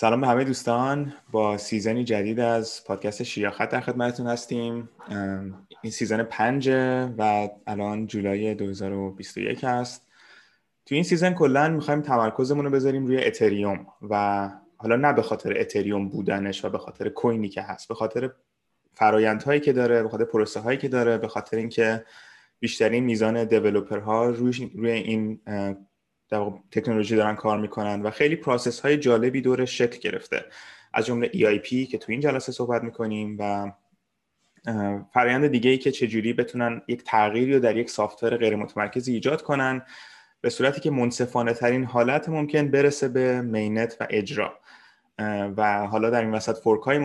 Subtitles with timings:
[0.00, 4.88] سلام به همه دوستان با season ی جدید از پادکست شیاخت در خدمتتون هستیم.
[5.82, 6.68] این season پنج
[7.18, 10.08] و الان جولای 2021 هست
[10.86, 15.60] تو این season کلا می‌خوایم تمرکزمون رو بذاریم روی اتریوم و حالا نه به خاطر
[15.60, 18.30] اتریوم بودنش و به خاطر کوینی که هست به خاطر
[18.94, 22.04] فرایندهایی که داره به خاطر پروسه هایی که داره به خاطر اینکه
[22.60, 24.90] بیشترین میزان developer ها روی روی
[26.32, 30.44] این تکنولوژی دارن کار می‌کنن و خیلی process های جالبی دور شکل گرفته.
[30.92, 33.72] از جمله EIP که تو این جلسه صحبت می‌کنیم و
[35.14, 39.42] فرایند دیگه ای که چجوری بتونن یک تغییری رو در یک software غیر متمرکزی ایجاد
[39.42, 39.82] کنن
[40.40, 44.58] به صورتی که منصفانه ترین حالت ممکن برسه به mainnet و اجرا.
[45.56, 46.98] و حالا در این وسط fork های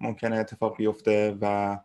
[0.00, 1.78] ممکنه اتفاق بیفته و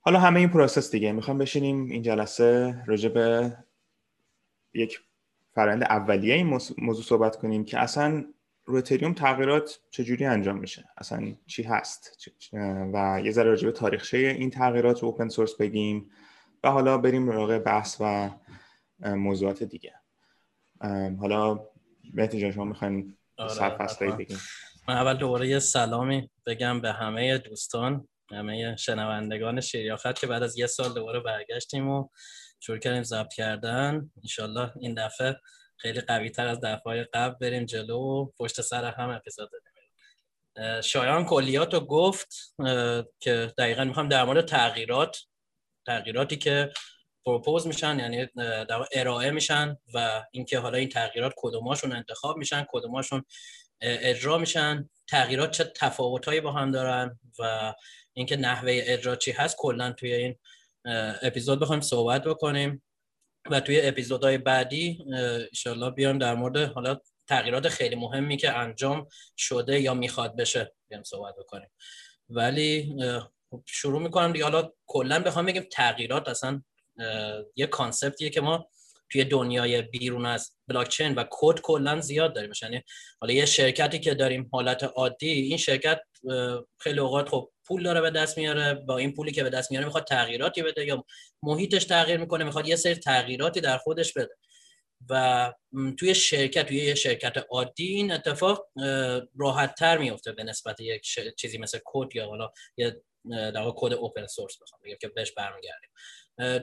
[0.00, 1.12] حالا همه این process دیگه.
[1.12, 3.56] می‌خوام بشینیم این جلسه راجع به
[4.74, 5.00] یک
[5.58, 8.24] فرآیند اولیه این موضوع صحبت کنیم که اصلا
[8.64, 12.28] رو اتریوم تغییرات چجوری انجام میشه؟ اصلا چی هست؟
[12.94, 16.10] و یه ذره راجع به تاریخچه این تغییرات رو اوپن سورس بگیم
[16.64, 18.30] و حالا بریم مراقب بحث و
[19.00, 19.94] موضوعات دیگه.
[21.20, 21.60] حالا
[22.14, 24.38] مهدی جان شما می‌خواین آره بگیم.
[24.88, 30.58] من اول دوباره یه سلامی بگم به همه دوستان همه شنوندگان شیریاخت که بعد از
[30.58, 32.08] یه سال دوباره برگشتیم و
[32.60, 34.10] شروع کردیم ضبط کردن.
[34.22, 35.36] انشالله این دفعه
[35.76, 39.68] خیلی قوی تر از دفعه قبل بریم جلو و پشت سر هم اپیزود بدیم
[40.80, 42.54] شایان کلیات رو گفت
[43.20, 45.18] که دقیقا می‌خوام در مورد تغییرات
[45.86, 46.72] تغییراتی که
[47.24, 53.24] پروپوز میشن یعنی در ارائه میشن و اینکه حالا این تغییرات کدوماشون انتخاب میشن کدوماشون
[53.80, 54.90] اجرا میشن.
[55.06, 57.74] تغییرات چه تفاوتهایی با هم دارن و
[58.12, 60.36] اینکه نحوه اجرا چی هست کلا توی این
[61.22, 62.82] اپیزود بخوایم صحبت بکنیم
[63.50, 69.80] و توی اپیزودهای بعدی انشالله بیام در مورد حالا تغییرات خیلی مهمی که انجام شده
[69.80, 71.70] یا می‌خواد بشه بیام صحبت بکنیم.
[72.28, 72.96] ولی
[73.50, 74.44] خب شروع می‌کنم دیگه.
[74.44, 76.62] حالا کلا بخوام بگیم تغییرات اصلا
[77.56, 78.68] یه کانسپتیه که ما
[79.12, 82.52] توی دنیای بیرون از بلاکچین و کد کلا زیاد داریم.
[82.62, 82.82] یعنی
[83.20, 86.00] حالا یه شرکتی که داریم حالت عادی این شرکت
[86.80, 88.74] خیلی اوقات خب پول داره به دست میاره.
[88.74, 91.04] با این پولی که به دست میاره می‌خواد تغییراتی بده یا
[91.42, 94.34] محیطش تغییر می‌کنه می‌خواد یه سری تغییراتی در خودش بده.
[95.10, 95.52] و
[95.98, 98.68] توی شرکت توی یه شرکت عادی این اتفاق
[99.38, 101.02] راحت تر میفته به نسبت یک
[101.36, 105.90] چیزی مثل کد یا حالا یه در کد اوپن سورس بخوام که بهش برمیگردیم.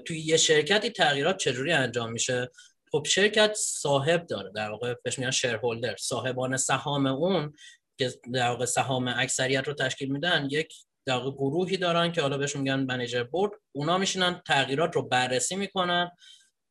[0.05, 2.51] توی یه شرکتی تغییرات چجوری انجام میشه؟
[2.91, 7.53] خب شرکت صاحب داره در واقع بهش میگن شیرهولدر صاحبان سهام اون
[7.97, 10.73] که در واقع سهام اکثریت رو تشکیل میدن یک
[11.05, 15.55] در واقع گروهی دارن که حالا بهشون میگن منیجر بورد اونا میشینن تغییرات رو بررسی
[15.55, 16.11] می‌کنن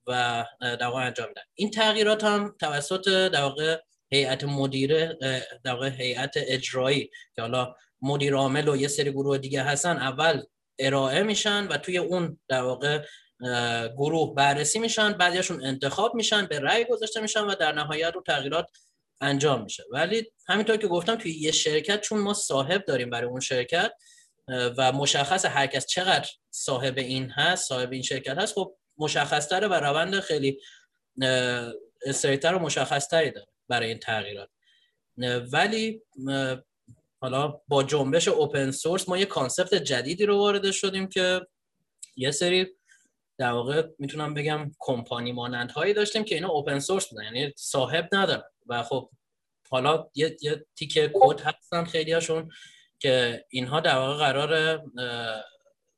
[0.07, 1.43] و در واقع انجام میدن.
[1.55, 5.19] این تغییرات هم توسط در واقع هیئت مدیره
[5.65, 10.43] در واقع هیئت اجرایی که حالا مدیر عامل و یه سری گروه دیگه هستن اول
[10.79, 13.05] ارائه میشن و توی اون در واقع
[13.97, 18.71] گروه بررسی میشن بعضیشون انتخاب میشن به رأی گذاشته میشن و در نهایت رو تغییرات
[19.21, 19.85] انجام میشه.
[19.91, 23.93] ولی همینطور که گفتم توی یه شرکت چون ما صاحب داریم برای اون شرکت
[24.49, 29.69] و مشخص هر کس چقدر صاحب این هست صاحب این شرکت هست خب مشخص تره
[29.69, 30.61] و روند خیلی
[32.07, 34.49] straight تر و مشخص تری داره برای این تغییرات.
[35.53, 36.03] ولی
[37.25, 41.47] حالا با جنبش open source ما یه concept جدیدی رو وارد شدیم که
[42.17, 42.67] یه سری
[43.39, 48.09] در واقع می‌تونم بگم کمپانی مانند هایی داشتیم که اینا open source بودن یعنی صاحب
[48.13, 48.43] ندارن.
[48.67, 49.11] و خب
[49.71, 52.51] حالا یه, یه تیکه کد هستن خیلی هاشون
[52.99, 54.83] که اینها در واقع قرار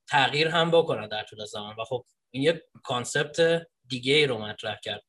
[0.09, 1.76] تغییر هم بکنن در طول زمان.
[1.78, 5.03] و خب این یه concept دیگه ای رو مطرح کرد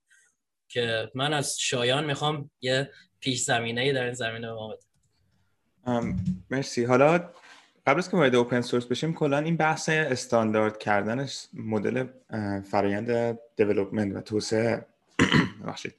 [0.69, 4.77] که من از شایان می‌خوام یه پیش زمینه ای در این زمینه ما
[6.51, 6.83] مرسی.
[6.83, 7.29] حالا
[7.87, 12.07] قبل از که وارد اوپن سورس بشیم کلا این بحث استاندارد کردن مدل
[12.71, 14.85] فرایند دیولپمنت و توسعه.
[15.63, 15.93] ببخشید.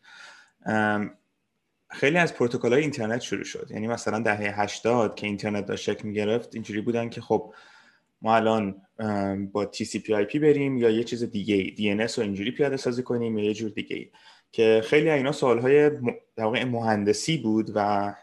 [1.91, 3.69] خیلی از پروتکل های اینترنت شروع شد.
[3.71, 7.55] یعنی مثلا دهه 80 که اینترنت داشت شکل می‌گرفت اینجوری بودن که خب
[8.23, 8.83] ما الان
[9.53, 13.55] با TCP/IP بریم یا یه چیز دیگه DNS رو اینجوری پیاده سازی کنیم یا یه
[13.55, 14.11] جور دیگه
[14.53, 15.91] که خیلی اینا سوالهای
[16.37, 18.15] در واقع مهندسی بود و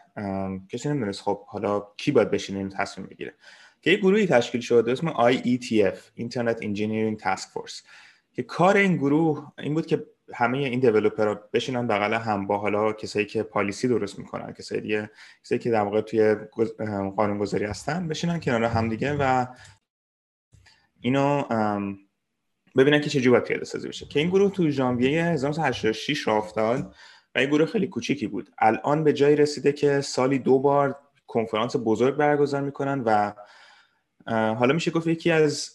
[0.68, 3.34] کسی نمی‌دونست خب حالا کی باید بشینه این تصمیم بگیره.
[3.82, 7.82] که یه گروهی تشکیل شده اسم IETF Internet Engineering Task Force
[8.32, 12.92] که کار این گروه این بود که همه این دیولپرها بشینن بغل هم با حالا
[12.92, 15.10] کسایی که پالیسی درست می‌کنن کسایی دیگه
[15.44, 16.34] کسایی که در واقع توی
[17.16, 19.46] قانون گذاری هستن بشینن کنار هم دیگه و
[21.00, 21.44] اینو
[22.76, 24.06] ببینن که چه باید پیاده سازی بشه.
[24.06, 26.94] که این گروه تو ژانویه 1986 را افتاد
[27.34, 28.50] و این گروه خیلی کوچیکی بود.
[28.58, 33.32] الان به جایی رسیده که سالی دو بار کنفرانس بزرگ برگزار می‌کنن و
[34.54, 35.70] حالا میشه گفت یکی از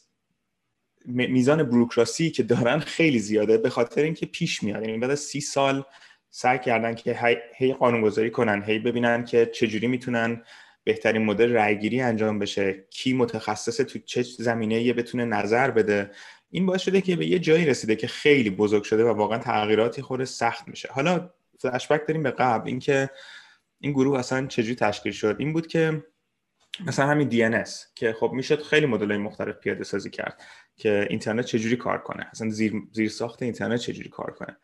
[1.06, 4.86] میزان بروکراسی که دارن خیلی زیاده به خاطر اینکه پیش میاد.
[4.86, 5.83] یعنی بعد از سی سال
[6.30, 10.44] سعی کردن که هی قانونگذاری کنن هی ببینن که چجوری می‌تونن
[10.83, 16.12] بهترین مدل رأیگیری انجام بشه کی متخصص تو چه زمینه یه بتونه نظر بده
[16.51, 20.01] این باعث شده که به یه جایی رسیده که خیلی بزرگ شده و واقعا تغییراتی
[20.01, 20.89] خود سخت میشه.
[20.92, 23.09] حالا فلشبک داریم به قبل اینکه
[23.80, 26.03] این گروه اصلا چجوری تشکیل شد؟ این بود که
[26.86, 30.42] مثلا همین DNS که خب میشه خیلی مدل‌های مختلف پیاده سازی کرد
[30.75, 32.27] که اینترنت چجوری کار کنه.
[32.31, 34.57] اصلا زیر, زیر ساخت اینترنت چجوری کار کنه؟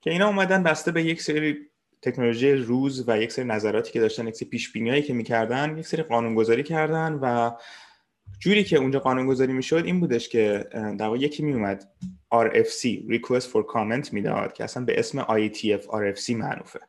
[0.00, 1.58] که اینا اومدن بسته به یک سری
[2.02, 4.72] تکنولوژی روز و یک سری نظراتی که داشتن یک سری پیش
[5.06, 7.50] که می‌کردن یک سری قانونگذاری کردن و
[8.40, 10.66] جوری که اونجا قانونگذاری می‌شد این بودش که
[10.98, 11.88] در یکی میومد
[12.34, 16.80] RFC Request for Comment می‌داد که اصلا به اسم IETF RFC معروفه.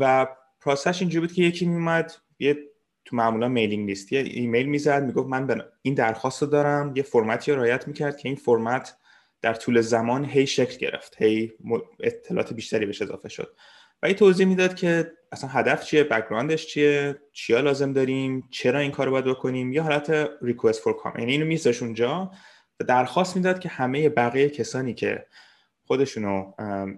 [0.00, 0.26] و
[0.60, 2.58] process ش اینجوری بود که یکی میومد یه
[3.04, 7.58] تو معمولا mailing list یه ایمیل می‌زد می‌گفت من این درخواست دارم یه فرمتی رو
[7.58, 8.96] رعایت می‌کرد که این فرمت
[9.42, 11.52] در طول زمان هی شکل گرفت هی
[12.00, 13.56] اطلاعات بیشتری بهش اضافه شد.
[14.02, 18.78] و این توضیح می‌داد که اصلا هدف چیه background ش چیه چیا لازم داریم چرا
[18.78, 22.30] این کارو باید بکنیم یا حالت request for comment یعنی اینو میذاشت اونجا
[22.80, 25.26] و درخواست می‌داد که همه بقیه کسانی که
[25.86, 26.52] خودشونو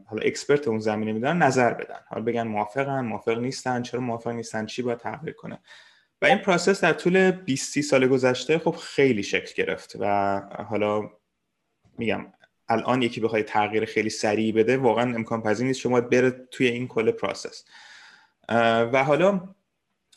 [0.07, 1.99] حالا expert اون زمینه میدن نظر بدن.
[2.09, 5.59] حالا بگن موافقن موافق نیستن چرا موافق نیستن چی باید تغییر کنه.
[6.23, 11.11] و این process در طول 20 سال گذشته خب خیلی شکل گرفت و حالا
[11.99, 12.27] میگم
[12.73, 15.81] الان یکی بخواد تغییر خیلی سریع بده واقعا امکان پذیر نیست.
[15.81, 17.65] شما بره توی این کل process
[18.93, 19.55] و حالا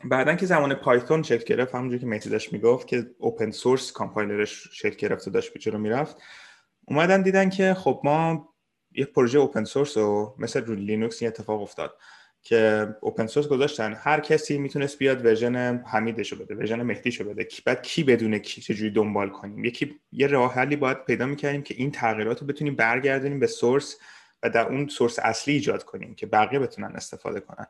[0.04, 4.53] بعدا که زمان پایتون شکل گرفت همونجوری که مهدی داشت می‌گفت که open source compiler
[4.53, 6.18] ش شکل گرفت و داشت به جلو می‌رفت.
[6.88, 8.50] اومدن دیدن که خب ما
[8.92, 11.98] یک پروژه open source رو مثل رو لینوکس این اتفاق افتاد.
[12.48, 13.94] که open source گذاشتن.
[13.94, 17.44] هر کسی می‌تونست بیاد version حمیدشو بده version مهدیشو بده.
[17.44, 21.64] کی بعد کی بدونه کی چجوری دنبال کنیم؟ یکی یه راه حلی باید پیدا می‌کردیم
[21.64, 23.98] که این تغییرات رو بتونیم برگردونیم به source
[24.44, 27.66] و در اون source اصلی ایجاد کنیم که بقیه بتونن استفاده کنن.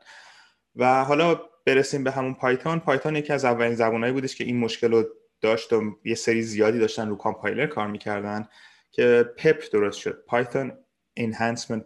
[0.76, 4.90] و حالا برسیم به همون پایتون پایتون یکی از اولین زبانهایی بودش که این مشکل
[4.90, 5.04] رو
[5.40, 8.48] داشت و یه سری زیادی داشتن رو کامپایلر کار می‌کردن
[8.90, 10.24] که پپ درست شد.
[10.26, 10.72] پایتون
[11.20, 11.82] Enhancement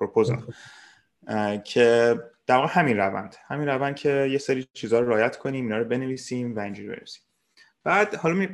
[0.00, 0.54] Proposal.
[1.64, 3.36] که در واقع همین روند.
[3.46, 7.22] همین روند که یه سری چیزها رو رایت کنیم اینا رو بنویسیم و اینجوری برسیم.
[7.84, 8.48] بعد حالا می...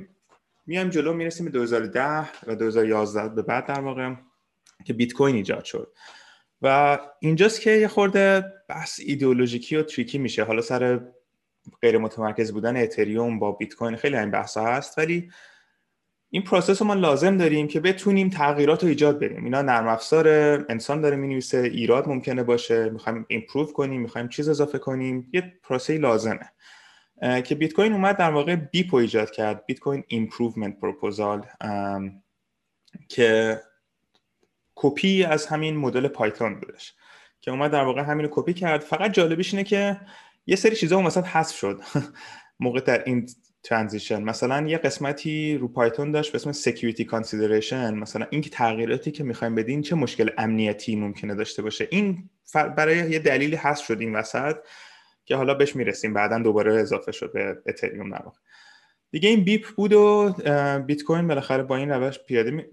[0.67, 4.15] میایم جلو می‌رسیم به 2010 و 2011 به بعد در واقع
[4.85, 5.93] که بیت کوین ایجاد شد.
[6.63, 10.45] و اینجاست که یه خورده بحث ایدئولوژیکی و تریکی میشه.
[10.45, 11.01] حالا سر
[11.83, 15.31] غیر متمرکز بودن اتریوم با بیت کوین خیلی این بحث هست ولی
[16.31, 19.45] این process رو ما لازم داریم که بتونیم تغییرات رو ایجاد بدیم.
[19.45, 20.29] اینا نرم افزار
[20.69, 25.31] انسان داره می‌نویسه ایراد ممکنه باشه می‌خوایم improve کنیم می‌خوایم چیز اضافه کنیم.
[25.33, 26.51] یه پروسه لازمه.
[27.45, 31.47] که بیت کوین اومد در واقع BIP ایجاد کرد بیت کوین improvement proposal.
[33.09, 33.61] که
[34.75, 36.95] کپی از همین مدل پایتون بودش.
[37.41, 38.81] که اومد در واقع همین رو کپی کرد.
[38.81, 40.01] فقط جالبیش اینه که
[40.47, 41.81] یه سری چیزا وسط حذف شد.
[42.61, 43.29] موقع در این
[43.63, 44.23] ترانزیشن.
[44.23, 49.25] مثلا یه قسمتی رو پایتون داشت به اسم security consideration مثلا این که تغییراتی که
[49.25, 51.89] می‌خوایم بدین چه مشکل امنیتی ممکنه داشته باشه.
[51.91, 54.57] این برای یه دلیلی هست شد این وسط
[55.25, 56.15] که حالا بهش می‌رسیم.
[56.15, 58.23] بعدا دوباره اضافه شد به اتریوم در
[59.11, 60.35] دیگه این بیپ بود و
[60.87, 62.69] بیت کوین بالاخره با این روش پیاده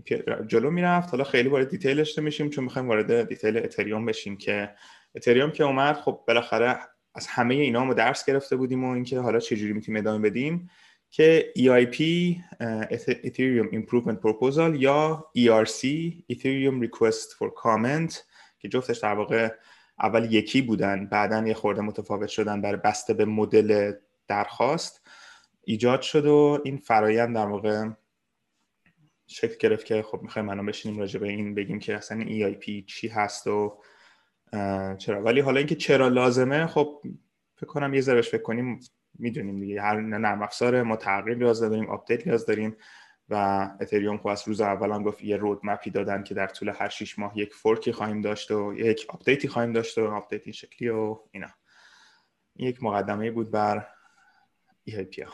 [0.48, 1.10] جلو می‌رفت.
[1.10, 4.70] حالا خیلی وارد دیتیلش نمیشیم چون می‌خوایم وارد دیتیل اتریوم بشیم که
[5.16, 6.80] اتریوم که اومد خب بالاخره
[7.16, 10.70] از همه اینا ما درس گرفته بودیم و اینکه حالا چجوری می‌تونیم ادامه بدیم.
[11.16, 11.98] که EIP
[13.28, 15.82] Ethereum Improvement Proposal یا ERC
[16.34, 18.14] Ethereum Request for Comment
[18.60, 19.54] که جفتش در واقع
[20.00, 23.94] اول یکی بودن بعدا یه خورده متفاوت شدن برای بسته به مدل
[24.28, 25.08] درخواست
[25.64, 27.90] ایجاد شد و این فرایند در واقع
[29.28, 33.08] شکل گرفت که خب می‌خوایم الان بشینیم راجع به این بگیم که اصلا EIP چی
[33.08, 33.78] هست و
[34.98, 35.24] چرا.
[35.24, 37.02] ولی حالا اینکه چرا لازمه خب
[37.56, 38.80] فکر کنم یه ذره فکر کنیم
[39.20, 39.82] می‌دونیم دیگه.
[39.82, 42.76] هر نرم افزار ما تغییر نیاز داریم update نیاز داریم
[43.30, 46.48] و اتریوم خب از روز اول هم گفت یه road map ی دادن که در
[46.48, 49.98] طول هر 6 ماه یک fork ی خواهیم داشت و یک update ی خواهیم داشت
[49.98, 51.48] و update این شکلی و اینا.
[52.56, 53.88] یک مقدمه بود بر
[54.84, 55.30] EIP ها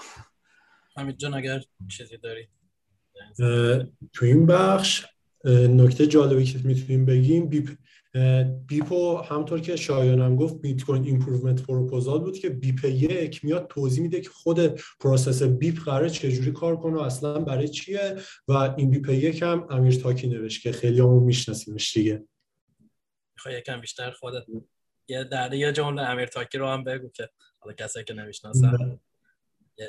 [0.97, 1.59] حمید جان اگر
[1.89, 2.47] چیزی داری؟
[4.13, 5.05] تو این بخش
[5.45, 7.69] نکته جالبی که می‌تونیم بگیم BIP،
[8.67, 13.67] BIP و همینطور که شایانم گفت بیت کوین improvement proposal بود که BIP یک میاد
[13.67, 14.59] توضیح میده که خود
[14.99, 18.15] process BIP قراره چجوری کار کنه و اصلا برای چیه
[18.47, 22.23] و این BIP یک هم امیر تاکی نوشت که خیلی همه‌مون میشناسیمش دیگه.
[23.35, 24.43] می‌خوای یکم بیشتر خودت
[25.07, 28.99] یه در یه جمله امیر تاکی رو هم بگو که حالا کسایی که نمی‌شناسن.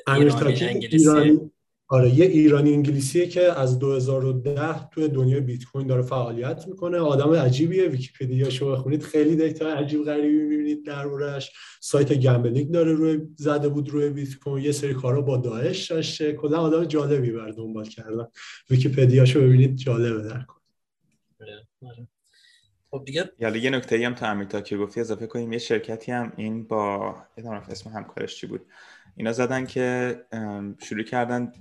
[0.07, 1.50] امیر تاکی ایرانی
[1.93, 6.99] آره یه ایرانی انگلیسیه که از 2010 توی دنیای بیت کوین داره فعالیت می‌کنه.
[6.99, 7.89] آدم عجیبیه.
[7.89, 11.53] ویکی‌پدیا شو بخونید خیلی data عجیب غریبی می‌بینید دربارش.
[11.81, 14.65] سایت gambling داره روی زده بود روی بیت کوین.
[14.65, 16.33] یه سری کارا با داعش داشته.
[16.33, 18.27] کلا آدم جالبی برا دنبال کردن.
[18.71, 20.61] ویکی‌پدیاشو ببینید جالبه در کن
[21.41, 22.09] آره، آره.
[22.91, 25.53] خب دیگه یالا یه نکته هم تا تا که گفتی اضافه کنیم.
[25.53, 27.15] یه شرکتی هم این با
[27.69, 28.61] اسم همکارش چی بود؟
[29.16, 30.16] اینا زدن که
[30.83, 31.52] شروع کردن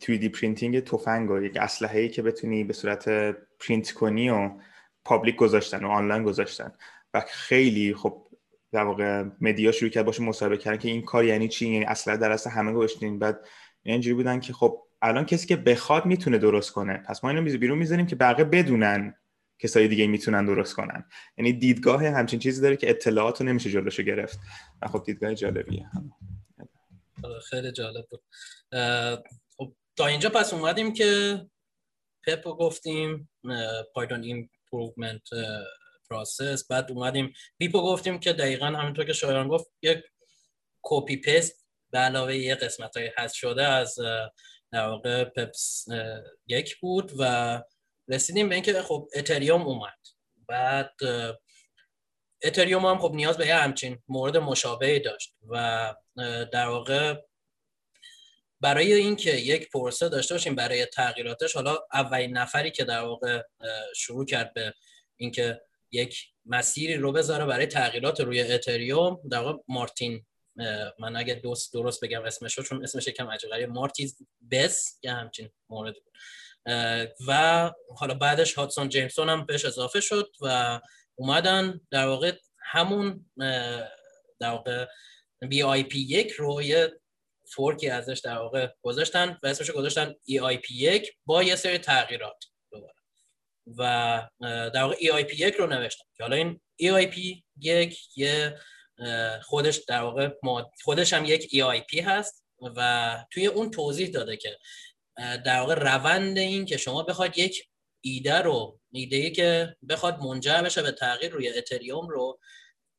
[0.00, 3.08] 3D پرینتینگ تفنگ و یک اسلحه ای که بتونی به صورت
[3.58, 4.50] پرینت کنی و
[5.04, 6.72] پابلیک گذاشتن و آنلاین گذاشتن.
[7.14, 8.26] و خیلی خب
[8.72, 12.16] در واقع مدیا شروع کرد باشه مصاحبه کردن که این کار یعنی چی؟ یعنی اسلحه
[12.16, 13.18] در اصل همه گذاشتین.
[13.18, 13.46] بعد
[13.82, 17.02] اینجوری بودن که خب الان کسی که بخواد می‌تونه درست کنه.
[17.08, 19.14] پس ما اینو بیرون می‌ذاریم که بقیه بدونن.
[19.64, 21.04] کسای دیگه می‌تونن درست کنن.
[21.38, 24.38] یعنی دیدگاه همچین چیزی داره که اطلاعات رو نمیشه جلوشو گرفت.
[24.82, 25.90] و خب دیدگاه جالبیه.
[27.24, 28.22] آره، خیلی جالب بود.
[29.56, 31.40] خب تا اینجا پس اومدیم که
[32.26, 33.30] PEP رو گفتیم
[33.94, 35.28] پایتون improvement
[36.10, 36.66] process.
[36.66, 39.98] بعد اومدیم BIP و گفتیم که دقیقا همینطور که شایان گفت یک
[40.82, 43.98] کپی پست به علاوه یه قسمت های هست شده از
[44.72, 45.86] در واقع پپس
[46.46, 47.62] یک بود و
[48.08, 49.98] رسیدیم به اینکه خب اتریوم اومد.
[50.48, 50.94] بعد
[52.42, 55.94] اتریوم هم خب نیاز به یه همچین مورد مشابهی داشت و
[56.52, 57.14] در واقع
[58.60, 63.42] برای اینکه یک پرسه داشته باشیم برای تغییراتش حالا اولین نفری که در واقع
[63.96, 64.74] شروع کرد به
[65.16, 70.26] اینکه یک مسیری رو بذاره برای تغییرات روی اتریوم در واقع مارتین
[70.98, 74.16] من اگه درست درست بگم اسمش چون اسمش یکم عجیبه مارتیز
[74.50, 76.12] بس یا همچین مورد بود.
[77.26, 80.80] و حالا بعدش هادسون جیمسون هم بهش اضافه شد و
[81.14, 83.30] اومدن در واقع همون
[84.40, 84.86] در واقع
[85.48, 87.00] BIP یک رو یه
[87.54, 92.44] fork ی ازش در واقع گذاشتن و اسمش گذاشتن EIP یک با یه سری تغییرات
[92.72, 92.94] دوباره.
[93.78, 96.04] و در واقع EIP یک رو نوشتن.
[96.16, 98.58] که حالا این EIP یک یه
[99.42, 100.28] خودش در واقع
[100.84, 102.44] خودش هم یک EIP هست
[102.76, 104.58] و توی اون توضیح داده که
[105.16, 107.68] در واقع روند این که شما بخواد یک
[108.00, 112.38] ایده رو ایده ای که بخواد منجر بشه به تغییر روی اتریوم رو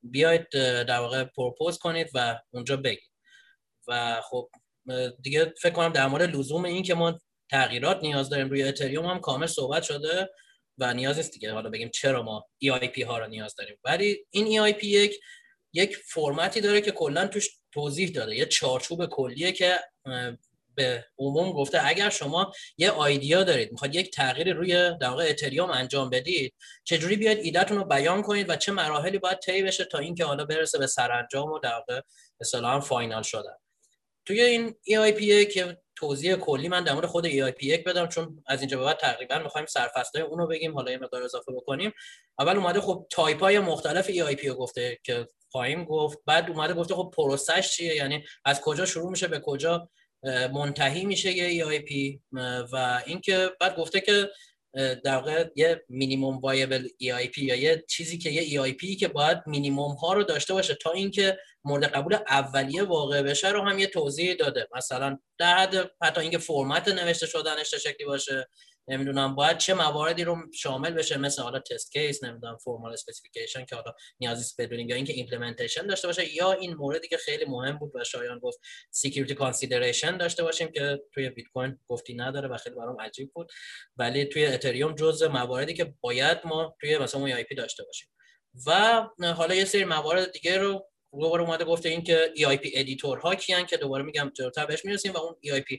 [0.04, 0.50] بیاید
[0.84, 3.12] در واقع propose کنید و اونجا بگید.
[3.88, 4.50] و خب
[5.22, 7.20] دیگه فکر کنم در مورد لزوم این که ما
[7.52, 10.30] تغییرات نیاز داریم روی اتریوم هم کامل صحبت شده
[10.78, 11.54] و نیاز نیست دیگه.
[11.54, 13.78] حالا بگیم چرا ما EIP ها رو نیاز داریم.
[13.84, 15.20] ولی این EIP یک
[15.74, 18.36] یک فرمتی داره که کلا توش توضیح داده.
[18.36, 19.80] یه چارچوب کلیه که
[20.76, 25.70] به عموم گفته اگر شما یه آیدیا دارید می‌خواد یک تغییر روی در واقع اتریوم
[25.70, 26.54] انجام بدید
[26.84, 30.46] چجوری بیاید ایدهتون رو بیان کنید و چه مراحلی باید طی بشه تا اینکه حالا
[30.46, 32.02] برسه به سرانجام و در واقع
[32.42, 33.56] اصطلاحا final شدن.
[34.26, 38.78] توی این EIP که توضیح کلی من در مورد خود EIP1 بدم چون از اینجا
[38.78, 41.94] به بعد تقریبا می‌خوایم سرفصلای اون رو بگیم حالا یه مقدار اضافه بکنیم.
[42.40, 46.96] اول اومده خب تایپ های مختلف EIP رو گفته که پایین گفت بعد اومده گفته
[46.96, 49.90] خب process ش چیه یعنی از کجا شروع میشه به کجا
[50.54, 52.20] منتهی میشه یه EIP
[52.72, 54.30] و اینکه بعد گفته که
[55.04, 59.94] در واقع یه minimum viable EIP یا یه چیزی که یه EIP که باید مینیمم
[59.96, 64.34] ها رو داشته باشه تا اینکه مورد قبول اولیه واقع بشه رو هم یه توضیح
[64.34, 64.68] داده.
[64.76, 68.48] مثلا در حد حتی اینکه فرمت نوشته شدنش چه شکلی باشه.
[68.88, 73.76] نمی‌دونم باید چه مواردی رو شامل بشه مثل حالا test case نمی‌دونم formal specification که
[73.76, 77.92] حالا نیازی بدونیم یا اینکه implementation داشته باشه یا این موردی که خیلی مهم بود
[77.96, 78.60] و شایان گفت
[78.92, 83.52] security consideration داشته باشیم که توی بیت کوین گفتی نداره و خیلی برام عجیب بود.
[83.98, 88.08] ولی توی اتریوم جزء مواردی که باید ما توی مثلا اون پی داشته باشیم.
[88.68, 89.02] و
[89.34, 93.66] حالا یه سری موارد دیگه رو دوباره اومده گفته این که EIP editor ها کیان
[93.66, 95.78] که دوباره میگم جلوتر بهش می‌رسیم و اون EIP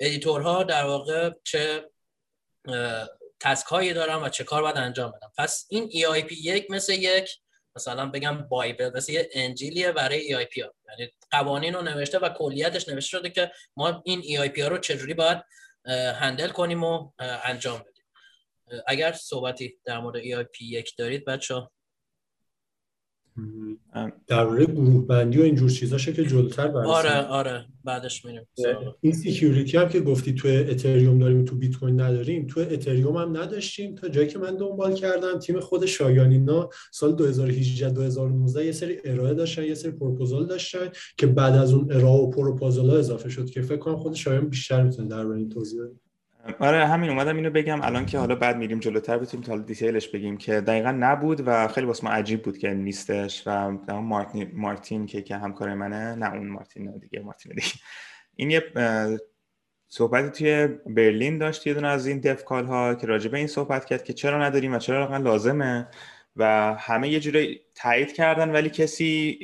[0.00, 1.90] editor ها در واقع چه
[3.40, 5.32] task هایی دارن و چه کار باید انجام بدن.
[5.38, 7.38] پس این EIP یک مثل یک
[7.76, 10.74] مثلا بگم bible مثل یه انجیلیه برای EIP ها.
[10.88, 15.14] یعنی قوانین رو نوشته و کلیتش نوشته شده که ما این EIP ها رو چجوری
[15.14, 15.38] باید
[16.14, 18.04] handle کنیم و انجام بدیم.
[18.86, 21.68] اگر صحبتی در مورد EIP یک دارید بچه
[24.26, 28.42] درباره گروه بندی و اینجور چیزاشه که جلوتر برسیم آره آره بعدش میریم.
[29.00, 33.36] این security هم که گفتی تو اتریوم داریم تو بیت کوین نداریم تو اتریوم هم
[33.36, 33.94] نداشتیم.
[33.94, 39.34] تا جایی که من دنبال کردم تیم خود شایانینا سال 2018 2019 یه سری ارائه
[39.34, 43.50] داشتن یه سری پروپوزال داشتن که بعد از اون ارائه و پروپوزال ها اضافه شد
[43.50, 45.80] که فکر کنم خود شایان بیشتر می‌تونه درباره این توضیح
[46.60, 47.82] آره همین اومدم اینو بگم.
[47.82, 51.68] الان که حالا بعد میریم جلوتر بتونیم تا detail ش بگیم که دقیقا نبود و
[51.68, 56.34] خیلی واسه ما عجیب بود که نیستش و مارتین, مارتین که که همکار منه نه
[56.34, 57.68] اون مارتین دیگه مارتین دیگه.
[58.36, 58.62] این یه
[59.88, 63.46] صحبتی توی برلین داشت یه دونه از این dev call ها که راجع به این
[63.46, 65.88] صحبت کرد که چرا نداریم و چرا لازمه
[66.36, 69.38] و همه یه جوری تایید کردن ولی کسی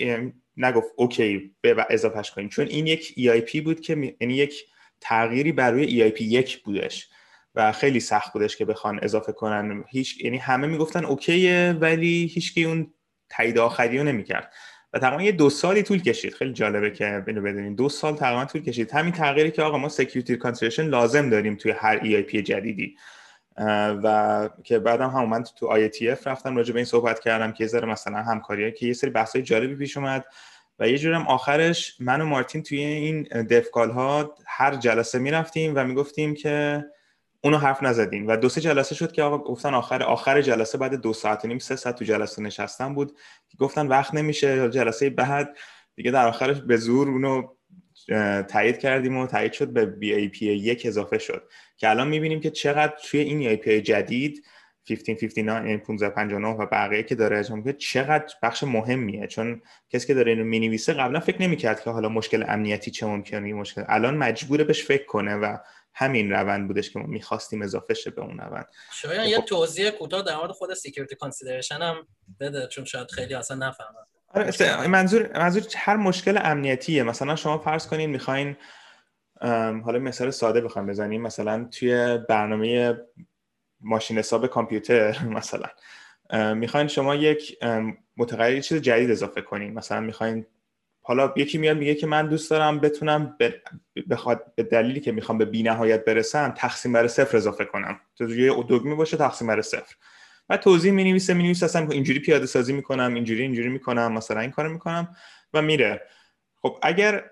[0.57, 2.49] نگفت okay به اضافهش کنیم.
[2.49, 4.65] چون این یک EIP بود که یعنی یک
[5.05, 7.09] تغییری بر روی EIP یک بودش
[7.55, 9.85] و خیلی سخت بودش که بخوان اضافه کنن.
[9.89, 12.95] هیچ یعنی همه می‌گفتن okay ه ولی هیچکی اون
[13.29, 14.53] تایید آخری رو نمی‌کرد.
[14.93, 16.35] و تقریبا یه دو سالی طول کشید.
[16.35, 17.75] خیلی جالبه که بینو بدونین.
[17.75, 18.93] دو سال تقریبا طول کشید.
[18.93, 22.97] همین تغییری که آقا ما security consideration لازم داریم توی هر EIP جدیدی.
[24.05, 25.67] و که بعدم هم من تو
[26.11, 29.43] اف رفتم راجع به این صحبت کردم که ذره مثلا همکاریه که یه سری بحث‌های
[29.43, 30.25] جالبی پیش اومد.
[30.79, 35.85] و یه جورم آخرش من و مارتین توی این دفکال ها هر جلسه می‌رفتیم و
[35.85, 36.85] می‌گفتیم که
[37.45, 38.29] اونو حرف نزدیم.
[38.29, 41.49] و دو سه جلسه شد که آقا گفتن آخر آخر جلسه بعد دو ساعت و
[41.49, 43.13] نیم سه ساعت تو جلسه نشستن بود
[43.49, 45.57] که گفتن وقت نمیشه جلسه بعد
[45.95, 47.43] دیگه در آخرش به زور اونو
[48.43, 51.49] تایید کردیم و تایید شد به بی ای پی یک اضافه شد.
[51.77, 54.45] که الان می‌بینیم که چقدر توی این ای پی جدید
[54.91, 60.45] 1559 1559 و بقیه که داره که چقدر بخش مهمیه؟ چون کسی که داره اینو
[60.45, 63.85] می‌نویسه قبلا فکر نمی‌کرد که حالا مشکل امنیتی چه ممکنه مشکل.
[63.89, 65.57] الان مجبوره بهش فکر کنه و
[65.95, 68.67] همین روند بودش که ما می‌خواستیم اضافه شه به اون روند.
[68.93, 72.07] شاید یه توضیح کوتاه در مورد خود security consideration هم
[72.41, 77.03] بده چون شاید خیلی اصلا نفهمن آره منظور منظور هر مشکل امنیتیه.
[77.03, 78.57] مثلا شما فرض کنین می‌خواین
[79.85, 81.23] حالا مثال ساده بخوام بزنیم.
[81.23, 82.97] مثلا توی برنامه
[83.85, 85.67] ماشین حساب کامپیوتر مثلا.
[86.55, 87.59] می‌خواین شما یک
[88.17, 89.75] متغیر چیز جدید اضافه کنین.
[89.75, 90.47] مثلا می‌خواین
[91.03, 93.37] حالا یکی میاد میگه که من دوست دارم بتونم
[94.11, 98.01] بخواد به دلیلی که می‌خوام به بینهایت برسم تقسیم بر صفر اضافه کنم.
[98.17, 99.95] تو یه دگمه باشه تقسیم بر صفر.
[100.49, 104.41] و توضیح می نویسه می نویسه اصلا اینجوری پیاده سازی می‌کنم اینجوری اینجوری می‌کنم مثلا
[104.41, 105.17] این کارو می‌کنم
[105.55, 106.03] و میره.
[106.63, 107.25] خب اگر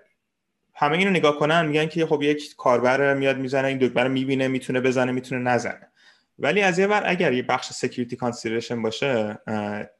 [0.75, 4.47] همه اینو نگاه کنن میگن که خب یک کاربر میاد می‌زنه این دکمه رو می‌بینه
[4.47, 5.91] می‌تونه بزنه می‌تونه نزنه.
[6.39, 9.37] ولی از یه ور اگر یه بخش security consideration باشه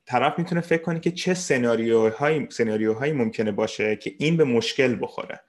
[0.05, 5.39] طرف می‌تونه فکر کنه که چه سناریوهایی سناریوهایی ممکنه باشه که این به مشکل بخوره.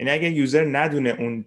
[0.00, 1.44] یعنی اگر user ندونه اون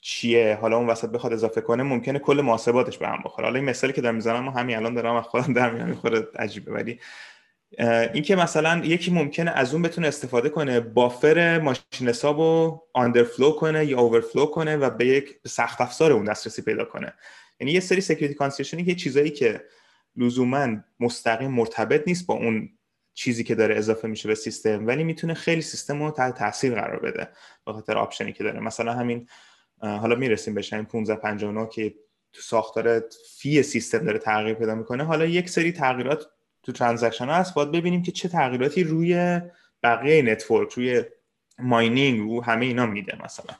[0.00, 3.46] چیه حالا اون وسط بخواد اضافه کنه ممکنه کل محاسباتش به هم بخوره.
[3.46, 6.72] حالا این مثالی که دارم می‌زنم همین الان دارم خودم در میاد می‌خوره عجیبه.
[6.72, 7.00] ولی
[8.12, 13.86] اینکه مثلا یکی ممکنه از اون بتونه استفاده کنه buffer ماشین حساب رو underflow کنه
[13.86, 17.12] یا overflow کنه و به یک سخت افزار اون دسترسی پیدا کنه.
[17.60, 19.64] یعنی یه سری security consideration ی یه چیزایی که
[20.16, 22.78] لزوما مستقیم مرتبط نیست با اون
[23.14, 27.00] چیزی که داره اضافه میشه به سیستم ولی می‌تونه خیلی سیستم رو تحت تاثیر قرار
[27.00, 27.28] بده
[27.66, 28.60] به خاطر option ی که داره.
[28.60, 29.28] مثلا همین
[29.80, 31.94] حالا می‌رسیم بهش همین 1559 که
[32.32, 33.02] تو ساختار
[33.38, 35.04] fee سیستم داره تغییر پیدا می‌کنه.
[35.04, 36.26] حالا یک سری تغییرات
[36.62, 39.40] تو transaction ها هست باید ببینیم که چه تغییراتی روی
[39.82, 41.04] بقیه network روی
[41.58, 43.54] mining رو همه اینا میده مثلا.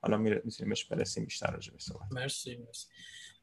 [0.00, 1.78] حالا می‌تونیم بهش برسیم بیشتر راجع به
[2.10, 2.86] مرسی مرسی.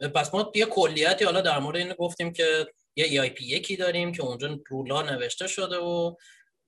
[0.08, 4.24] پس ما یه کلیتی حالا در مورد این گفتیم که یه EIP یکی داریم که
[4.24, 6.16] اونجا rule ا نوشته شده و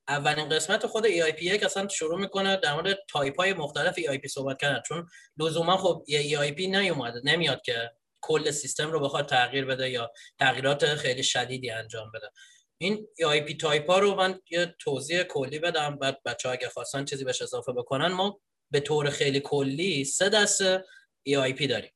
[0.08, 4.58] اولین قسمت خود EIP یک اصلا شروع می‌کنه در مورد تایپ های مختلف EIP صحبت
[4.62, 4.82] کردن.
[4.88, 7.92] چون لزوما خب یه EIP نیومده نمیاد که
[8.22, 12.32] کل سیستم رو بخواد تغییر بده یا تغییرات خیلی شدیدی انجام بده.
[12.78, 17.06] این EIP type ها رو من یه توضیح کلی بدم بعد بچه ها اگه خواستن
[17.06, 18.40] چیزی بهش اضافه بکنن ما
[18.72, 20.86] به طور خیلی کلی سه دسته
[21.30, 21.92] EIP داریم.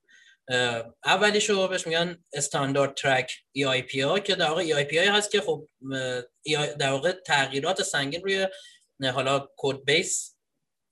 [1.05, 5.67] اولیشو بهش میگن استاندارد ترک EIP ها که در واقع EIP های هست که خب
[6.79, 8.47] در واقع تغییرات سنگین روی
[9.13, 10.35] حالا کد بیس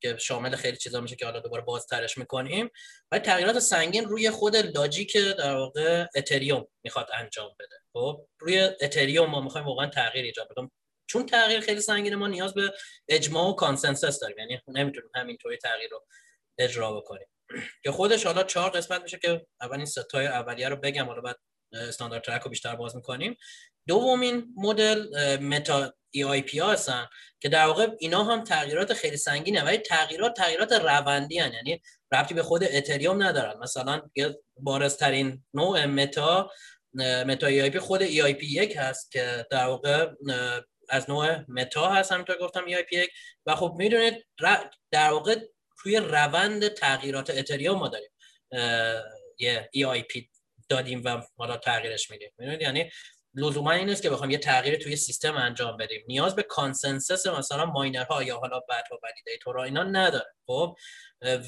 [0.02, 2.70] که شامل خیلی چیزا میشه که حالا دوباره بازترش می‌کنیم.
[3.12, 7.76] و تغییرات سنگین روی خود لاجیک در واقع اتریوم می‌خواد انجام بده.
[7.94, 10.72] خب روی اتریوم ما می‌خوایم واقعا تغییر ایجاد بدیم
[11.10, 12.74] چون تغییر خیلی سنگینه ما نیاز به
[13.10, 16.06] اجماع و consensus داریم یعنی نمی‌تونیم همینطوری تغییر رو
[16.60, 17.28] اجرا بکنیم.
[17.84, 21.22] که خودش حالا چهار قسمت میشه که اول این سه تای اولیه رو بگم حالا
[21.22, 21.40] بعد
[21.72, 23.38] standard track رو بیشتر باز می‌کنیم.
[23.88, 27.08] دومین مدل meta EIP هستن
[27.40, 31.54] که در واقع اینا هم تغییرات خیلی سنگینه ولی تغییرات تغییرات روندی هن.
[31.54, 33.60] یعنی ربطی به خود اتریوم ندارن.
[33.60, 34.02] مثلا
[34.58, 36.52] بارزترین نوع meta
[37.26, 40.10] متا ای آی پی خود ای آی پی یک هست که در واقع
[40.90, 43.10] از نوع meta هست همینطور گفتم EIP یک.
[43.46, 44.26] و خب می‌دونید
[44.92, 45.40] در واقع
[45.84, 48.10] توی روند تغییرات اتریوم ما داریم.
[49.40, 50.30] یه EIP
[50.70, 52.32] دادیم و حالا تغییرش میدیم.
[52.40, 52.92] یعنی
[53.36, 56.04] لزوما این نیست که بخوام یه تغییر توی سیستم انجام بدیم.
[56.08, 60.34] نیاز به consensus مثلا miner ها یا حالا بعدها validator اینا نداره.
[60.48, 60.76] خب؟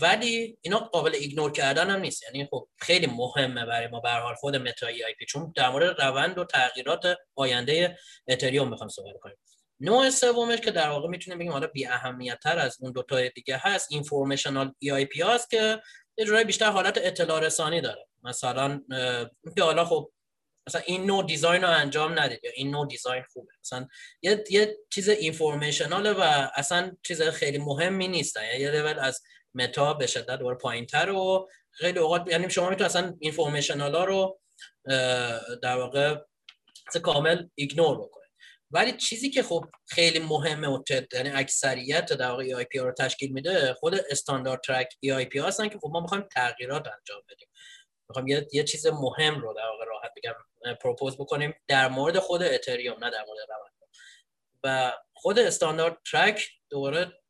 [0.01, 2.23] ولی اینا قابل ignore کردن هم نیست.
[2.23, 6.37] یعنی خب خیلی مهمه برای ما به حال خود meta EIP چون در مورد روند
[6.37, 9.37] و تغییرات آینده اتریوم می‌خوام صحبت کنیم.
[9.79, 13.27] نوع سومش که در واقع می‌تونیم بگیم حالا بی اهمیت تر از اون دو تا
[13.27, 15.81] دیگه هست informational EIP هست که
[16.17, 18.07] یه بیشتر حالت اطلاع رسانی داره.
[18.23, 18.81] مثلا
[19.55, 20.11] که حالا خب
[20.67, 23.51] مثلا این نوع design رو انجام ندید یا این نوع design خوبه.
[23.61, 23.87] مثلا
[24.21, 28.37] یه, یه چیز informational ه و اصلا چیز خیلی مهمی نیست.
[28.37, 29.21] یعنی یه level از
[29.53, 34.39] meta به شدت دور پایینتر و خیلی اوقات یعنی شما می‌تونید اصلا informational ها رو
[35.61, 36.15] در واقع
[37.03, 37.97] کامل ignore
[38.71, 43.73] ولی چیزی که خب خیلی مهمه و یعنی اکثریت در واقع EIP رو تشکیل میده
[43.73, 47.47] خود standard track EIP هستن که خب ما می‌خوایم تغییرات انجام بدیم.
[48.09, 52.43] می‌خوام یه،, یه چیز مهم رو در واقع راحت بگم propose بکنیم در مورد خود
[52.43, 53.71] اتریوم نه در مورد روند.
[54.63, 57.21] و خود standard track دوباره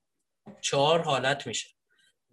[0.62, 1.67] چهار حالت میشه.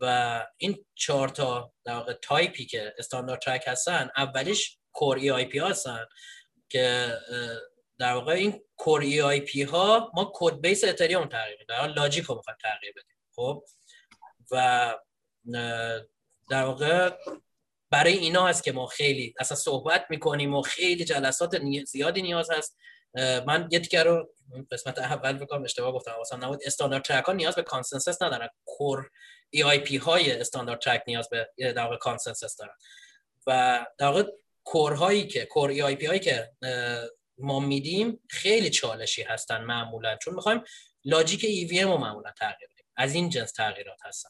[0.01, 6.07] و این چهار تا در واقع تایپی که standard track هستن اولیش core EIP هستن
[6.69, 7.19] که
[8.03, 11.67] در واقع این core EIP ها ما code base اتریوم تغییر میدیم.
[11.69, 13.17] در logic رو می‌خوایم تغییر بدیم.
[13.37, 13.65] خب؟
[14.51, 14.95] و
[16.51, 17.11] در واقع
[17.91, 22.77] برای اینا هست که ما خیلی اصلا صحبت می‌کنیم و خیلی جلسات زیادی نیاز هست.
[23.47, 24.35] من یه دیگه رو
[24.71, 28.49] قسمت اول بکنم اشتباه گفتم واسه نبود standard track ها نیاز به consensus ندارن.
[28.65, 29.11] core
[29.51, 32.75] EIP های standard track نیاز به در واقع consensus دارن.
[33.47, 34.25] و در واقع
[34.65, 36.53] core هایی که core EIP هایی که
[37.39, 40.63] ما میدیم خیلی چالشی هستن معمولا چون می‌خوایم
[41.05, 42.87] logic EVM رو معمولا تغییر بدیم.
[42.97, 44.29] از این جنس تغییرات هستن.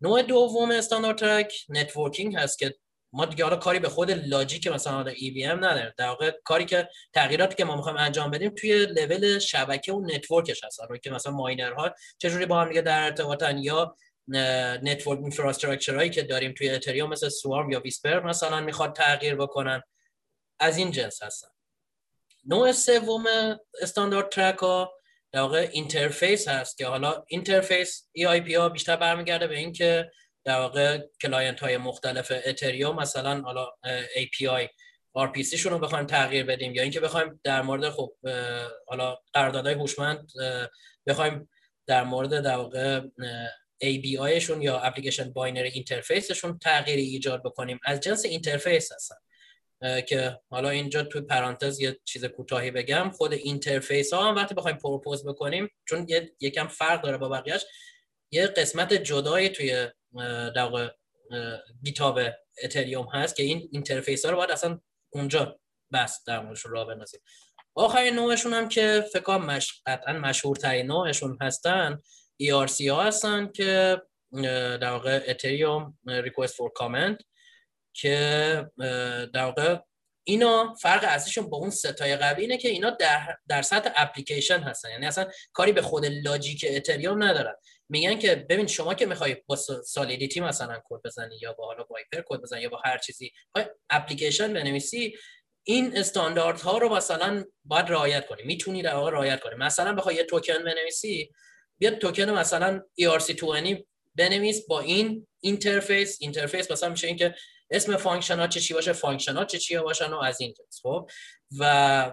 [0.00, 2.74] نوع دوم standard track networking هست که
[3.12, 5.12] ما دیگه حالا کاری به خود logic مثلا حالا
[5.44, 5.92] EVM نداریم.
[5.98, 10.50] در واقع کاری که تغییراتی که ما می‌خوایم انجام بدیم توی لول شبکه و network
[10.50, 13.96] ش هست رو که مثلا miner ها چجوری با هم دیگه در ارتباطن یا
[14.28, 19.82] network infrastructure هایی که داریم توی اتریوم مثل سوارم یا ویسپر مثلا می‌خواد تغییر بکنن.
[20.60, 21.48] از این جنس هستن.
[22.46, 23.24] نوع سوم
[23.82, 24.92] standard track ها
[25.32, 30.10] در واقع interface هست که حالا interface EIP ها بیشتر برمیگرده به اینکه
[30.44, 33.66] در واقع client های مختلف اتریوم مثلا حالا
[34.16, 34.68] API
[35.18, 38.12] RPC شون رو بخوایم تغییر بدیم یا اینکه بخوایم در مورد خب
[38.86, 40.32] حالا قراردادهای هوشمند
[41.06, 41.48] بخوایم
[41.86, 43.00] در مورد در واقع
[43.84, 47.80] ABI شون یا application binary interface شون تغییری ایجاد بکنیم.
[47.84, 49.14] از جنس interface هستن.
[50.08, 53.10] که حالا اینجا توی پرانتز یه چیز کوتاهی بگم.
[53.10, 56.06] خود interface ها هم وقتی بخوایم propose بکنیم چون
[56.40, 57.64] یکم فرق داره با بقیهش
[58.30, 59.88] یه قسمت جدایی توی
[60.56, 60.90] در
[61.82, 62.20] گیتاب
[62.64, 65.60] اتریوم هست که این interface ها رو باید اصلا اونجا
[65.92, 67.20] بحث در موردشون راه بندازیم.
[67.74, 69.82] آخرین نوعشون هم که فکر مش...
[69.86, 72.00] قطعا مشهورترین نوعشون هستن
[72.42, 74.02] ERC ها هستن که
[74.80, 77.35] در واقع اتریوم request for comment
[78.00, 78.66] که
[79.34, 79.76] در واقع
[80.28, 84.90] اینا فرق اصلیشون با اون ستای قبلی اینه که اینا در, در سطح اپلیکیشن هستن.
[84.90, 87.54] یعنی اصلا کاری به خود logic اتریوم ندارن.
[87.88, 92.22] میگن که ببین شما که می‌خوای با سالیدیتی مثلا کد بزنی یا با حالا وایپر
[92.26, 93.32] کد بزنی یا با هر چیزی
[93.90, 95.16] اپلیکیشن بنویسی
[95.64, 98.42] این استاندارد ها رو مثلا باید رعایت کنی.
[98.42, 99.54] می‌تونی در واقع رعایت کنی.
[99.54, 101.32] مثلا بخوای یه توکن بنویسی
[101.78, 107.34] بیا توکن مثلا ERC20 بنویس با این interface interface مثلا میشه اینکه
[107.70, 110.80] اسم function ها چه چی باشه؟ function ها چه چی باشن و از این جنس
[110.82, 111.10] خب؟
[111.58, 112.12] و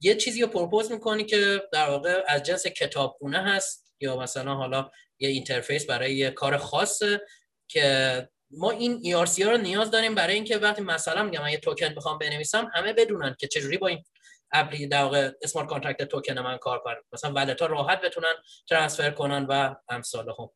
[0.00, 4.90] یه چیزی رو propose می‌کنی که در واقع از جنس کتابخونه هست یا مثلا حالا
[5.18, 7.20] یه interface برای یه کار خاصه
[7.68, 11.58] که ما این ERC ها رو نیاز داریم برای اینکه وقتی مثلا میگم من یه
[11.58, 14.04] توکن بخوام بنویسم همه بدونن که چجوری با این
[14.52, 16.96] اپلی در واقع smart contract توکن من کار کنم.
[17.12, 18.34] مثلا wallet ها راحت بتونن
[18.68, 20.50] transfer کنن و امثال هم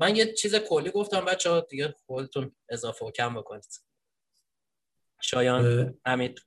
[0.00, 3.82] من یه چیز کلی گفتم بچه ها دیگه خودتون اضافه و کم بکنید.
[5.20, 6.40] شایان امید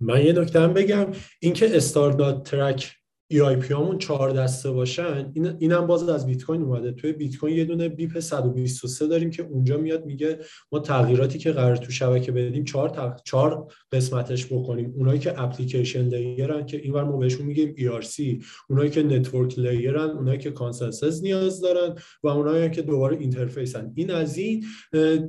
[0.00, 1.12] من یه نکته هم بگم.
[1.40, 2.96] اینکه standard track
[3.32, 6.92] EIP همون چهار دسته باشن این اینم باز از بیت کوین اومده.
[6.92, 10.38] توی بیت کوین یه دونه بیپ 123 داریم که اونجا میاد میگه
[10.72, 13.20] ما تغییراتی که قرار تو شبکه بدیم چهار تق...
[13.24, 14.94] چهار قسمتش بکنیم.
[14.96, 20.01] اونایی که application layer ن که اینور ما بهشون میگیم ERC اونایی که network layer
[20.01, 23.92] ن اونایی که consensus نیاز دارن و اونایی که دوباره interface ن.
[23.94, 24.64] این از این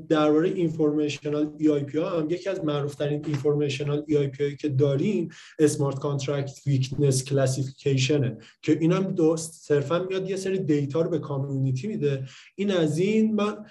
[0.10, 6.60] درباره informational EIP ها هم یکی از معروف ترین informational EIP که داریم smart contract
[6.68, 12.26] weakness classification exploitation ه که اینم صرفا میاد یه سری data رو به community میده.
[12.56, 13.66] این از این من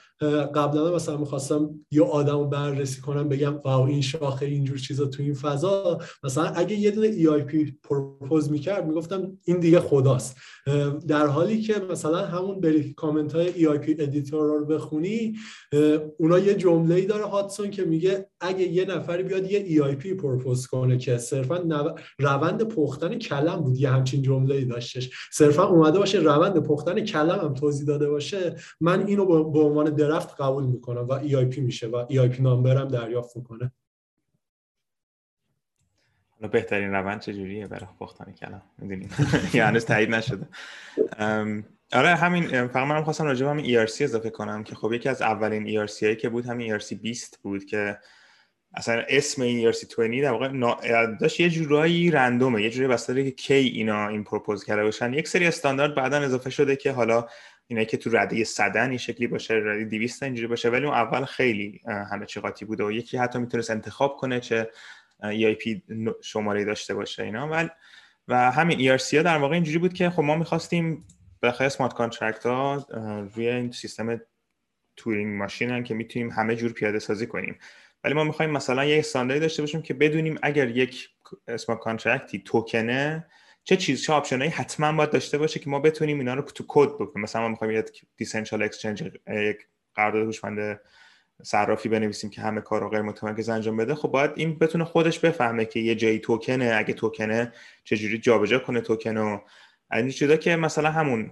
[0.54, 5.22] قبلا مثلا می‌خواستم یه آدم رو بررسی کنم بگم wow این شاخه اینجور چیزا تو
[5.22, 5.98] این فضا.
[6.24, 10.36] مثلا اگه یه دونه EIP propose می‌کرد می‌گفتم این دیگه خداست.
[11.08, 15.36] در حالی که مثلا همون بری کامنت های EIP editor رو بخونی
[16.18, 20.66] اونا یه جمله ای داره هادسون که میگه اگه یه نفری بیاد یه EIP propose
[20.66, 21.86] کنه که صرفا
[22.18, 25.10] روند پختن کلم بود یه همچین جمله ای داشتش.
[25.32, 28.56] صرفا اومده باشه روند پختن کلم هم توضیح داده باشه.
[28.80, 33.36] من اینو به عنوان draft قبول می‌کنم و EIP میشه و EIP number هم دریافت
[33.36, 33.72] می‌کنه.
[36.28, 39.10] حالا بهترین روند چجوریه برای پختن کلم؟ می‌دونیم.
[39.54, 40.48] یا هنوز تایید نشده.
[41.92, 45.22] آره همین فقط من خواستم راجع به همین ERC اضافه کنم که خب یکی از
[45.22, 47.98] اولین ERC هایی که بود همین ERC 20 بود که
[48.74, 50.48] اصلا اسم این ERC 20 در واقع
[51.20, 55.14] داشت یه جورایی random ه یه جوری بسته که کی اینا این propose کرده باشن.
[55.14, 57.26] یک سری استاندارد بعدا اضافه شده که حالا
[57.66, 61.24] اینایی که تو رده صدن این شکلی باشه رده 200 اینجوری باشه ولی اون اول
[61.24, 64.70] خیلی همه چی قاطی بوده و یکی حتی می‌تونست انتخاب کنه چه
[65.22, 65.80] EIP
[66.22, 67.48] شماره داشته باشه اینا.
[67.48, 67.68] ولی
[68.28, 71.06] و همین ERC ها در واقع اینجوری بود که خب ما می‌خواستیم
[71.42, 72.86] بالاخره smart contract ها
[73.34, 74.20] روی این سیستم
[74.96, 77.58] Turing machine که می‌تونیم همه جور پیاده سازی کنیم.
[78.04, 81.08] ولی ما می‌خوایم مثلا یه استانداردی داشته باشیم که بدونیم اگر یک
[81.48, 83.26] smart contract ی توکنه
[83.64, 86.64] چه چیز چه option ایی حتما باید داشته باشه که ما بتونیم اینا رو تو
[86.68, 87.24] کد بکنیم.
[87.24, 89.56] مثلا ما می‌خوایم یک decentralized exchange یک
[89.94, 90.80] قرارداد هوشمند
[91.42, 93.94] صرافی بنویسیم که همه کار رو غیر متمرکز انجام بده.
[93.94, 97.52] خب باید این بتونه خودش بفهمه که یه جایی توکنه اگه توکنه
[97.84, 99.40] چجوری جابجا کنه توکن و
[99.92, 101.30] این چیزا که مثلا همون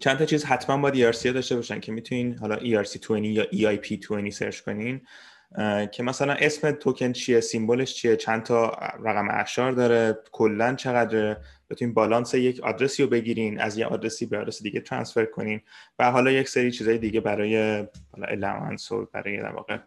[0.00, 4.60] چند تا چیز حتما باید ERC داشته باشن که می‌تونین حالا ERC20 یا EIP20 سرچ
[4.60, 5.00] کنین.
[5.92, 8.68] که مثلا اسم توکن چیه symbol ش چیه چند تا
[9.04, 11.36] رقم اعشار داره کلا چقدر
[11.70, 15.60] بتونین بالانس یک آدرسی رو بگیرین از یه آدرسی به آدرس دیگه ترانسفر کنین
[15.98, 17.56] و حالا یک سری چیزهای دیگه برای
[18.12, 19.78] حالا الامنس و برای در واقع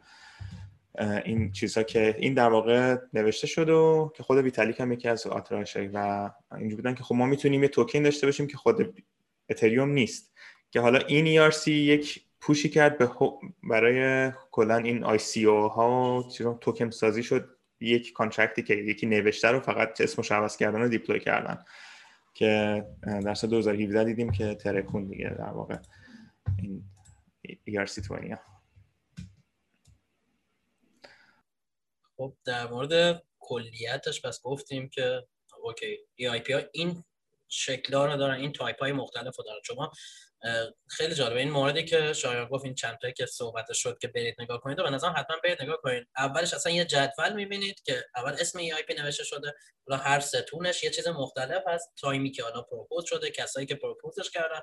[1.25, 5.27] این چیزها که این در واقع نوشته شد و که خود ویتالیک هم یکی از
[5.27, 9.03] آتراشای و اینجوری بودن که خب ما می‌تونیم یه توکن داشته باشیم که خود
[9.49, 10.33] اتریوم نیست.
[10.71, 13.09] که حالا این ERC یک پوشی کرد به
[13.63, 16.29] برای کلا این آی سی او ها
[16.61, 17.55] توکن سازی شد.
[17.81, 21.65] یک contract ی که یکی نوشته رو فقط اسمش عوض کردن و deploy کردن.
[22.33, 25.77] که در سال 2017 دیدیم که ترکون دیگه در واقع
[26.57, 26.83] این
[27.69, 28.37] ERC20
[32.17, 35.27] خب در مورد کلیتش پس گفتیم که
[35.63, 37.03] okay EIP ها این
[37.47, 39.59] شکل‌ها رو دارن این تایپ های مختلف رو دارن.
[39.63, 39.91] شما
[40.87, 41.39] خیلی جالبه.
[41.39, 44.83] این موردی که شایان گفت این چند که صحبت شد که برید نگاه کنید و
[44.83, 46.07] به نظرم حتما برید نگاه کنید.
[46.17, 49.53] اولش اصلا یه جدول می‌بینید که اول اسم EIP نوشته شده
[49.87, 51.91] حالا هر ستونش یه چیز مختلف هست.
[52.01, 54.61] time ی که حالا propose شده کسایی که propose ش کردن.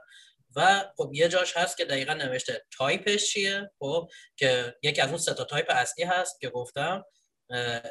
[0.57, 5.19] و خب یه جاش هست که دقیقا نوشته تایپش چیه؟ خب که یکی از اون
[5.19, 7.05] سه تا تایپ اصلی هست که گفتم.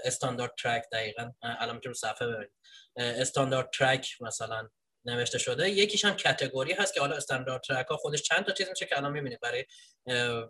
[0.04, 1.32] Standards Track دقیقا.
[1.42, 2.52] الان رو صفحه ببینید.
[2.96, 4.70] Standards Track مثلا.
[5.06, 5.70] نوشته شده.
[5.70, 8.98] یکیش هم category هست که حالا Standards Track ها خودش چند تا چیز میشه که
[8.98, 9.66] الان می‌بینید برای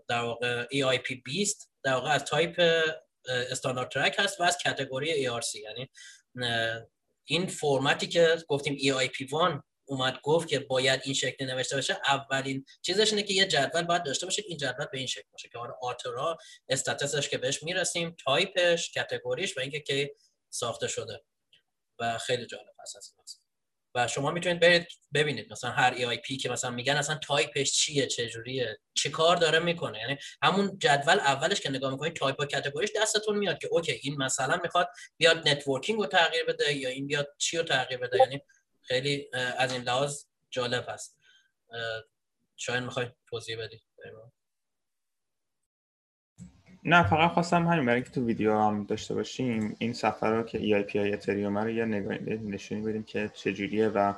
[0.07, 2.61] در واقع EIP 20 در واقع از تایپ
[3.25, 5.89] Standards Track هست و از category ERC یعنی
[7.27, 9.29] این فرمتی که گفتیم EIP 1
[9.87, 14.03] اومد گفت که باید این شکلی نوشته بشه اولین چیزش اینه که یه جدول باید
[14.03, 16.37] داشته باشه این جدول به این شکل باشه که حالا author
[16.69, 20.09] status ش که بهش می‌رسیم type ش category ش و اینکه کی
[20.49, 21.23] ساخته شده.
[21.99, 22.75] و خیلی جالب.
[22.79, 23.44] هست
[23.95, 28.29] و شما می‌تونید برید ببینید مثلا هر EIP که مثلا میگن اصلا تایپش چیه چه
[28.29, 29.99] جوریه چه کار داره می‌کنه.
[29.99, 33.99] یعنی همون جدول اولش که نگاه می‌کنید تایپ و category ش دستتون میاد که okay
[34.03, 38.17] این مثلا می‌خواد بیاد networking رو تغییر بده یا این بیاد چی رو تغییر بده.
[38.17, 38.41] یعنی
[38.81, 41.17] خیلی از این لحاظ جالب هست
[42.55, 43.83] شاید می‌خوای توضیح بدی؟
[46.87, 50.59] نه فقط خواستم همین برای اینکه تو ویدیو هم داشته باشیم این سفر رو که
[50.59, 54.13] EIP های اتریوم رو یه نشونی بدیم که چجوریه و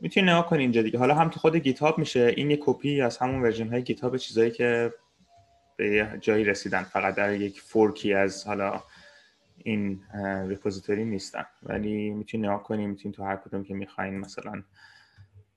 [0.00, 0.98] می‌تونی نگاه کنی اینجا دیگه.
[0.98, 4.50] حالا هم تو خود Git میشه این یه کپی از همون version های Git چیزایی
[4.50, 4.92] که
[5.76, 8.82] به جایی رسیدن فقط در یک fork ی از حالا
[9.56, 10.00] این
[10.48, 11.44] repository نیستن.
[11.62, 14.62] ولی می‌تونی نگاه کنی می‌تونی تو هر کدوم که می‌خواین مثلا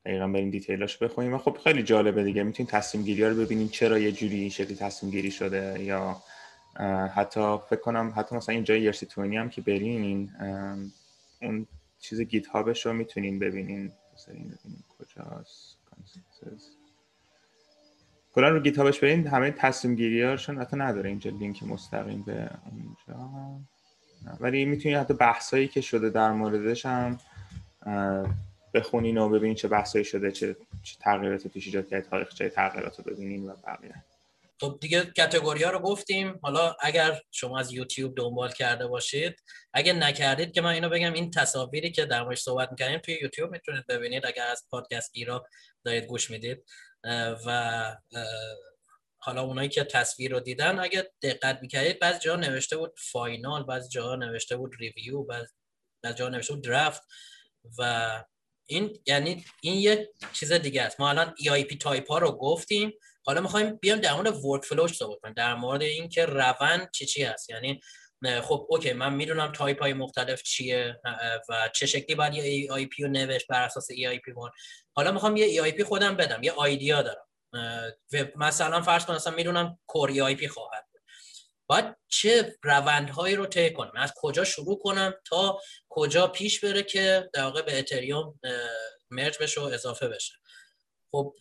[0.06, 1.34] دقیقا بریم detail اش بخونیم.
[1.34, 2.44] و خب خیلی جالبه دیگه.
[2.44, 6.22] می‌تونید تصمیم گیری رو ببینید چرا یه جوری این شکلی تصمیم گیری شده یا
[7.16, 10.32] حتی فکر کنم حتی مثلا اینجا یرسی تونی هم که برین
[11.42, 11.68] اون
[12.00, 13.92] چیز GitHub ش رو می‌تونین ببینین.
[14.28, 14.58] ببینین
[15.00, 15.78] کجاست.
[18.36, 22.50] کلا رو گیت هابش برین همه تصمیم گیری هاشون حتی نداره اینجا لینک مستقیم به
[22.72, 23.30] اونجا.
[24.40, 27.18] ولی می‌تونید حتی بحثایی که شده در موردش هم
[28.74, 33.14] بخونین و ببینین چه بحثایی شده چه, چه تغییراتی توش ایجاد کرد تاریخچه تغییرات رو
[33.14, 34.04] ببینین و بقیه
[34.60, 36.40] خب دیگه کتگوری ها رو گفتیم.
[36.42, 41.32] حالا اگر شما از یوتیوب دنبال کرده باشید اگه نکردید که من اینو بگم این
[41.32, 44.26] تصاویری که در موردش صحبت می‌کنیم توی یوتیوب می‌تونید ببینید.
[44.26, 45.48] اگر از پادکست ایرا
[45.84, 46.66] دارید گوش می‌دید.
[47.46, 47.98] و
[49.18, 53.90] حالا اونایی که تصویر رو دیدن اگه دقت می‌کردید بعضی جا نوشته بود final بعضی
[53.90, 55.48] جا نوشته بود review بعضی
[56.16, 57.02] جا نوشته بود draft.
[57.80, 58.24] و
[58.66, 61.00] این یعنی این یه چیز دیگه است.
[61.00, 62.94] ما الان EIP type ها رو گفتیم.
[63.26, 65.34] حالا می‌خوایم بیام در مورد workflow ش صحبت کنیم.
[65.34, 67.82] در مورد اینکه روند چی چی هست یعنی
[68.42, 71.02] خب okay من می‌دونم تایپ های مختلف چیه
[71.50, 74.52] و چه شکلی باید یه EIP رو نوشت بر اساس EIP مون.
[74.96, 76.44] حالا می‌خوام یه EIP خودم بدم.
[76.44, 77.26] یه آیدیا دارم.
[78.36, 80.86] مثلا فرض کنم مثلا می‌دونم کور EIP خواهد.
[81.68, 87.30] باید چه روندهایی رو طی کنم؟ از کجا شروع کنم تا کجا پیش بره که
[87.34, 88.40] در واقع به اتریوم
[89.10, 90.34] مرج بشه و اضافه بشه؟
[91.12, 91.36] خب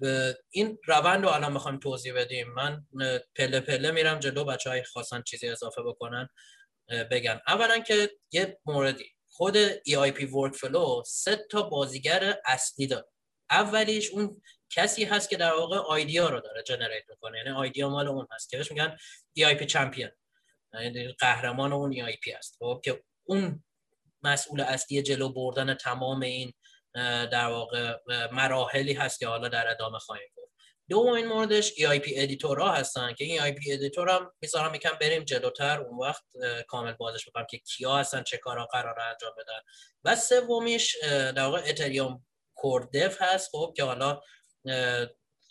[0.50, 2.52] این روند رو الان می‌خوایم توضیح بدیم.
[2.52, 2.86] من
[3.36, 6.28] پله پله میرم جلو بچه های خواستن چیزی اضافه بکنن
[7.10, 7.40] بگن.
[7.46, 9.12] اولا که یه موردی.
[9.28, 13.08] خود EIP Workflow سه تا بازیگر اصلی داره.
[13.50, 14.42] اولیش اون
[14.74, 17.38] کسی هست که در واقع idea رو داره generate می‌کنه.
[17.38, 18.96] یعنی idea مال اون هست که بهش میگن
[19.38, 20.10] EIP champion
[20.72, 22.56] یعنی قهرمان اون EIP هست.
[22.58, 23.64] خب که اون
[24.22, 26.52] مسئول اصلی جلو بردن تمام این
[27.32, 27.98] در واقع
[28.32, 30.52] مراحلی هست که حالا در ادامه خواهیم گفت.
[30.88, 35.80] دومین موردش EIP editor ها هستن که این EIP editor هم می‌ذارم یکم بریم جلوتر.
[35.80, 36.24] اون وقت
[36.68, 39.60] کامل بازش بکنم که کیا هستن چه کارا قرار انجام بدن.
[40.04, 43.50] و سومیش در واقع اتریوم core dev هست.
[43.50, 44.20] خب که حالا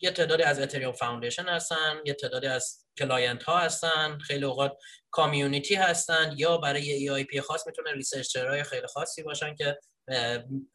[0.01, 4.77] یه تعدادی از اتریوم foundation هستن یه تعدادی از client ها هستن خیلی اوقات
[5.11, 9.79] community هستن یا برای یه EIP خاص می‌تونه researcher های خیلی خاصی باشن که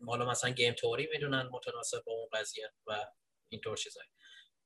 [0.07, 3.05] حالا مثلا game theory می‌دونن متناسب با اون قضیه و
[3.49, 4.09] اینطور چیزایی.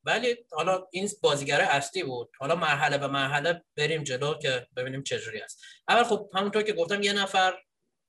[0.04, 2.30] ولی حالا این بازیگر اصلی بود.
[2.38, 5.62] حالا مرحله به مرحله بریم جلو که ببینیم چجوری است.
[5.88, 7.54] اول خب همونطور که گفتم یه نفر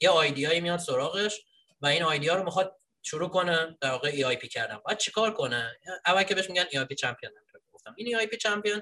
[0.01, 1.41] یه idea یی میاد سراغش
[1.81, 4.79] و این idea رو می‌خواد شروع کنه در واقع EIP کردن.
[4.85, 7.33] بعد چیکار کنه؟ اول که بهش میگن EIP champion
[7.71, 7.93] گفتم.
[7.97, 8.81] این EIP champion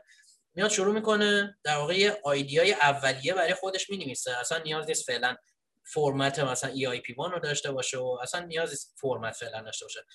[0.55, 4.37] میاد شروع می‌کنه در واقع یه idea ی اولیه برای خودش می‌نویسه.
[4.37, 5.35] اصلا نیاز نیست فعلا
[5.83, 10.05] فرمت مثلا EIP رو داشته باشه و اصلا نیاز نیست فرمت فعلا داشته باشه.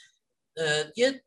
[0.97, 1.25] یه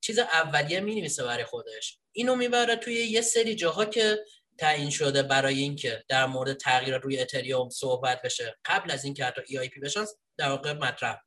[0.00, 1.98] چیز اولیه می‌نویسه برای خودش.
[2.12, 4.24] اینو می‌بره توی یه سری جاها که
[4.58, 8.56] تعیین شده برای اینکه در مورد تغییرات روی اتریوم صحبت بشه.
[8.64, 10.04] قبل از اینکه حتی EIP بشن
[10.36, 11.20] در واقع مطرح.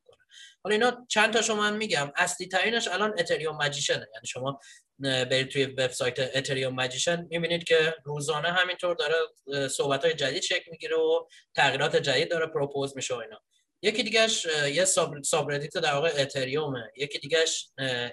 [0.64, 2.12] حالا اینا چند تاشو من میگم.
[2.16, 4.60] اصلی ترینش الان Ethereum Magicians ه یعنی شما
[4.98, 10.96] برید توی وبسایت Ethereum Magicians می‌بینید که روزانه همینطور داره صحبت های جدید شکل می‌گیره
[10.96, 13.40] و تغییرات جدید داره propose میشه و اینا.
[13.82, 17.68] یکی دیگهش یه subreddit در واقع اتریومه یکی دیگهش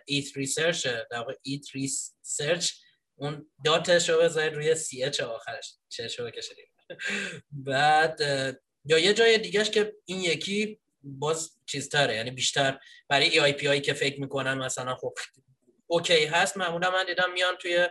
[0.05, 2.71] ethresearch در واقع ethresearch
[3.15, 5.73] اون dot ش رو بذارید روی ch آخرش.
[5.89, 6.29] چه شو
[7.51, 8.21] بعد
[8.85, 13.93] یا یه جای دیگهش که این یکی باز چیزتره یعنی بیشتر برای EIP هایی که
[13.93, 15.13] فکر می‌کنن مثلا خب
[15.87, 16.57] okay هست.
[16.57, 17.87] معمولا من دیدم میان توی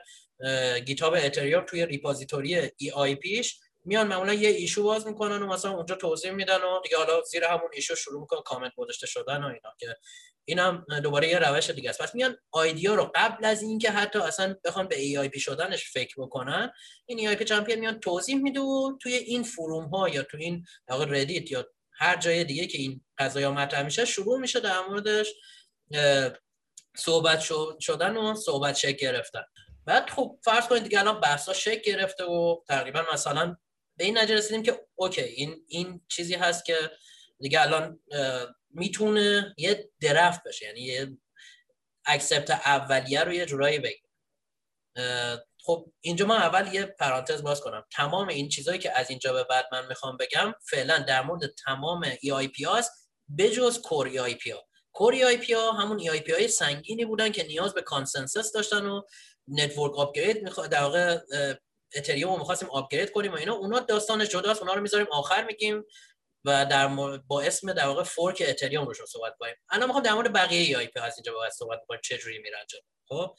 [0.86, 5.94] GitHub اتریوم توی repository EIP ش میان معمولا یه issue باز می‌کنن و مثلا اونجا
[5.94, 9.74] توضیح میدن و دیگه حالا زیر همون issue شروع می‌کنن کامنت گذاشته شدن و اینا
[9.78, 9.96] که
[10.44, 12.02] اینم دوباره یه روش دیگه است.
[12.02, 16.72] پس میان idea رو قبل از اینکه حتی اصلا بخوان به EIP شدنش فکر بکنن
[17.06, 18.60] این EIP champion میان توضیح میده
[19.02, 21.66] توی این forum ها یا توی این Reddit یا
[22.00, 25.34] هر جای دیگه که این قضايا مطرح میشه شروع میشه در موردش
[26.96, 27.40] صحبت
[27.80, 29.44] شدن و صحبت شکل گرفتن.
[29.84, 33.56] بعد خب فرض کنید دیگه الان بحثا شکل گرفته و تقریبا مثلا
[33.96, 36.90] به این نتیجه رسیدیم که okay این این چیزی هست که
[37.40, 38.00] دیگه الان
[38.70, 41.16] می‌تونه یه draft بشه یعنی یه
[42.06, 44.10] accept اولیه رو یه جورایی بگیم
[45.70, 47.84] خب اینجا من اول یه پرانتز باز کنم.
[47.92, 52.04] تمام این چیزهایی که از اینجا به بعد من می‌خوام بگم فعلا در مورد تمام
[52.20, 54.68] EIP هاست بجز core EIP ها.
[54.92, 59.02] core EIP ها همون EIP های سنگینی بودن که نیاز به consensus داشتن و
[59.48, 61.18] network upgrade می‌خواد در واقع
[61.96, 63.54] اتریوم رو می‌خواستیم upgrade کنیم و اینا.
[63.54, 65.84] اونا داستانش جداست اونا رو می‌ذاریم آخر میگیم
[66.44, 66.86] و در
[67.26, 69.54] با اسم در واقع fork اتریوم روشون صحبت کنیم.
[69.70, 72.64] الان می‌خوام در مورد بقیه EIP از اینجا به صحبت کنیم چه جوری میرن
[73.08, 73.36] خب؟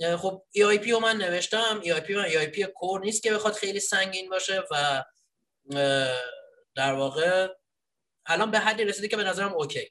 [0.00, 1.80] خب EIP رو من نوشتم.
[1.82, 5.04] EIP من EIP core نیست که بخواد خیلی سنگین باشه و
[6.74, 7.48] در واقع
[8.26, 9.90] الان به حدی رسیده که به نظرم okay.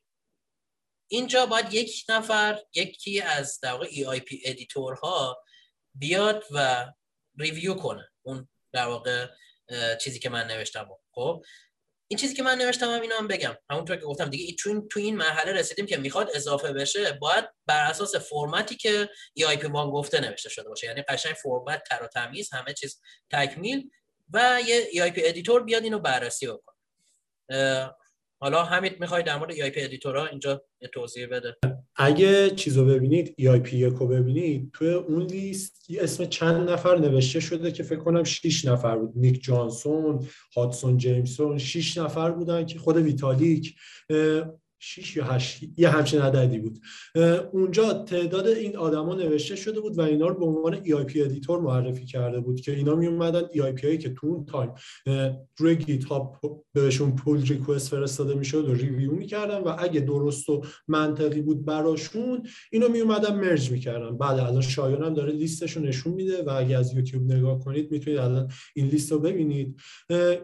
[1.08, 5.44] اینجا باید یک نفر یکی از در واقع EIP editor ها
[5.94, 6.86] بیاد و
[7.40, 8.10] review کنه.
[8.22, 9.28] اون در واقع
[10.02, 10.90] چیزی که من نوشتم.
[11.12, 11.44] خب؟
[12.12, 13.58] این چیزی که من نوشتم هم اینا هم بگم.
[13.70, 17.86] همونطور که گفتم دیگه تو تو این مرحله رسیدیم که می‌خواد اضافه بشه باید بر
[17.90, 20.88] اساس فرمتی که EIP گفته نوشته شده باشه.
[20.88, 23.02] یعنی قشنگ فرمت تر و تمیز همه چیز
[23.32, 23.90] تکمیل
[24.34, 26.76] و یه EIP editor بیاد اینو بررسی بکنه.
[28.42, 31.58] حالا همین می‌خوای در مورد EIP editor ها اینجا توضیح بده.
[32.02, 37.84] اگه چیزو ببینید EIP یکو ببینید توی اون لیست اسم چند نفر نوشته شده که
[37.84, 39.14] فکر کنم 6 نفر بود.
[39.16, 43.76] نیک جانسون هاتسون جیمسون 6 نفر بودن که خود ویتالیک
[44.80, 46.80] 6 یا 8 یه همچین عددی بود.
[47.52, 52.06] اونجا تعداد این آدما نوشته شده بود و اینا رو به عنوان EIP editor معرفی
[52.06, 54.72] کرده بود که اینا می اومدن EIP هایی که تو اون تایم
[55.58, 56.36] روی GitHub
[56.74, 62.44] بهشون pull request فرستاده می‌شد و review می‌کردن و اگه درست و منطقی بود براشون
[62.72, 64.18] اینو می اومدن merge می‌کردن.
[64.18, 67.92] بعد الان شایان هم داره لیستش رو نشون میده و اگه از یوتیوب نگاه کنید
[67.92, 69.80] می‌تونید الان این لیست رو ببینید.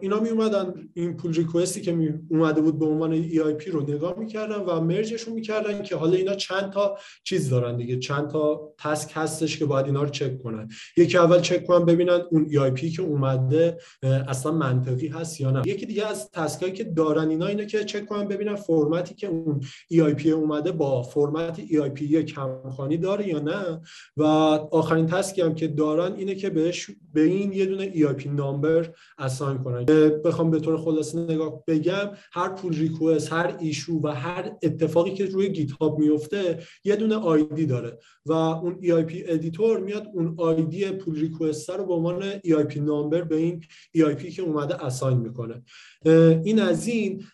[0.00, 3.82] اینا می اومدن این pull request ی که می اومده بود به عنوان EIP رو
[3.82, 7.98] نگاه می‌کردن و merge شون می‌کردن که حالا اینا چند تا چیز دارن دیگه.
[7.98, 10.68] چند تا task هستش که باید اینا رو چک کنن.
[10.96, 15.62] یکی اول چک کنن ببینن اون EIP که اومده اصلا منطقی هست یا نه.
[15.66, 19.26] یکی دیگه از task ایی که دارن اینا اینه که چک کنن ببینن فرمتی که
[19.26, 23.80] اون EIP اومده با فرمت EIP همخوانی داره یا نه.
[24.16, 24.22] و
[24.70, 28.90] آخرین task ی هم که دارن اینه که بهش به این یه دونه EIP number
[29.18, 29.84] assign کنن.
[30.24, 35.24] بخوام به طور خلاصه نگاه بگم هر pull request هر issue و هر اتفاقی که
[35.24, 41.20] روی GitHub میفته یه دونه ID داره و اون EIP editor میاد اون ID pull
[41.20, 45.62] request رو به عنوان EIP number به این EIP که اومده assign می‌کنه.
[46.44, 47.24] این از این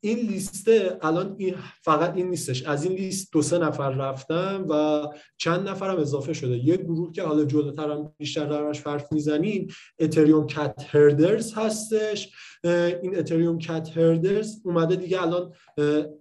[0.00, 2.62] این لیسته الان این فقط این نیستش.
[2.62, 5.06] از این لیست دو سه نفر رفتن و
[5.38, 6.58] چند نفر هم اضافه شده.
[6.58, 12.32] یه گروه که حالا جلوتر هم بیشتر درش حرف می‌زنیم اتریوم Cat Herders هستش.
[13.02, 15.52] این اتریوم Cat Herders اومده دیگه الان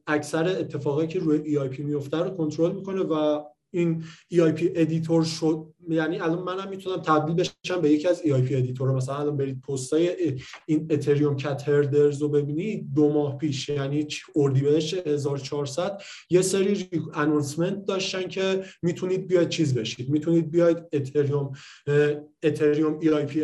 [0.07, 4.03] اکثر اتفاقایی که روی EIP میفته رو کنترل می‌کنه و این
[4.34, 5.74] EIP editor شد.
[5.89, 10.36] یعنی الان منم می‌تونم تبدیل بشم به یکی از EIP editor مثلا الان برید پستای
[10.65, 12.93] این اتریوم Cat Herders رو ببینید.
[12.93, 20.09] دو ماه پیش یعنی اردیبهشت 1400 یه سری announcement داشتن که می‌تونید بیاید چیز بشید.
[20.09, 21.51] می‌تونید بیاید اتریوم
[22.43, 23.38] اتریوم EIP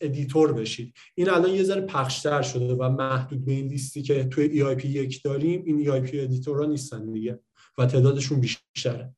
[0.00, 0.94] editor بشید.
[1.14, 5.22] این الان یه ذره پخشتر شده و محدود به این لیستی که توی EIP یک
[5.22, 5.62] داریم.
[5.66, 7.38] این EIP editor ها نیستن دیگه
[7.78, 9.14] و تعدادشون بیشتره.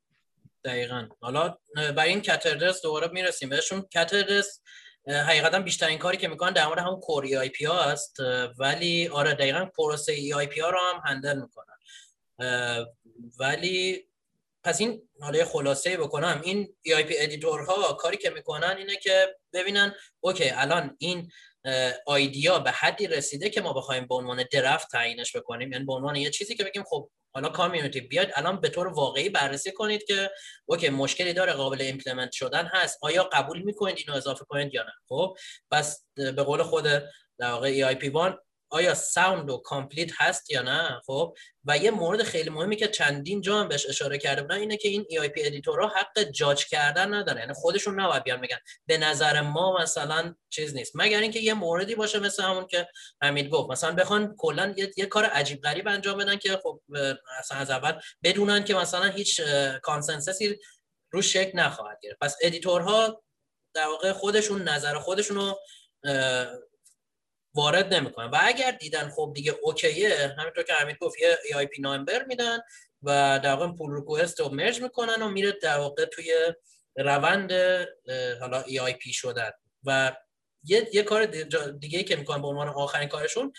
[0.65, 1.09] دقیقا.
[1.21, 3.83] حالا برای این Cat Herders دوباره می‌رسیم بهشون.
[3.83, 4.61] Cat Herders
[5.09, 8.17] حقیقتا بیشترین کاری که می‌کنن در مورد همون core EIP ها هست
[8.59, 11.77] ولی آره دقیقا پروسه EIP ها رو هم handle می‌کنن.
[13.41, 14.09] ولی
[14.65, 16.41] پس این حالا خلاصه بکنم.
[16.45, 21.31] این EIP editor ها کاری که می‌کنن اینه که ببینن okay الان این
[22.07, 25.73] idea به حدی رسیده که ما بخوایم به عنوان draft تعیینش بکنیم.
[25.73, 29.29] یعنی به عنوان یه چیزی که بگیم خب حالا community بیاد الان به طور واقعی
[29.29, 30.31] بررسی کنید که
[30.67, 32.99] okay مشکلی داره قابل implement شدن هست.
[33.03, 35.37] آیا قبول می‌کنید اینو اضافه کنید یا نه؟ خب
[35.71, 36.85] پس به قول خود
[37.39, 38.11] در واقع EIP
[38.73, 43.41] آیا sound و complete هست یا نه؟ خب و یه مورد خیلی مهمی که چندین
[43.41, 47.15] جا هم بهش اشاره کرده بودن اینه که این EIP editor ها حق جاج کردن
[47.15, 48.59] نداره یعنی خودشون نباید بیان بگن.
[48.87, 50.93] به نظر ما مثلا چیز نیست.
[50.95, 52.89] مگر اینکه یه موردی باشه مثل همون که
[53.23, 53.71] حمید گفت.
[53.71, 56.81] مثلا بخوان کلا یه،, یه, کار عجیب غریب انجام بدن که خب
[57.39, 59.41] اصلا از اول بدونن که مثلا هیچ
[59.83, 60.59] consensus
[61.11, 62.19] ی روش شکل نخواهد گرفت.
[62.21, 63.23] پس editor ها
[63.75, 65.55] در واقع خودشون نظر خودشونو
[67.55, 68.27] وارد نمی‌کنن.
[68.27, 72.59] و اگر دیدن خب دیگه okay ئه همینطور که حمید گفت یه EIP number میدن
[73.03, 76.55] و در واقع pull request رو merge می‌کنن و میره در واقع توی
[76.97, 77.53] روند
[78.41, 79.51] حالا EIP شدن.
[79.85, 80.17] و
[80.65, 81.27] یه, یه کار
[81.79, 83.53] دیگه که می‌کنن به عنوان آخرین کارشون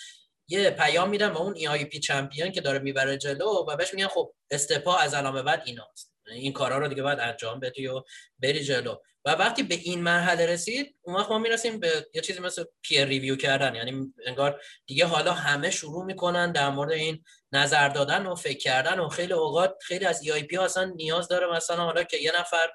[0.47, 4.33] یه پیام میدن به اون EIP champion که داره می‌بره جلو و بهش میگن خب
[4.51, 6.13] step ا از الان به بعد ایناست.
[6.27, 8.03] این کارا رو دیگه باید انجام بدی و
[8.39, 8.95] بری جلو.
[9.25, 13.05] و وقتی به این مرحله رسید اون وقت ما می‌رسیم به یه چیزی مثل peer
[13.05, 13.75] review کردن.
[13.75, 18.99] یعنی انگار دیگه حالا همه شروع می‌کنن در مورد این نظر دادن و فکر کردن
[18.99, 21.47] و خیلی اوقات خیلی از EIP اصلا نیاز داره.
[21.47, 22.69] مثلا حالا که یه نفر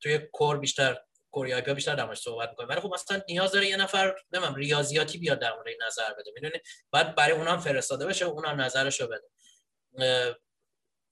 [0.00, 0.98] توی core بیشتر
[1.30, 2.66] core EIP بیشتر در صحبت می‌کنه.
[2.66, 6.30] ولی خب مثلا نیاز داره یه نفر نمی‌دونم ریاضیاتی بیاد در مورد نظر بده.
[6.34, 6.62] می‌دونی؟
[6.92, 9.28] بعد برای اونم فرستاده بشه اونم نظرشو بده.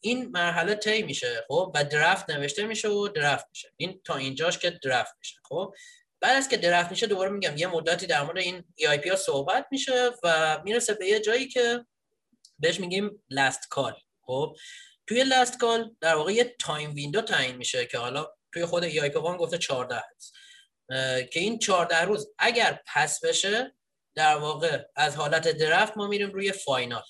[0.00, 3.72] این مرحله طی میشه خب؟ و draft نوشته میشه و draft میشه.
[3.76, 5.74] این تا اینجاش که draft میشه خب؟
[6.20, 9.66] بعد از که draft میشه دوباره میگم یه مدتی در مورد این EIP ها صحبت
[9.70, 11.86] میشه و می‌رسه به یه جایی که
[12.58, 14.56] بهش میگیم last call خب؟
[15.06, 19.16] توی last call در واقع یه time window تعیین میشه که حالا توی خود EIP
[19.16, 20.34] one گفته 14 هست
[21.32, 23.74] که این 14 روز اگر pass بشه
[24.14, 27.02] در واقع از حالت draft ما میریم روی final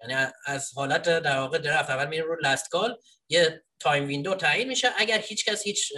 [0.00, 2.98] یعنی از حالت در واقع draft اول میریم روی last call
[3.28, 4.92] یه time window تعیین میشه.
[4.96, 5.92] اگر هیچ کس هیچ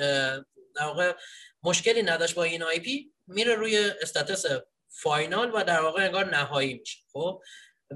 [0.77, 1.13] در واقع
[1.63, 4.45] مشکلی نداشت با این EIP میره روی status
[4.89, 6.99] final و در واقع انگار نهایی میشه.
[7.13, 7.43] خب؟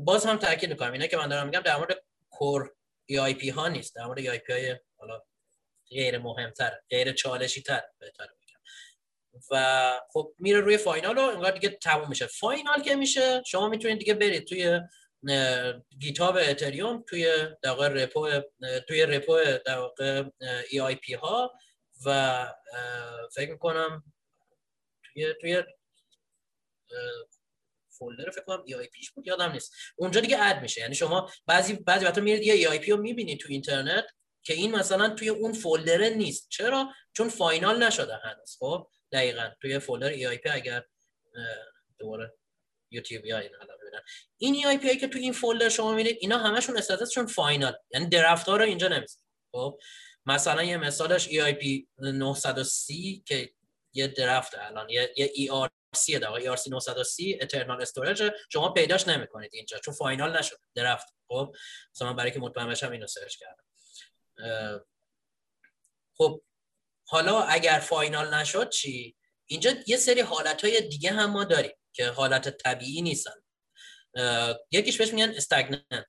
[0.04, 0.92] باز هم تاکید می‌کنم.
[0.92, 2.74] اینا که من دارم میگم در مورد core
[3.06, 3.94] EIP ها نیست.
[3.94, 5.22] در مورد EIP های حالا
[5.90, 8.60] غیر مهمتر غیر چالشی تر بهتر میگم
[9.50, 12.26] و خب میره روی final و انگار دیگه تموم میشه.
[12.26, 14.80] final که میشه شما می‌تونید دیگه برید توی
[15.98, 18.30] GitHub اتریوم توی در repo
[18.88, 20.24] توی repo در واقع
[20.70, 21.54] EIP ها
[22.06, 22.46] و
[23.34, 24.12] فکر می‌کنم
[25.04, 25.62] توی توی
[27.88, 29.74] folder فکر کنم EIPs بود یادم نیست.
[29.96, 30.80] اونجا دیگه add میشه.
[30.80, 34.06] یعنی شما بعضی بعضی وقتا میرید یه EIP رو می‌بینید تو اینترنت
[34.42, 36.48] که این مثلا توی اون folder نیست.
[36.50, 38.56] چرا؟ چون final نشده هنوز.
[38.58, 40.84] خب دقیقا توی folder EIP اگر
[41.98, 42.34] دوباره
[42.90, 44.06] یوتیوب یا این حالا ببینن
[44.38, 48.48] این EIP که تو این folder شما می‌بینید اینا همشون status شون final یعنی draft
[48.48, 49.78] ها رو اینجا نمی‌ذاره خب
[50.26, 53.52] مثلا یه مثالش EIP 930 که
[53.92, 59.78] یه draft الان یه ERC در واقع ERC 930 eternal storage شما پیداش نمی‌کنید اینجا
[59.78, 61.06] چون final نشد draft.
[61.28, 61.54] خب
[61.94, 63.64] مثلا برای که مطمئن بشم اینو search کردم.
[66.16, 66.42] خب
[67.08, 69.16] حالا اگر final نشد چی؟
[69.46, 73.45] اینجا یه سری حالت های دیگه هم ما داریم که حالت طبیعی نیستن.
[74.70, 76.06] یکیش بهش میگن stagnant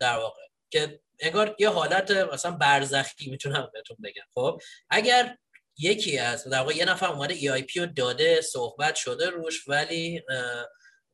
[0.00, 4.22] در واقع که انگار یه حالت مثلا برزخی می‌تونم بهتون بگم.
[4.34, 4.60] خب
[4.90, 5.38] اگر
[5.78, 10.22] یکی از در واقع یه نفر اومده EIP رو داده صحبت شده روش ولی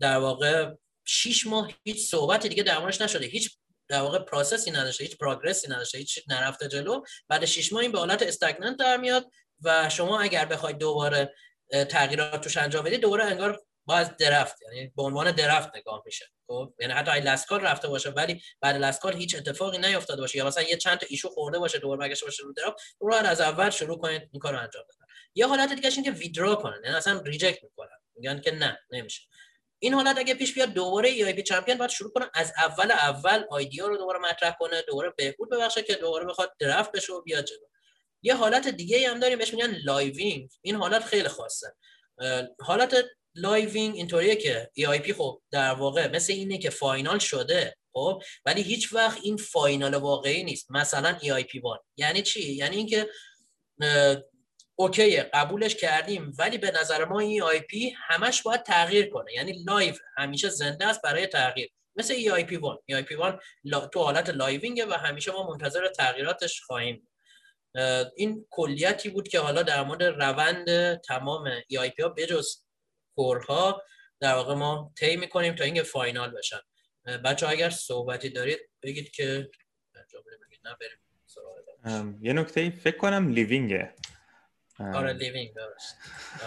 [0.01, 3.59] در واقع شیش ماه هیچ صحبت دیگه در موردش نشده هیچ
[3.89, 7.83] در واقع process ی نداشته هیچ progress ی نداشته هیچ نرفته جلو بعد شیش ماه
[7.83, 9.31] این به حالت stagnant در میاد
[9.63, 11.35] و شما اگر بخواید دوباره
[11.71, 16.27] تغییرات توش انجام بدید دوباره انگار باز draft یعنی به عنوان draft نگاه میشه.
[16.47, 20.21] خب؟ یعنی حتی اگه last call رفته باشه ولی بعد last call هیچ اتفاقی نیفتاده
[20.21, 20.39] باشه.
[20.39, 23.41] یا مثلا یه چند تا issue خورده باشه دوباره برگشته باشه رو draft رو از
[23.41, 25.07] اول شروع کنید این کارو انجام بدن.
[25.35, 27.99] یه حالت دیگه این که withdraw کنن یعنی اصلا reject می‌کنن.
[28.15, 29.23] میگن که نه نمیشه.
[29.79, 33.87] این حالت اگه پیش بیاد دوباره EIP champion باید شروع کنه از اول اول idea
[33.87, 37.67] رو دوباره مطرح کنه دوباره بهبود ببخشه که دوباره بخواد draft بشه و بیاد جلو.
[38.23, 41.75] یه حالت دیگه هم داریم بهش میگن living این حالت خیلی خاصه.
[42.61, 48.63] حالت living اینطوریه که EIP خب در واقع مثل اینه که final شده خب؟ ولی
[48.63, 50.71] هیچ وقت این final واقعی نیست.
[50.71, 51.79] مثلا EIP one.
[51.97, 53.09] یعنی چی؟ یعنی اینکه
[54.77, 59.33] okay قبولش کردیم ولی به نظر ما این EIP همش باید تغییر کنه.
[59.33, 61.71] یعنی live همیشه زنده است برای تغییر.
[61.97, 62.79] مثل ای آی پی وان.
[62.87, 63.41] ای آی پی وان
[63.93, 67.09] تو حالت living ه و همیشه ما منتظر تغییراتش خواهیم
[68.17, 72.65] این کلیتی بود که حالا در مورد روند تمام EIP ها بجز
[73.21, 73.83] core ها
[74.21, 76.61] در واقع ما طی می‌کنیم تا اینکه final بشن.
[77.25, 79.51] بچه اگر صحبتی دارید بگید که
[82.21, 83.95] یه نکته فکر کنم living ه.
[84.79, 85.97] آره living درست.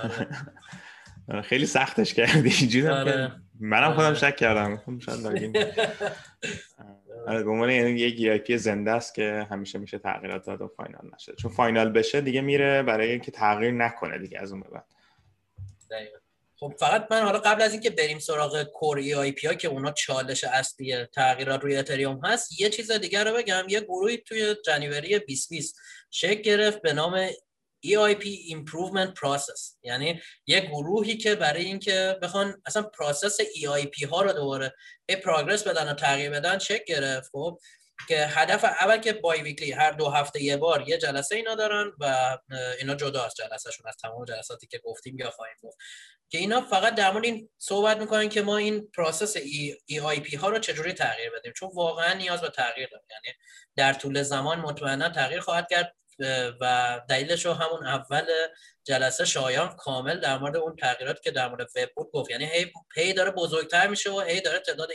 [0.03, 1.41] آره.
[1.41, 2.87] خیلی سختش کردی.
[2.87, 3.31] آره.
[3.59, 4.99] منم خودم شک کردم.
[4.99, 5.25] شاید
[7.27, 11.11] آره به عنوان یعنی یه EIP زنده است که همیشه میشه تغییرات داد و final
[11.13, 11.35] نشه.
[11.35, 14.85] چون final بشه دیگه میره برای اینکه تغییر نکنه دیگه از اون به بعد.
[16.59, 20.43] خب فقط من حالا قبل از اینکه بریم سراغ core EIP ها که اونا چالش
[20.43, 23.65] اصلی تغییرات روی اتریوم هست یه چیز دیگر رو بگم.
[23.69, 25.75] یه گروهی توی January 2020
[26.11, 27.29] شکل گرفت به نام
[27.85, 28.23] EIP
[28.55, 34.73] Improvement Process یعنی یه گروهی که برای اینکه بخوان اصلا process EIP ها رو دوباره
[35.09, 37.29] ای progress بدن و تغییر بدن شکل گرفت.
[37.31, 37.59] خب
[38.07, 42.37] که هدف اول که bi-weekly هر دو هفته یه بار یه جلسه اینا دارن و
[42.79, 45.77] اینا جدا از جلسهشون از تمام جلساتی که گفتیم یا خواهیم گفت.
[46.29, 50.49] که اینا فقط در مورد این صحبت می‌کنن که ما این process ای, EIP ها
[50.49, 51.53] رو چجوری تغییر بدیم.
[51.53, 53.03] چون واقعا نیاز به تغییر داره.
[53.09, 53.37] یعنی
[53.75, 55.95] در طول زمان مطمئنا تغییر خواهد کرد
[56.61, 58.25] و دلیلش رو همون اول
[58.83, 62.31] جلسه شایان کامل در مورد اون تغییرات که در مورد وب بود گفت.
[62.31, 64.89] یعنی هی, هی داره بزرگتر میشه و هی داره تعداد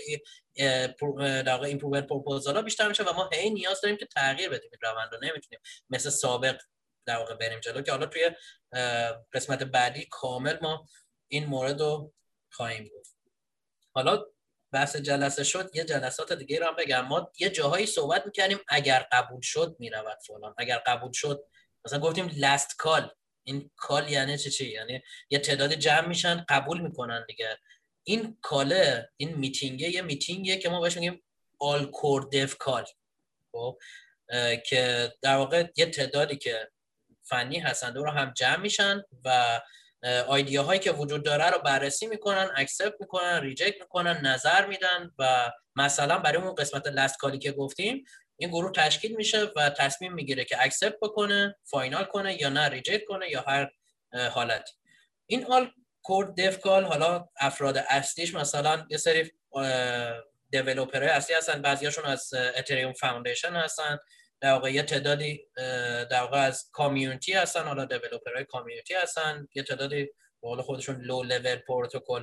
[1.19, 4.81] در واقع improvement proposal بیشتر میشه و ما هی نیاز داریم که تغییر بدیم این
[4.83, 5.19] روند رو.
[5.23, 5.61] نمی‌تونیم
[5.91, 6.61] مثل سابق
[7.07, 8.31] در واقع بریم جلو که حالا توی
[9.33, 10.87] قسمت بعدی کامل ما
[11.29, 12.13] این مورد رو
[12.51, 13.17] خواهیم گفت
[13.95, 14.25] حالا
[14.73, 17.01] بحث جلسه شد یه جلسات دیگه رو هم بگم.
[17.01, 21.45] ما یه جاهایی صحبت می‌کردیم اگر قبول شد می‌رود فلان اگر قبول شد
[21.85, 23.11] مثلا گفتیم last call
[23.49, 27.59] این call یعنی چه چی؟ یعنی یه تعداد جمع میشن قبول می‌کنن دیگه.
[28.05, 31.23] این call ه این میتینگه یه میتینگه که ما بهش میگیم
[31.59, 32.85] All Core Dev Call.
[33.53, 33.79] خب
[34.67, 36.71] که در واقع یه تعدادی که
[37.23, 39.61] فنی هستن رو هم جمع میشن و
[40.29, 45.53] idea هایی که وجود داره رو بررسی می‌کنن accept می‌کنن reject می‌کنن نظر میدن و
[45.77, 48.05] مثلا برای اون قسمت last call ی که گفتیم
[48.41, 53.05] این گروه تشکیل میشه و تصمیم می‌گیره که accept بکنه final کنه یا نه reject
[53.05, 53.71] کنه یا هر
[54.31, 54.73] حالتی.
[55.27, 55.71] این All
[56.03, 59.33] Core Dev Call حالا افراد اصلیش مثلا یه سری
[60.51, 63.99] developer های اصلی هستن بعضیاشون از Ethereum Foundation هستن
[64.41, 65.47] در واقع یه تعدادی
[66.11, 70.09] در واقع از community هستن حالا developer های community هستن یه تعدادی
[70.43, 72.23] به خودشون low level protocol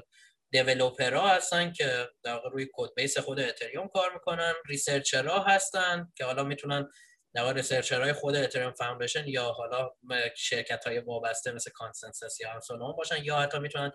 [0.51, 6.11] developer ها هستن که در روی code base خود اتریوم کار می‌کنن researcher ها هستن
[6.15, 6.89] که حالا می‌تونن
[7.33, 9.89] در researcher های خود Ethereum Foundation یا حالا
[10.37, 13.91] شرکت های وابسته مثل ConsenSys یا همسونون باشن یا حتی می‌تونن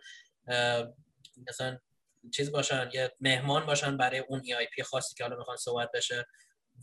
[1.48, 1.78] مثلا
[2.34, 6.26] چیز باشن یه مهمان باشن برای اون EIP خاصی که حالا می‌خوان صحبت بشه.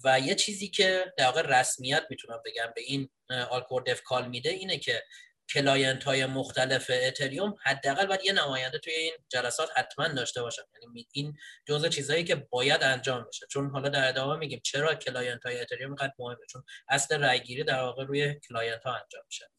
[0.03, 3.09] و یه چیزی که در واقع رسمیت می‌تونم بگم به این
[3.49, 5.03] All Core Dev Call میده اینه که
[5.53, 10.61] client های مختلف اتریوم حداقل باید یه نماینده توی این جلسات حتما داشته باشن.
[10.83, 13.47] یعنی این جزء چیزایی که باید انجام بشه.
[13.49, 17.81] چون حالا در ادامه میگیم چرا client های اتریوم اینقدر مهمه؟ چون اصل رایگیری در
[17.81, 19.49] واقع روی client ها انجام میشه.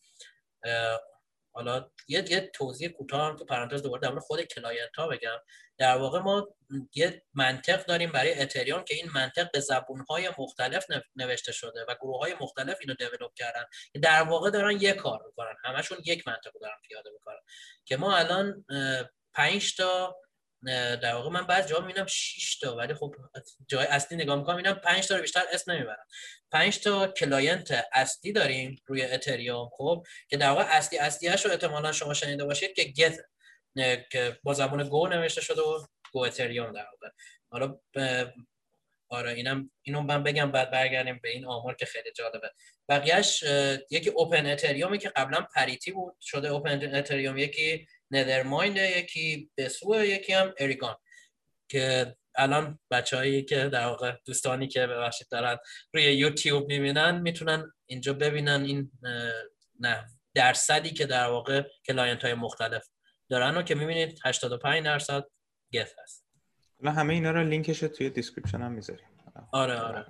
[1.52, 5.38] حالا یه یه توضیح کوتاه هم تو پرانتز دوباره در خود client ها بگم.
[5.78, 6.48] در واقع ما
[6.94, 10.86] یه منطق داریم برای اتریوم که این منطق به زبون های مختلف
[11.16, 13.64] نوشته شده و گروه های مختلف اینو develop کردن.
[14.02, 15.54] در واقع دارن یک کار می‌کنن.
[15.64, 17.40] همشون یک منطق رو دارن پیاده می‌کنن.
[17.84, 18.64] که ما الان
[19.34, 20.16] 5 تا
[21.02, 23.14] در واقع من بعض جا می‌بینم 6 تا ولی خب
[23.68, 26.06] جای اصلی نگاه می‌کنم می‌بینم 5 تا رو بیشتر اسم نمی‌برم.
[26.50, 31.92] 5 تا client اصلی داریم روی اتریوم خب؟ که در واقع اصلی اصلیش رو احتمالا
[31.92, 33.20] شما شنیده باشید که Geth
[34.10, 37.08] که با زبان Go نوشته شده و Go Ethereum در واقع.
[37.50, 37.78] حالا
[39.10, 42.50] آره اینم اینو من بگم بعد برگردیم به این آمار که خیلی جالبه.
[42.88, 43.44] بقیهش
[43.90, 50.54] یکی OpenEthereum ی که قبلا Parity بود شده OpenEthereum یکی Nethermind یکی Besu یکی هم
[50.58, 50.96] Erigon
[51.68, 55.56] که الان بچههایی که در واقع دوستانی که ببخشید دارن
[55.94, 58.90] روی یوتیوب می‌بینن می‌تونن اینجا ببینن این
[59.80, 62.88] نه درصدی که در واقع client های مختلف
[63.28, 65.24] دارن و که می‌بینید 85 درصد
[65.72, 66.24] Geth هست.
[66.84, 69.06] همه اینا رو لینکش توی description هم می‌ذاریم.
[69.52, 70.06] آره آره.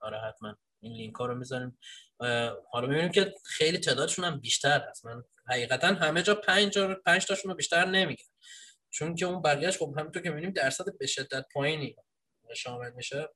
[0.00, 0.56] آره حتما.
[0.80, 1.78] این لینک ها رو می‌ذاریم.
[2.70, 5.06] حالا می‌بینیم که خیلی تعدادشون هم بیشتر هست.
[5.06, 8.24] من حقیقتا همه جا پنج, پنج تاشون رو بیشتر نمیگن
[8.90, 11.96] چون که اون بقیهش خب همینطور که می‌بینیم درصد به شدت پایینی
[12.56, 13.28] شامل میشه.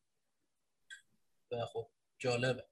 [1.50, 2.64] و خب جالبه.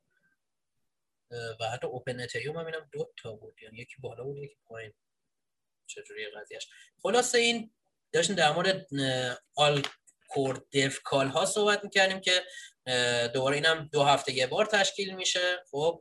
[1.61, 3.63] و حتی اوپن اتریوم هم اینم دو تا بود.
[3.63, 4.93] یعنی یکی بالا بود یکی پایین.
[5.87, 6.69] چجوری قضیهش
[7.03, 7.75] خلاصه این
[8.13, 8.87] داشتیم در مورد
[9.55, 9.83] All
[10.35, 12.43] Core Dev Call ها صحبت می‌کردیم که
[13.35, 16.01] دوباره اینم دو هفته یه بار تشکیل میشه خب؟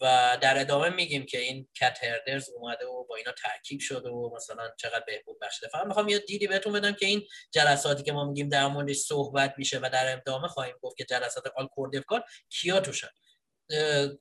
[0.00, 4.34] و در ادامه میگیم که این Cat Herders اومده و با اینا ترکیب شده و
[4.36, 5.68] مثلا چقدر بهبود بخشیده.
[5.68, 9.54] فقط می‌خوام یه دیدی بهتون بدم که این جلساتی که ما میگیم در موردش صحبت
[9.58, 11.68] میشه و در ادامه خواهیم گفت که جلسات All
[12.06, 13.08] Core کیا توشن؟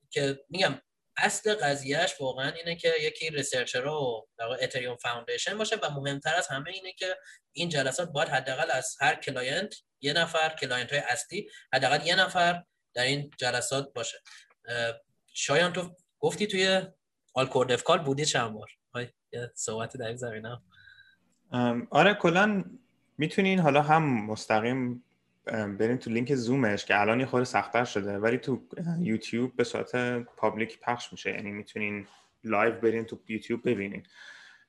[0.10, 0.82] که میگم
[1.20, 4.28] اصل قضیهش واقعا اینه که یکی researcher و
[4.62, 7.16] اتریوم Foundation باشه و مهمتر از همه اینه که
[7.54, 12.64] این جلسات باید حداقل از هر client یه نفر client های اصلی حداقل یه نفر
[12.94, 14.18] در این جلسات باشه.
[15.34, 16.82] شایان تو گفتی توی
[17.34, 18.70] AllCoreDevs call بودی چند بار؟
[19.32, 20.62] یه صحبت در این زمینه.
[21.90, 22.64] آره کلا
[23.18, 25.04] می‌تونین حالا هم مستقیم
[25.46, 28.62] برین تو لینک زومش که الان یه خورده سختتر شده ولی تو
[29.00, 31.32] یوتیوب به صورت public پخش میشه.
[31.32, 32.08] یعنی می‌تونین
[32.44, 34.04] live برین تو یوتیوب ببینین.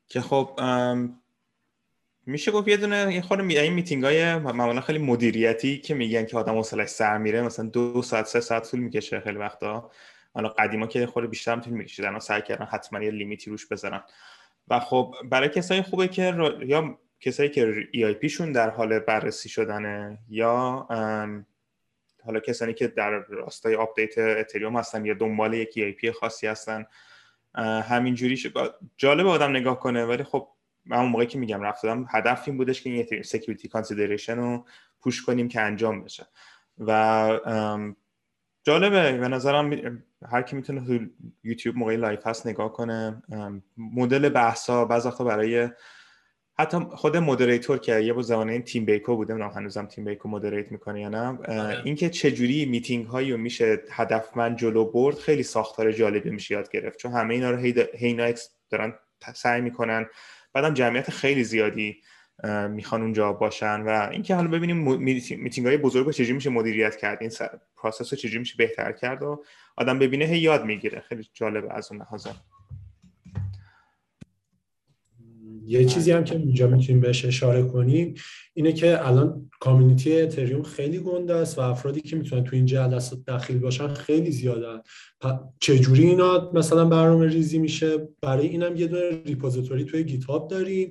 [0.09, 0.61] که خب
[2.27, 6.37] میشه گفت یه دونه یه خورده این میتینگ های معمولا خیلی مدیریتی که میگن که
[6.39, 9.91] آدم حوصلش سر میره مثلا دو ساعت سه ساعت طول می‌کشه خیلی وقتا.
[10.35, 13.67] حالا قدیما که خورده بیشتر می‌تونی می‌کشید الان سعی کردن حتما یه limit ی روش
[13.67, 14.03] بذارن.
[14.69, 16.35] و خب برای کسای خوبه که
[16.67, 20.87] یا کسایی که EIP شون در حال بررسی شدنه یا
[22.25, 26.87] حالا کسانی که در راستای آپدیت اتریوم هستن یا دنبال یک EIP خاصی هستن
[27.85, 28.53] همینجوری
[28.97, 30.49] جالب آدم نگاه کنه ولی خب
[30.85, 34.67] من اون موقعی که میگم رفتم هدف این بودش که این security consideration رو
[35.01, 36.27] push کنیم که انجام بشه.
[36.79, 37.41] و
[38.65, 41.07] جالبه به نظرم هر کی می‌تونه تو
[41.45, 43.23] یوتیوب موقعی live هست نگاه کنه.
[43.77, 45.69] مدل بحثا بعض وقتا برای
[46.61, 50.29] حتی خود moderator که یه با زمانه این تیم بیکو بوده من هنوزم تیم بیکو
[50.29, 51.83] moderate می‌کنه یا نه آره.
[51.85, 56.99] اینکه چجوری میتینگ هایی رو میشه هدفمند جلو برد خیلی ساختار جالبی میشه یاد گرفت.
[56.99, 58.35] چون همه اینا رو هی
[58.71, 58.95] دارن
[59.35, 60.07] سعی می‌کنن.
[60.53, 61.97] بعدم جمعیت خیلی زیادی
[62.71, 64.99] می‌خوان اونجا باشن و اینکه حالا ببینیم
[65.39, 67.31] میتینگ های بزرگ رو چجوری میشه مدیریت کرد این
[67.77, 69.45] process رو چجوری میشه بهتر کرد و
[69.77, 71.01] آدم ببینه هی یاد می‌گیره.
[71.01, 72.31] خیلی جالبه از اون لحاظه
[75.65, 78.15] یه چیزی هم که اینجا می‌تونیم بهش اشاره کنیم
[78.55, 83.19] اینه که الان community اتریوم خیلی گنده است و افرادی که می‌تونن تو این جلسات
[83.27, 84.81] داخل باشن خیلی زیادن.
[85.61, 90.91] چجوری اینا مثلا برنامه ریزی میشه؟ برای اینم یه دونه repository توی گیت هاب داریم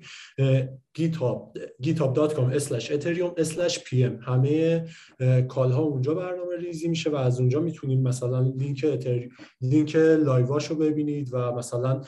[0.93, 3.43] گیتاب github.com ethereum
[3.87, 4.85] pm همه
[5.47, 8.85] call ها اونجا برنامه ریزی میشه و از اونجا می‌تونید مثلا لینک
[9.61, 12.01] لینک live اشو ببینید و مثلا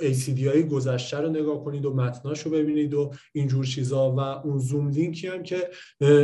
[0.00, 4.58] ACD های گذشته رو نگاه کنید و متناش رو ببینید و اینجور چیزا و اون
[4.58, 5.70] زوم لینکی هم که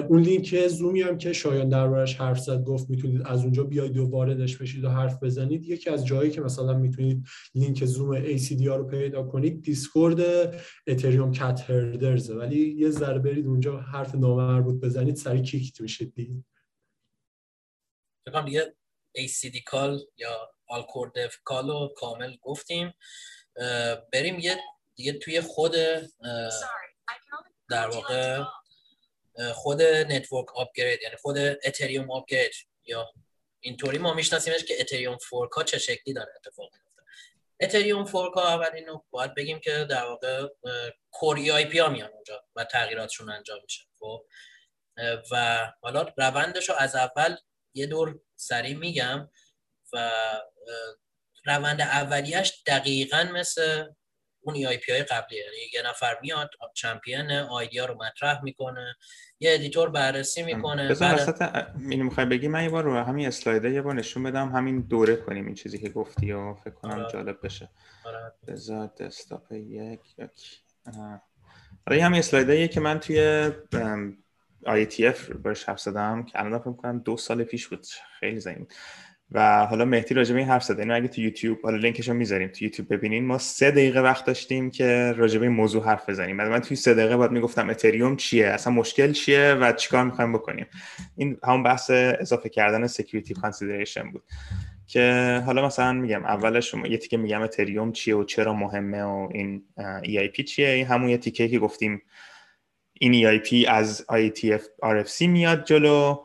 [0.09, 4.05] اون لینک زومی هم که شایان دربارش حرف زد گفت می‌تونید از اونجا بیاید و
[4.05, 5.65] واردش بشید و حرف بزنید.
[5.65, 10.21] یکی از جایی که مثلا می‌تونید لینک زوم ACD ها رو پیدا کنید دیسکورد
[10.87, 16.45] Ethereum Cat Herders ولی یه ذره برید اونجا حرف نامربوط بزنید سریع kicked میشید دیگه.
[18.45, 18.75] دیگه
[19.19, 22.93] ACD call یا AllCoreDevs call رو کامل گفتیم.
[24.13, 24.59] بریم یه
[24.95, 25.73] دیگه توی خود
[27.71, 28.43] در واقع
[29.55, 32.53] خود network upgrade یعنی خود اتریوم upgrade
[32.85, 33.13] یا
[33.61, 37.03] اینطوری ما میشناسیمش که اتریوم fork ا چه شکلی داره اتفاق میفته
[37.61, 40.49] اتریوم fork ا اول رو باید بگیم که در واقع
[41.11, 44.25] Core EIP ها میان اونجا و تغییراتشون انجام میشه خب؟
[45.33, 47.37] و حالا روندش رو از اول
[47.75, 49.31] یه دور سریع میگم
[49.93, 50.11] و
[51.45, 53.85] روند اولیش دقیقا مثل
[54.45, 58.95] اون EIP های قبلی یعنی یه نفر میاد champion idea رو مطرح می‌کنه
[59.41, 63.71] یه editor بررسی می‌کنه بذار وسط اینو می‌خوای بگی؟ من یه بار رو همین اسلایده
[63.71, 67.13] یه بار نشون بدم همین دوره کنیم این چیزی که گفتی و فکر کنم آره.
[67.13, 67.69] جالب بشه.
[68.05, 68.33] آره.
[68.49, 70.63] بذار دسکتاپ یک یک
[71.87, 73.21] آره همین اسلایده که من توی
[75.07, 77.87] اف باش حرف زدم که الان فکر کنم دو سال پیش بود.
[78.21, 78.67] خیلی زنگ
[79.35, 82.49] و حالا مهدی راجبه این حرف زده اینو اگه تو یوتیوب حالا لینکش رو می‌ذاریم.
[82.49, 83.25] تو یوتیوب ببینین.
[83.25, 86.37] ما سه دقیقه وقت داشتیم که راجبه این موضوع حرف بزنیم.
[86.37, 90.67] من توی سه دقیقه باید می‌گفتم اتریوم چیه؟ اصلا مشکل چیه و چیکار می‌خوایم بکنیم؟
[91.17, 94.23] این همون بحث اضافه کردن security consideration بود.
[94.87, 99.29] که حالا مثلا میگم اولش شما یه تیکه میگم اتریوم چیه و چرا مهمه و
[99.33, 99.63] این
[100.03, 102.03] EIP چیه؟ این همون یه تیکه که گفتیم
[103.01, 106.25] این EIP از IETF RFC میاد جلو.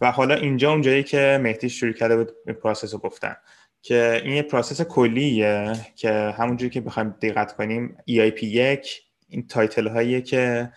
[0.00, 2.32] و حالا اینجا اونجایی که مهدی شروع کرده بود
[2.62, 3.36] پروسس رو گفتن
[3.82, 9.88] که این یه process کلیه که همونجوری که بخوایم دقت کنیم EIP یک این title
[9.88, 10.72] هاییه که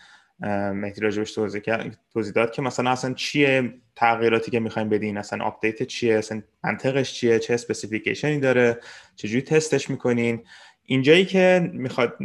[0.74, 6.18] مهدی راجبش توضیح داد که مثلا اصلا چیه تغییراتی که می‌خوایم بدین؟ اصلا آپدیت چیه؟
[6.18, 8.80] اصلا منطقش چیه؟ چه specification ی داره؟
[9.16, 10.44] چجوری تستش می‌کنین؟
[10.86, 12.20] اینجایی که می‌خواد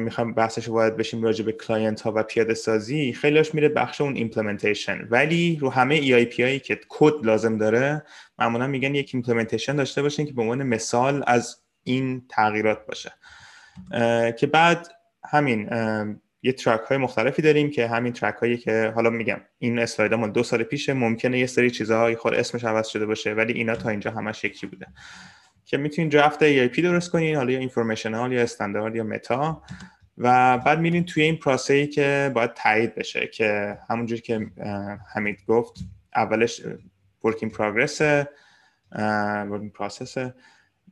[0.00, 4.16] می‌خوام بحثش باید بشیم راجع به client ها و پیاده سازی خیلیش میره بخش اون
[4.16, 8.02] implementation ولی رو همه EIP هایی که کد لازم داره
[8.38, 13.12] معمولا میگن یک implementation داشته باشین که به عنوان مثال از این تغییرات باشه.
[14.32, 14.88] که بعد
[15.30, 15.68] همین
[16.42, 20.42] یه ترک های مختلفی داریم که همین ترک هایی که حالا میگم این اسلاید دو
[20.42, 24.10] سال پیشه ممکنه یه سری چیزهای خود اسمش عوض شده باشه ولی اینا تا اینجا
[24.10, 24.86] همش یکی بوده.
[25.66, 29.62] که می‌تونید درفت پی درست کنین حالا یا اینفورمیشنال یا استاندارد یا متا
[30.18, 34.46] و بعد میرین توی این پروسه‌ای که باید تایید بشه که همونجوری که
[35.14, 35.74] حمید گفت
[36.16, 36.62] اولش
[37.24, 38.00] work in progress
[39.50, 40.16] work in process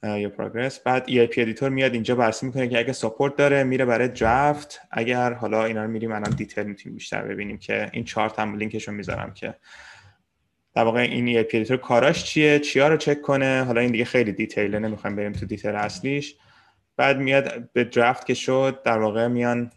[0.03, 4.09] یا progress بعد EIP editor میاد اینجا بررسی می‌کنه که اگه support داره میره برای
[4.09, 8.57] draft اگر حالا اینا رو میریم الان detail می‌تونیم بیشتر ببینیم که این چارت هم
[8.57, 9.55] لینکش رو می‌ذارم که
[10.75, 14.72] در واقع این EIP کاراش چیه؟ چیا رو چک کنه؟ حالا این دیگه خیلی detail
[14.72, 16.37] ه نمی‌خوایم بریم تو detail اصلیش.
[16.97, 19.71] بعد میاد به draft که شد در واقع میان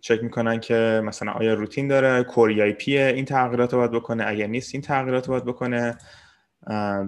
[0.00, 4.46] چک می‌کنن که مثلا آیا روتین داره Core EIP این تغییرات رو باید بکنه اگر
[4.46, 5.98] نیست این تغییرات رو باید بکنه.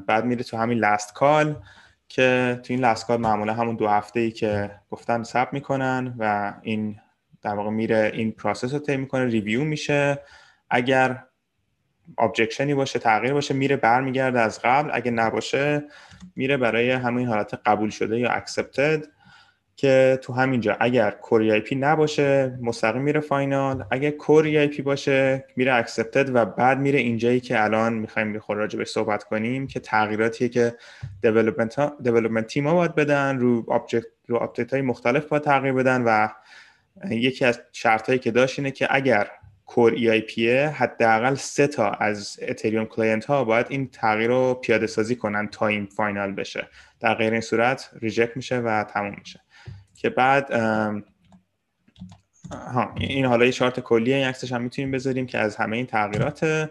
[0.07, 1.62] بعد میره تو همین last call
[2.09, 6.55] که تو این last call معمولا همون دو هفته ای که گفتن ثبت می‌کنن و
[6.63, 6.97] این
[7.43, 10.19] در واقع میره این process رو طی می‌کنه review میشه.
[10.71, 11.25] اگر
[12.19, 14.91] objection ی باشه تغییر باشه میره برمیگرده از قبل.
[14.93, 15.83] اگه نباشه
[16.37, 19.07] میره برای همین حالت قبول شده یا accepted
[19.77, 23.85] که تو همینجا اگر core EIP نباشه مستقیم میره final.
[23.91, 28.79] اگر core EIP باشه میره accepted و بعد میره اینجایی که الان می‌خوایم بخور راجع
[28.79, 30.75] به صحبت کنیم که تغییراتی که
[31.27, 36.29] development تیم ها باید بدن رو object رو update های مختلف باید تغییر بدن و
[37.11, 39.31] یکی از شرط هایی که داشت اینه که اگر
[39.69, 45.16] core EIP حداقل سه تا از اتریوم client ها باید این تغییر رو پیاده سازی
[45.16, 46.69] کنن تا این final بشه.
[47.01, 49.41] در غیر این صورت reject میشه و تموم میشه.
[49.95, 50.53] که بعد
[52.53, 55.87] ها این حالا یه چارت کلیه این عکسش هم می‌تونیم بذاریم که از همه این
[55.87, 56.71] تغییرات.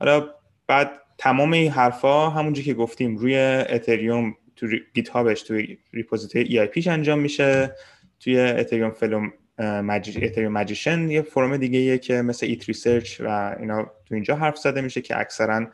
[0.00, 0.28] حالا
[0.66, 3.36] بعد تمام این حرفا همونجوری که گفتیم روی
[3.68, 5.60] اتریوم تو GitHub ش تو
[5.92, 7.76] repository EIP ش انجام میشه.
[8.20, 13.82] توی اتریوم forum Ethereum Magicians یه فرم دیگه ایه که مثل ETH Research و اینا
[13.82, 15.66] تو اینجا حرف زده میشه که اکثرا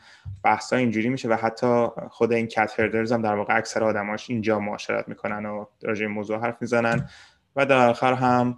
[0.45, 4.59] بحث اینجوری میشه و حتی خود این Cat Herders هم در واقع اکثر آدماش اینجا
[4.59, 7.09] معاشرت می‌کنن و راجع موضوع حرف می‌زنن.
[7.57, 8.57] و در آخر هم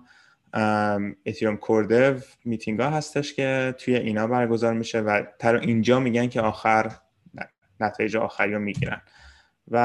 [1.26, 6.40] اتریوم کوردو میتینگ ها هستش که توی اینا برگزار میشه و تر اینجا میگن که
[6.40, 6.92] آخر
[7.80, 9.00] نتایج آخری رو می‌گیرن.
[9.68, 9.78] و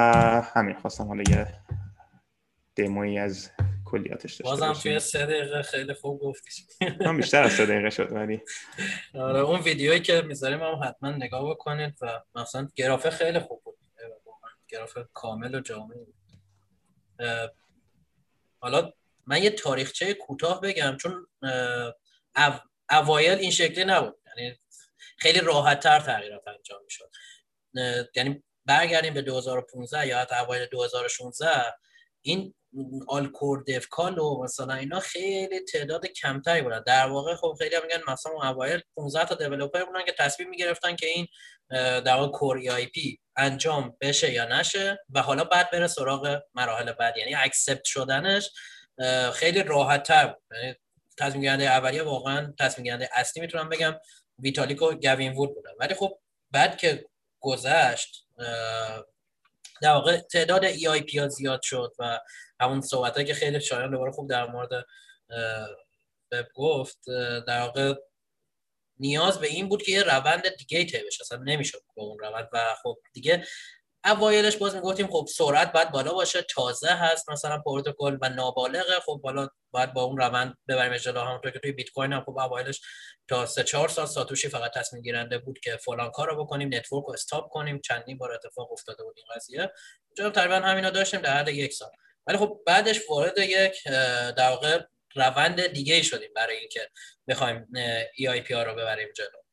[0.54, 1.48] همین خواستم حالا یه
[2.76, 3.50] دموی از
[3.92, 6.50] کلیاتش داشته بازم توی سه دقیقه خیلی خوب گفتی
[7.00, 8.42] من بیشتر از سه دقیقه شد ولی.
[9.14, 13.78] آره اون ویدیویی که می‌ذاریم هم حتما نگاه بکنید و مثلا گرافه خیلی خوب بود.
[14.68, 15.96] گرافه کامل و جامع
[18.60, 18.94] حالا
[19.28, 21.28] من یه تاریخچه کوتاه بگم چون
[22.90, 24.20] اوایل این شکلی نبود.
[24.38, 24.60] یعنی
[25.18, 27.12] خیلی راحت تر تغییرات انجام می‌شد.
[28.16, 31.48] یعنی برگردیم به 2015 یا حتی اوایل 2016
[32.28, 32.54] این
[33.08, 36.84] All Core Dev call و مثلا اینا خیلی تعداد کمتری بودن.
[36.88, 40.96] در واقع خب خیلی هم میگن مثلا اوایل 15 تا developer بودن که تصمیم می‌گرفتن
[40.96, 41.28] که این
[42.02, 47.18] در واقع core EIP انجام بشه یا نشه و حالا بعد بره سراغ مراحل بعد.
[47.18, 48.50] یعنی accept شدنش
[49.34, 50.76] خیلی راحت تر یعنی
[51.18, 53.96] تصمیم گیرنده اولیه واقعا تصمیم گیرنده اصلی می‌تونم بگم
[54.40, 56.20] ویتالیک و گوین وود بودن ولی خب
[56.52, 57.06] بعد که
[57.40, 58.28] گذشت
[59.82, 62.20] در واقع تعداد EIP ها زیاد شد و
[62.60, 64.86] همون صحبت که خیلی شایان دوباره خوب در مورد
[66.32, 67.00] وب گفت
[67.48, 67.94] در واقع
[69.00, 71.22] نیاز به این بود که یه روند دیگه طی بشه.
[71.22, 73.46] اصلا نمی‌شد با اون روند و خب دیگه
[74.06, 78.94] اوایلش باز می‌گفتیم خب سرعت باید بالا باشه تازه هست مثلا پروتکل و نابالغه.
[79.06, 82.40] خب بالا باید با اون روند ببریم جلو همونطور که توی بیت کوین هم خب
[82.40, 82.82] اوایلش
[83.28, 87.06] تا سه چهار سال ساتوشی فقط تصمیم گیرنده بود که فلان کار رو بکنیم network
[87.06, 87.82] رو stop کنیم.
[87.82, 89.72] چندین بار اتفاق افتاده بود این قضیه.
[90.08, 91.92] اونجا تقریبا همینا داشتیم در حد یک سال.
[92.28, 93.88] ولی خب بعدش وارد یک
[94.38, 94.84] در واقع
[95.16, 96.90] روند دیگه شدیم برای اینکه
[97.28, 97.68] بخوایم
[98.16, 99.47] EIP رو ببریم جلو.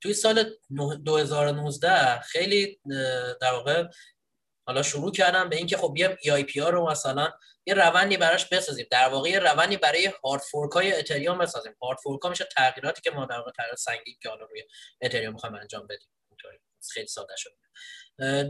[0.00, 0.56] توی سال
[1.04, 2.80] 2019 خیلی
[3.40, 3.84] در واقع
[4.66, 7.32] حالا شروع کردم به اینکه خب بیام EIP رو مثلا
[7.66, 8.86] یه روندی براش بسازیم.
[8.90, 11.72] در واقع یه روندی برای hard fork های اتریوم بسازیم.
[11.82, 14.62] hard fork ها میشه تغییراتی که ما در واقع تغییر سنگین که حالا روی
[15.00, 16.08] اتریوم می‌خوایم انجام بدیم.
[16.92, 17.50] خیلی ساده شد.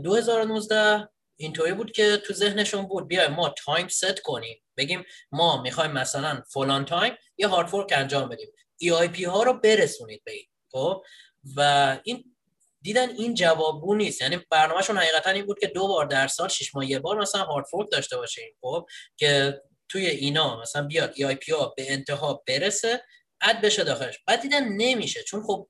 [0.03, 4.63] 2019 اینطوری بود که تو ذهنشون بود بیایم ما time set کنیم.
[4.77, 8.51] بگیم ما می‌خوایم مثلا فلان time یه hard fork انجام بدیم.
[8.77, 10.45] EIP ها رو برسونید به این.
[10.71, 11.03] خب؟
[11.57, 12.35] و این
[12.81, 14.21] دیدن این جوابگو نیست.
[14.21, 17.43] یعنی برنامهشون حقیقتا این بود که دو بار در سال شش ماه یه بار مثلا
[17.43, 18.85] hard fork داشته باشیم خب
[19.17, 23.03] که توی اینا مثلا بیاد EIP ها به انتها برسه
[23.41, 24.19] add بشه داخلش.
[24.27, 25.23] بعد دیدن نمیشه.
[25.23, 25.69] چون خب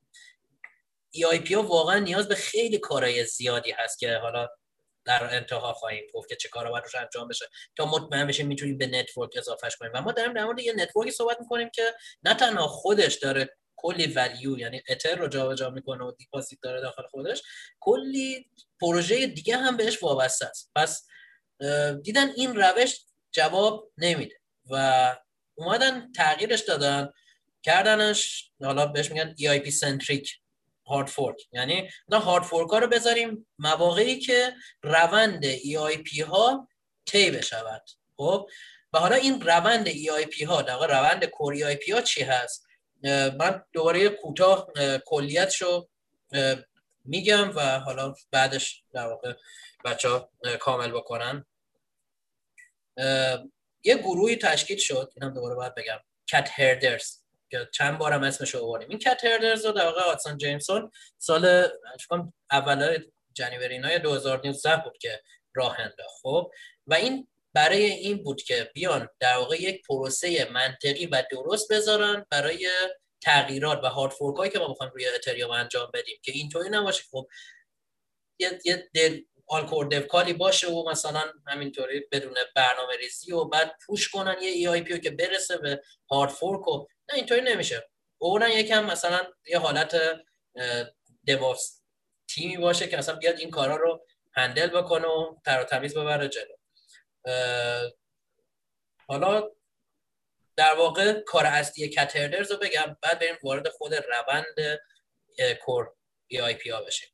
[1.12, 4.48] EIP ها واقعا نیاز به خیلی کارهای زیادی هست که حالا
[5.06, 7.46] در انتها خواهیم گفت که چه کارا باید روش انجام بشه.
[7.76, 9.92] تا مطمئن بشیم می‌تونیم به network اضافهش کنیم.
[9.96, 13.58] و ما داریم در مورد یه network ی صحبت می‌کنیم که نه تنها خودش داره
[13.82, 17.42] کلی value یعنی اتر رو جابجا می‌کنه و deposit داره داخل خودش
[17.80, 18.50] کلی
[18.82, 20.72] پروژه دیگه هم بهش وابسته است.
[20.76, 21.08] پس
[22.04, 24.36] دیدن این روش جواب نمیده
[24.70, 25.16] و
[25.56, 27.10] اومدن تغییرش دادن
[27.64, 30.30] کردنش حالا بهش میگن EIP centric
[30.86, 34.54] هارد فورک یعنی نه هارد فورک ها رو بذاریم مواقعی که
[34.84, 36.68] روند EIP ها
[37.06, 37.84] طی بشود.
[38.18, 38.50] خب؟
[38.94, 42.69] و حالا این روند EIP ها در روند کور EIP ها چی هست؟
[43.40, 44.68] من دوباره کوتاه
[45.06, 45.88] کلیتشو
[47.06, 49.34] میگم و حالا بعدش در واقع
[49.86, 51.46] بچه ها کامل بکنن.
[53.84, 58.64] یه گروهی تشکیل شد اینم دوباره باید بگم کت هردرز که چند بارم اسمش رو
[58.64, 58.90] آوردیم.
[58.90, 61.68] این کت هردرز رو در واقع آتسون جیمسون سال
[62.52, 62.98] اول
[63.34, 65.22] جنوری 2019 بود که
[65.56, 66.52] راه انداخت خب.
[66.88, 72.26] و این برای این بود که بیان در واقع یک پروسه منطقی و درست بذارن
[72.32, 72.70] برای
[73.22, 77.04] تغییرات و هارد هایی که ما بخوایم روی اتریوم انجام بدیم که اینطوری نباشه.
[77.12, 77.28] خب
[78.40, 84.10] یه یه دل All Core باشه و مثلا همینطوری بدون برنامه ریزی و بعد push
[84.10, 85.82] کنن یه EIP که برسه به
[86.12, 87.90] hard fork و نه اینطوری نمیشه.
[88.18, 89.96] اونن یکم مثلا یه حالت
[91.24, 91.82] DevOps
[92.30, 96.59] تیمی باشه که مثلا بیاد این کارا رو handle بکنه و تر تمیز ببره جلو.
[99.08, 99.52] حالا
[100.56, 104.80] در واقع کار اصلی Cat Herders رو بگم بعد بریم وارد خود روند
[105.62, 105.94] core
[106.28, 107.10] EIP ها بشیم.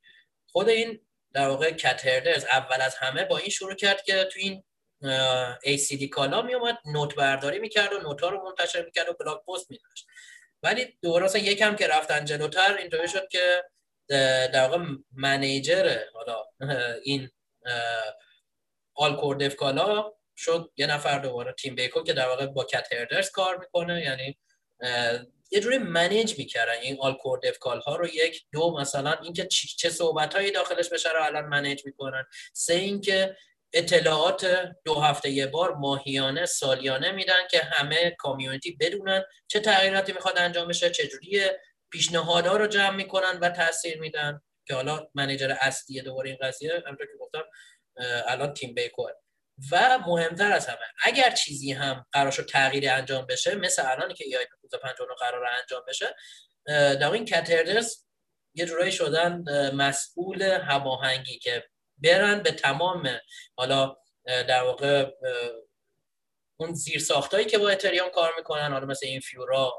[0.47, 4.39] خود این در واقع Cat Herders اول از همه با این شروع کرد که تو
[4.39, 4.63] این
[5.65, 9.13] ACD call ا می اومد note برداری می‌کرد و note ها رو منتشر می‌کرد و
[9.13, 10.07] blog post میداشت
[10.63, 13.63] ولی دوباره یکم که رفتن جلوتر اینطوری شد که
[14.53, 16.43] در واقع manager حالا
[17.03, 17.29] این
[18.95, 22.93] All Core call ا شد یه نفر دوباره تیم بیکو که در واقع با Cat
[22.93, 24.37] Herders کار می‌کنه یعنی
[25.51, 29.47] یه جوری manage می‌کردن این All Core Dev call ها رو یک دو مثلا اینکه
[29.77, 32.25] چه صحبت هایی داخلش بشه رو الان manage می‌کنن.
[32.53, 33.37] سه اینکه
[33.73, 40.37] اطلاعات دو هفته یه بار ماهیانه سالیانه میدن که همه community بدونن چه تغییراتی می‌خواد
[40.37, 41.41] انجام بشه چجوری
[41.89, 44.41] پیشنهادها رو جمع می‌کنن و تاثیر میدن.
[44.67, 47.43] که حالا منیجر اصلی دوباره این قضیه همونطور که گفتم
[48.27, 49.07] الان تیم بیکو
[49.71, 54.25] و مهمتر از همه اگر چیزی هم قرار شد تغییری انجام بشه مثل الان که
[54.25, 54.77] ای آی پی
[55.19, 56.15] قرار انجام بشه
[56.67, 58.05] در این کتردرز
[58.53, 59.43] یه جورایی شدن
[59.75, 61.63] مسئول هماهنگی که
[61.97, 63.19] برن به تمام
[63.57, 65.11] حالا در واقع
[66.57, 69.73] اون زیر ساختایی که با اتریوم کار می‌کنن حالا مثل این فیورا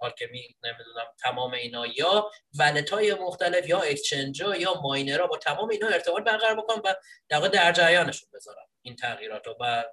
[0.00, 5.70] Alchemy نمی‌دونم تمام اینا یا wallet های مختلف یا exchange یا miner ها با تمام
[5.70, 6.94] اینا ارتباط برقرار بکنن و
[7.28, 9.56] در در جریانشون بذارن این تغییرات رو.
[9.60, 9.84] و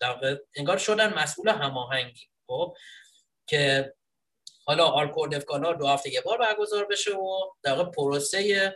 [0.00, 2.74] در انگار شدن مسئول هماهنگی خب
[3.46, 3.94] که
[4.64, 8.74] حالا All Core Dev call ا دو هفته یه بار برگزار بشه و در پروسه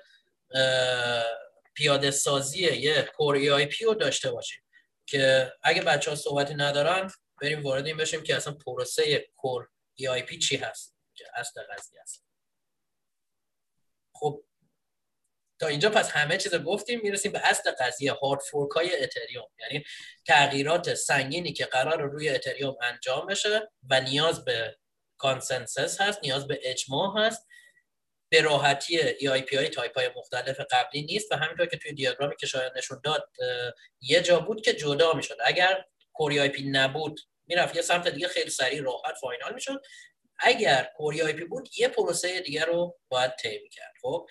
[1.74, 4.62] پیاده سازی یه core EIP رو داشته باشیم.
[5.10, 7.10] که اگه بچه ها صحبتی ندارن
[7.42, 12.24] بریم وارد این بشیم که اصلا پروسه Core EIP چی هست؟ که اصل قضیه هست
[14.14, 14.44] خب
[15.58, 19.84] تا اینجا پس همه چیز گفتیم می‌رسیم به اصل قضیه hard fork های اتریوم یعنی
[20.26, 24.78] تغییرات سنگینی که قرار روی اتریوم انجام بشه و نیاز به
[25.18, 27.46] consensus هست نیاز به اجماع هست
[28.30, 32.46] به راحتی EIP های تایپ های مختلف قبلی نیست و همینطور که توی دیاگرامی که
[32.46, 33.30] شایان نشون داد
[34.00, 35.36] یه جا بود که جدا می‌شد.
[35.44, 39.82] اگر Core EIP نبود می‌رفت یه سمت دیگه خیلی سریع راحت final می‌شد.
[40.38, 43.92] اگر Core EIP بود یه پروسه دیگه رو باید طی می‌کرد.
[44.02, 44.28] خب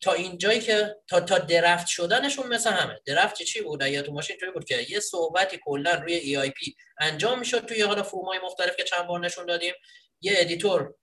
[0.00, 3.00] تا اینجایی که تا تا draft شدنشون مثل همه.
[3.06, 7.38] draft چی بود؟ یا تو ماشین توی بود که یه صحبتی کلا روی EIP انجام
[7.38, 9.74] می‌شد توی حالا فرمای مختلف که چند بار نشون دادیم.
[10.20, 10.94] یه editor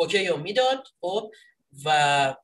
[0.00, 1.30] OK رو می‌داد خب
[1.84, 2.34] و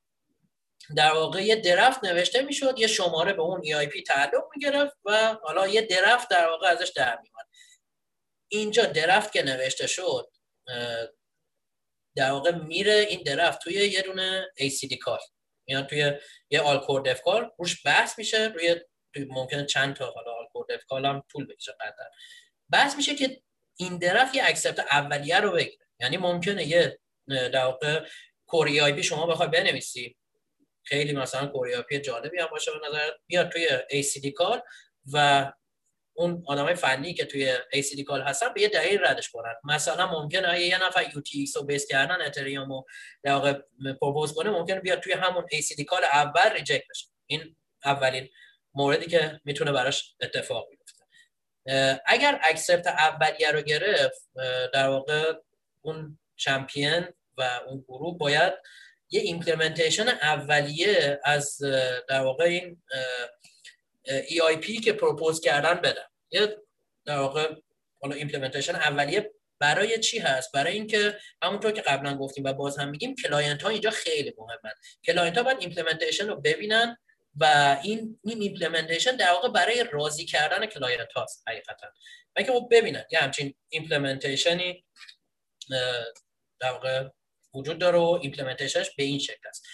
[0.97, 5.69] در واقع یه draft نوشته می‌شد یه شماره به اون EIP تعلق می‌گرفت و حالا
[5.69, 7.47] یه درفت در واقع ازش در میومد
[8.49, 10.31] اینجا draft که نوشته شد
[12.17, 15.21] در واقع میره این draft توی یه دونه ACD call.
[15.69, 16.13] میاد توی
[16.51, 18.81] یه All Core Devs call روش بحث میشه روی
[19.29, 22.11] ممکنه چند تا حالا All Core Devs هم طول بکشه قدر
[22.71, 23.43] بحث میشه که
[23.79, 25.87] این draft یه accept اولیه رو بگیره.
[26.01, 26.99] یعنی ممکنه یه
[27.29, 28.07] در واقع
[28.47, 30.17] Core EIP شما بخوای بنویسی.
[30.85, 34.63] خیلی مثلا Core EIP جالبی هم باشه به نظر بیاد توی ACD call
[35.13, 35.53] و
[36.19, 39.55] اون آدمای فنی که توی ACD call هستن به یه دلیل ردش کنن.
[39.65, 42.87] مثلا ممکنه یه نفر UTXO base کردن اتریوم رو
[43.23, 43.61] در واقع
[44.01, 47.07] propose کنه ممکنه بیاد توی همون ACD call اول reject بشه.
[47.27, 48.29] این اولین
[48.75, 51.05] موردی که می‌تونه براش اتفاق بیفته.
[52.07, 54.29] اگر accept اولیه رو گرفت
[54.73, 55.33] در واقع
[55.83, 58.53] اون champion و اون گروه باید
[59.11, 61.59] یه implementation اولیه از
[62.09, 62.83] در واقع این
[64.29, 66.07] EIP که propose کردن بدن.
[66.31, 66.57] یه
[67.05, 67.55] در واقع
[68.01, 72.89] حالا implementation اولیه برای چی هست؟ برای اینکه همونطور که قبلا گفتیم و باز هم
[72.89, 74.73] میگیم client ها اینجا خیلی مهمن.
[75.05, 76.97] client ها باید implementation رو ببینن
[77.37, 81.87] و این این implementation در واقع برای راضی کردن client هاست حقیقتا.
[82.37, 84.85] و که خب ببینن یه همچین implementation ی
[86.61, 87.09] در واقع
[87.55, 89.67] وجود داره و implementation ش به این شکل است.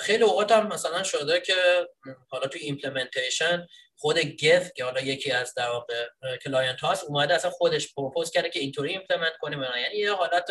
[0.00, 1.88] خیلی اوقات هم مثلا شده که
[2.28, 6.08] حالا توی implementation خود Geth که حالا یکی از در واقع
[6.44, 10.50] client هاست اومده اصلا خودش propose کرده که اینطوری implement کنیم یعنی یه حالت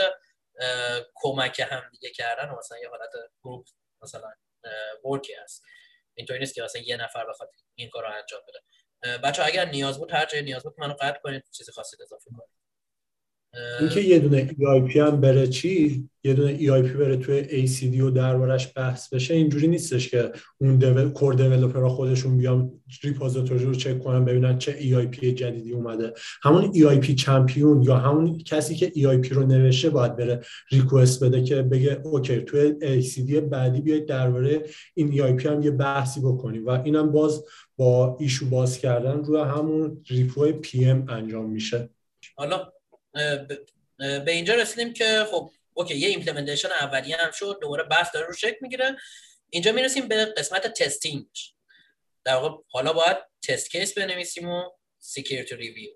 [1.15, 3.09] کمک هم دیگه کردن مثلا یه حالت
[3.43, 3.67] group
[4.03, 4.31] مثلا
[5.05, 5.63] work ی هست.
[6.13, 8.59] اینطوری نیست که مثلا یه نفر بخواد این کار رو انجام بده.
[9.17, 12.60] بچه اگر نیاز بود هر جای نیاز بود منو قطع کنید چیزی خاصی اضافه کنید.
[13.79, 18.73] اینکه یه دونه EIP هم بره چی؟ یه دونه EIP بره توی ACD و دربارش
[18.75, 21.09] بحث بشه اینجوری نیستش که اون devel...
[21.09, 22.71] core developer ها خودشون بیان
[23.03, 26.13] repository رو چک کنن ببینن چه EIP جدیدی اومده.
[26.43, 30.41] همون EIP champion یا همون کسی که EIP رو نوشته باید بره
[30.71, 36.19] request بده که بگه OK توی ACD بعدی بیاید درباره این EIP هم یه بحثی
[36.19, 36.65] بکنیم.
[36.65, 37.45] و اینم باز
[37.77, 41.89] با issue باز کردن روی همون repo PM انجام میشه.
[42.35, 42.71] حالا
[43.97, 48.33] به اینجا رسیدیم که خب OK یه implementation اولیه هم شد دوباره بحث داره رو
[48.33, 48.97] شکل می‌گیره.
[49.49, 51.27] اینجا می‌رسیم به قسمت testing
[52.23, 53.17] در واقع حالا باید
[53.47, 54.69] test case بنویسیم و
[54.99, 55.89] security review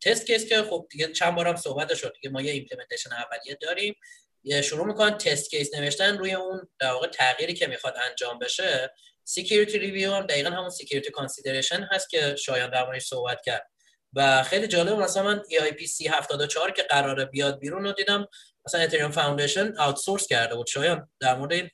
[0.00, 3.96] test case که خب دیگه چند بارم صحبت شد دیگه ما یه implementation اولیه داریم.
[4.44, 8.94] یه شروع می‌کنن test case نوشتن روی اون در واقع تغییری که می‌خواد انجام بشه.
[9.24, 13.71] security review هم دقیقا همون security consideration هست که شایان در صحبت کرد.
[14.14, 18.26] و خیلی جالب مثلا من EIP 3074 که قراره بیاد بیرون رو دیدم
[18.66, 20.66] مثلا اتریوم Foundation outsource کرده بود.
[20.66, 21.70] شایان در مورد این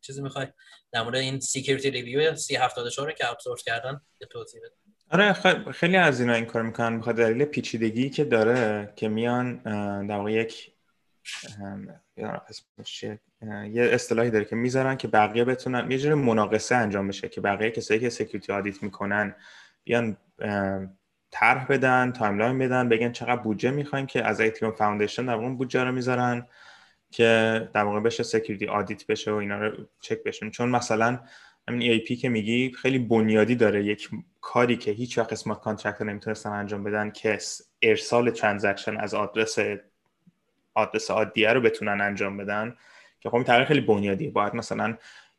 [0.00, 0.46] چیزی می‌خوای؟
[0.92, 4.72] در مورد این security review 3074 که outsource کردن یه توضیح بده
[5.10, 5.32] آره
[5.72, 7.00] خیلی از اینا این کار می‌کنن.
[7.00, 9.62] بخاطر دلیل پیچیدگی که داره که میان
[10.06, 10.72] در واقع یک
[13.72, 17.70] یه اصطلاحی داره که می‌ذارن که بقیه بتونن یه جور مناقصه انجام بشه که بقیه
[17.70, 19.36] کسایی که security audit می‌کنن
[19.84, 20.16] بیان
[21.30, 25.84] طرح بدن timeline بدن بگن چقدر بودجه می‌خوایم که از Ethereum Foundation در اون بودجه
[25.84, 26.46] رو می‌ذارن
[27.10, 30.50] که در واقع بشه security audit بشه و اینا رو چک بشن.
[30.50, 31.20] چون مثلا
[31.68, 33.84] همین EIP که میگی خیلی بنیادی داره.
[33.84, 34.08] یک
[34.40, 37.38] کاری که هیچ وقت smart contract نمی‌تونستن انجام بدن که
[37.82, 39.58] ارسال transaction از آدرس
[40.74, 42.76] آدرس عادیه رو بتونن انجام بدن.
[43.20, 44.30] که خب تغییر خیلی بنیادیه.
[44.30, 44.96] باید مثلا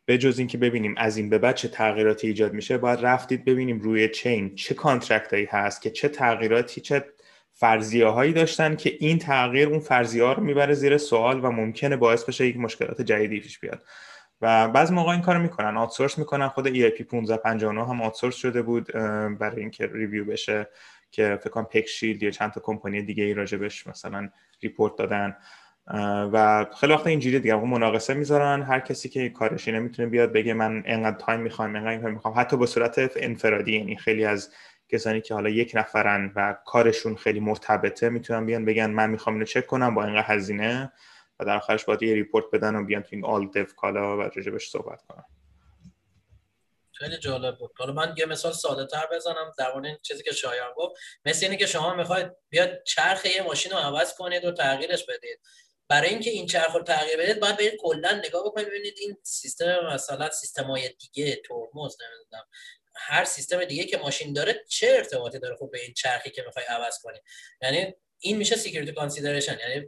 [0.09, 3.79] به جز اینکه ببینیم از این به بعد چه تغییراتی ایجاد میشه باید رفتید ببینیم
[3.79, 7.05] روی chain چه contract هایی هست که چه تغییراتی چه
[7.53, 11.97] فرضیه هایی داشتن که این تغییر اون فرضیه ها رو می‌بره زیر سوال و ممکنه
[11.97, 13.83] باعث بشه یک مشکلات جدیدی پیش بیاد.
[14.41, 18.91] و بعض موقع این کارو می‌کنن outsource می‌کنن خود EIP 1559 هم outsource شده بود
[19.39, 20.67] برای اینکه review بشه
[21.11, 24.29] که فکر کنم PeckShield یا چند تا کمپانی دیگه ای راجبش مثلا
[24.61, 25.35] report دادن.
[26.33, 28.63] و خیلی وقت اینجوری دیگه مناقصه می‌ذارن.
[28.63, 32.39] هر کسی که کارش اینه می‌تونه بیاد بگه من انقدر time می‌خوام انقدر این می‌خوام.
[32.39, 34.53] حتی به صورت انفرادی یعنی خیلی از
[34.89, 39.45] کسانی که حالا یک نفرن و کارشون خیلی مرتبطه می‌تونن بیان بگن من می‌خوام اینو
[39.45, 40.91] چک کنم با اینقدر هزینه
[41.39, 44.17] و در آخرش باید یه report بدن و بیان تو این All Dev call ها
[44.17, 45.23] و راجبش صحبت کنن.
[46.93, 47.71] خیلی جالب بود.
[47.77, 50.95] حالا من یه مثال ساده تر بزنم در مورد چیزی که شایان گفت.
[51.25, 55.39] مثل اینه که شما می‌خواید بیاد چرخ یه ماشین رو عوض کنید و تغییرش بدید.
[55.89, 58.67] برای اینکه این چرخ رو تغییر بدید باید برید کلا نگاه بکنید.
[58.67, 62.45] ببینید این سیستم مثلا سیستم های دیگه ترمز نمی‌دونم
[62.95, 66.65] هر سیستم دیگه که ماشین داره چه ارتباطی داره خب به این چرخی که می‌خوای
[66.65, 67.17] عوض کنی؟
[67.61, 69.87] یعنی این میشه security consideration یعنی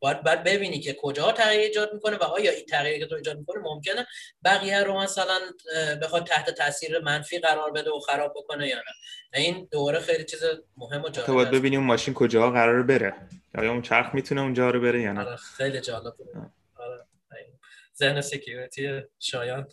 [0.00, 3.38] باید, باید ببینی که کجا تغییر ایجاد می‌کنه و آیا این تغییری که تو ایجاد
[3.38, 4.06] می‌کنه ممکنه
[4.44, 5.40] بقیه رو مثلا
[6.02, 9.40] بخواد تحت تاثیر منفی قرار بده و خراب بکنه یا نه.
[9.40, 10.40] این دوره خیلی چیز
[10.76, 13.14] مهم و جالب باید ببینیم ماشین کجا قرار بره.
[13.54, 16.14] آیا اون چرخ می‌تونه اونجا رو بره یا نه؟ آره خیلی جالب
[16.76, 17.06] آره
[17.98, 19.68] ذهن security شایان.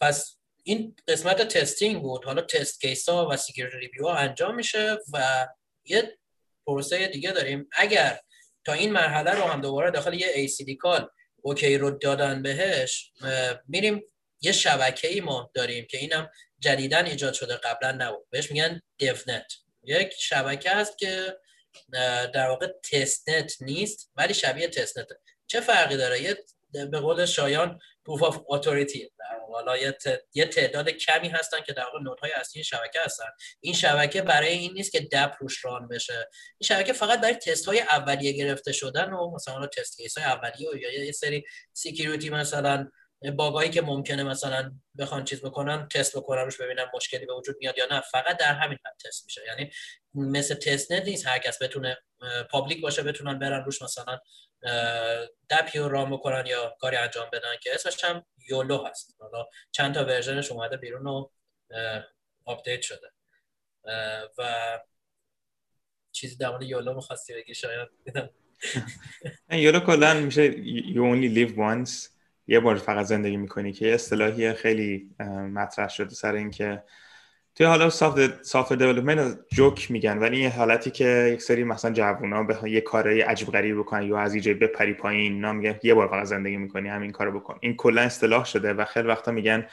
[0.00, 2.24] پس این قسمت testing بود.
[2.24, 5.48] حالا test case ها و security review انجام میشه و
[5.84, 6.18] یه
[6.66, 7.68] پروسه دیگه داریم.
[7.72, 8.20] اگر
[8.64, 11.10] تا این مرحله رو هم دوباره داخل یه ACD call
[11.42, 13.12] okay رو دادن بهش
[13.68, 14.02] میریم
[14.40, 18.26] یه شبکه ای ما داریم که اینم جدیدن ایجاد شده قبلا نبود.
[18.30, 19.52] بهش میگن devnet
[19.82, 21.36] یک شبکه هست که
[22.34, 26.36] در واقع testnet نیست ولی شبیه testnet ه چه فرقی داره؟ یه
[26.72, 29.10] به قول شایان proof of authority.
[29.52, 29.76] حالا
[30.34, 33.24] یه تعداد کمی هستن که در واقع node های اصلی شبکه هستن.
[33.60, 36.28] این شبکه برای این نیست که dapp روش run بشه.
[36.58, 40.70] این شبکه فقط برای تست های اولیه گرفته شدن و مثلا test case های اولیه
[40.70, 42.90] و یا یه سری security مثلا
[43.36, 47.78] باگایی که ممکنه مثلا بخوان چیز بکنن تست بکنن روش ببینن مشکلی به وجود میاد
[47.78, 48.00] یا نه.
[48.00, 49.42] فقط در همین حد تست میشه.
[49.46, 49.70] یعنی
[50.14, 51.98] مثل testnet نیست هر کس بتونه
[52.50, 54.18] public باشه بتونن برن روش مثلا
[55.50, 59.16] dapp ی رو run بکنن یا کاری انجام بدن که اسمش هم YOLO هست.
[59.20, 61.28] حالا چند تا version ش اومده بیرون و
[62.44, 63.10] آپدیت شده.
[64.38, 64.80] و
[66.12, 67.88] چیزی در مورد YOLO می‌خواستی بگی؟ شایان.
[69.50, 72.19] YOLO کلا میشه you only live once.
[72.50, 75.10] یه بار فقط زندگی می‌کنی که یه اصطلاحی خیلی
[75.54, 76.82] مطرح شده سر اینکه
[77.54, 82.42] توی حالا soft soft development جوک میگن ولی یه حالتی که یک سری مثلا جوونا
[82.42, 85.94] به یه کاری عجیب غریب بکنن یا از یه جای بپری پایین نه میگن یه
[85.94, 87.58] بار فقط زندگی می‌کنی همین کارو بکن.
[87.60, 89.66] این کلا اصطلاح شده و خیلی وقتا میگن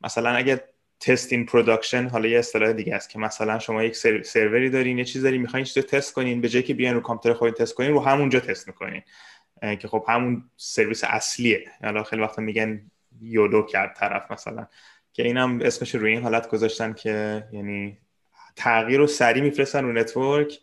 [0.00, 0.64] مثلا اگه
[1.00, 5.04] test in production حالا یه اصطلاح دیگه است که مثلا شما یک سروری دارین یه
[5.04, 7.90] چیز دارین می‌خواین چیزو تست کنین به جای که بیان رو کامپیوتر خودتون تست کنین
[7.90, 9.02] رو همونجا تست می‌کنین.
[9.60, 11.64] که خب همون سرویس اصلیه.
[11.82, 12.90] حالا خیلی وقتا میگن
[13.20, 14.66] YOLO کرد طرف مثلا.
[15.12, 17.98] که اینم اسمش روی این حالت گذاشتن که یعنی
[18.56, 20.58] تغییر رو سریع میفرستن رو network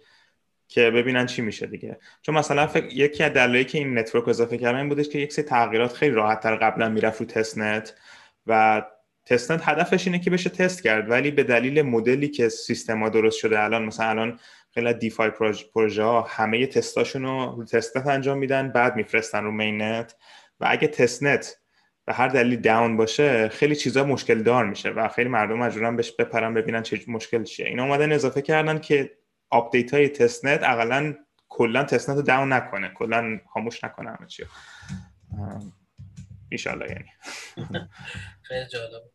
[0.67, 1.99] که ببینن چی میشه دیگه.
[2.21, 5.33] چون مثلا فکر یکی از دلایلی که این network اضافه کردن این بودش که یک
[5.33, 7.93] سری تغییرات خیلی راحت تر قبلا می‌رفت رو testnet
[8.47, 8.81] و
[9.25, 11.09] testnet هدفش اینه که بشه تست کرد.
[11.09, 14.39] ولی به دلیل مدلی که سیستما درست شده الان مثلا الان
[14.75, 15.29] خیلی DeFi
[15.73, 20.15] پروژه ها همه تستاشون رو رو testnet انجام میدن بعد میفرستن رو mainnet
[20.59, 21.57] و اگه testnet
[22.05, 26.11] به هر دلیل down باشه خیلی چیزا مشکل دار میشه و خیلی مردم مجبورن بهش
[26.11, 27.65] بپرن ببینن چه مشکل چیه.
[27.65, 29.17] اینا اومدن اضافه کردن که
[29.49, 31.15] آپدیت های testnet اقلا
[31.49, 32.89] کلا testnet رو down نکنه.
[32.89, 34.43] کلا خاموش نکنه همه چی
[36.49, 37.09] ایشالله یعنی.
[38.47, 39.14] خیلی جالب.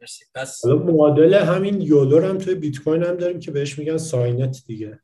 [0.00, 0.24] مرسی.
[0.34, 5.00] پس معادل همین YOLO هم توی بیت کوین هم داریم که بهش میگن signet دیگه.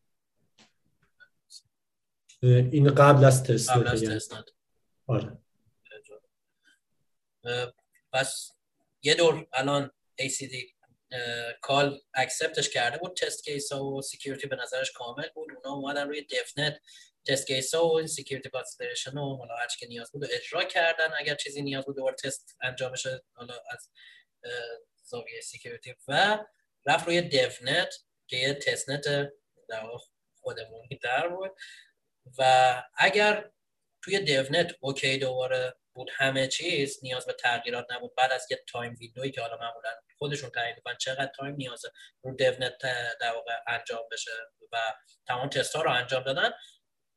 [2.43, 4.35] این قبل از تست قبل از تست
[5.07, 5.39] آره.
[8.13, 8.51] پس
[9.03, 9.91] یه دور الان
[10.23, 10.55] ACD
[11.61, 15.49] call accept ش کرده بود test case ها و security به نظرش کامل بود.
[15.57, 16.81] اونا اومدن روی devnet
[17.25, 21.09] test case ها و security consideration و حالا هر که نیاز بود اجرا کردن.
[21.19, 23.91] اگر چیزی نیاز بود دوباره تست انجام بشه حالا از
[25.03, 26.45] زاویه security و
[26.87, 27.95] رفت روی devnet
[28.27, 29.33] که یه testnet
[29.69, 29.87] در
[30.41, 31.51] خودمونی تر بود.
[32.39, 33.51] و اگر
[34.05, 38.15] توی devnet okay دوباره بود همه چیز نیاز به تغییرات نبود.
[38.17, 41.91] بعد از یه time window ی که حالا معمولا خودشون تعیین می‌کنن چقدر time نیازه
[42.23, 42.79] رو devnet
[43.21, 44.31] در واقع انجام بشه
[44.73, 44.95] و
[45.27, 46.51] تمام تست ها رو انجام دادن.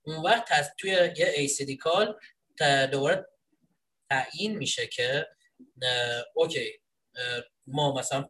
[0.06, 2.20] اون وقت توی یه ACD call
[2.92, 3.26] دوباره
[4.10, 5.28] تعیین میشه که
[6.34, 6.80] okay
[7.68, 8.30] ما مثلا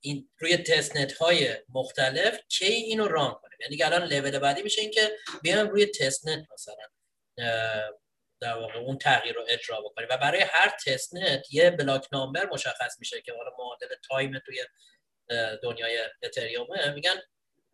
[0.00, 5.12] این روی testnet های مختلف کی اینو run کنیم؟ یعنی الان لول بعدی میشه اینکه
[5.42, 6.86] بیایم روی testnet مثلا
[8.40, 10.08] در واقع اون تغییر رو اجرا بکنیم.
[10.10, 14.64] و برای هر testnet یه block number مشخص میشه که حالا معادل time توی
[15.62, 16.92] دنیای اتریومه.
[16.94, 17.22] میگن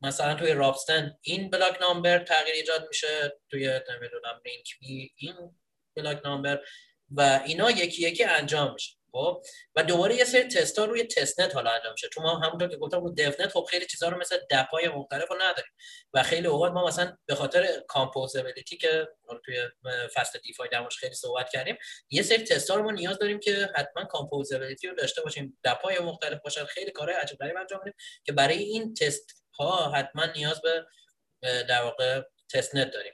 [0.03, 5.35] مثلا توی Ropsten این block number تغییر ایجاد میشه توی نمی‌دونم Rinkeby این
[5.97, 6.65] block number
[7.11, 8.97] و اینا یکی یکی انجام میشه.
[9.15, 9.43] خب؟
[9.77, 13.01] و دوباره یه سری تستا روی testnet حالا انجام میشه تو ما همونطور که گفتم
[13.01, 15.73] رو devnet خب خیلی چیزا رو مثل dapp ای مختلف رو نداریم.
[16.15, 19.09] و خیلی اوقات ما مثلا به خاطر composability که
[19.45, 19.57] توی
[20.15, 21.77] فصل DeFi درباره‌ش خیلی صحبت کردیم
[22.11, 25.59] یه سری تستا رو ما نیاز داریم که حتما composability رو داشته باشیم.
[25.65, 29.91] dapp ای مختلف باشن خیلی کارهای عجیب غریب انجام بدیم که برای این تست ها
[29.91, 30.87] حتما نیاز به
[31.43, 32.23] در واقع
[32.53, 33.13] testnet داریم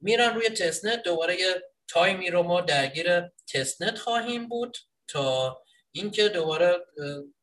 [0.00, 3.20] میرن روی testnet دوباره یه time ی رو ما درگیر
[3.52, 4.76] testnet خواهیم بود
[5.08, 5.58] تا
[5.92, 6.76] اینکه دوباره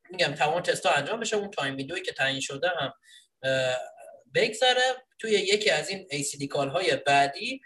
[0.10, 1.36] میگم تمام تست ها انجام بشه.
[1.36, 2.94] اون time window ی که تعیین شده هم
[4.36, 5.06] بگذره.
[5.20, 7.62] توی یکی از این ACD call های بعدی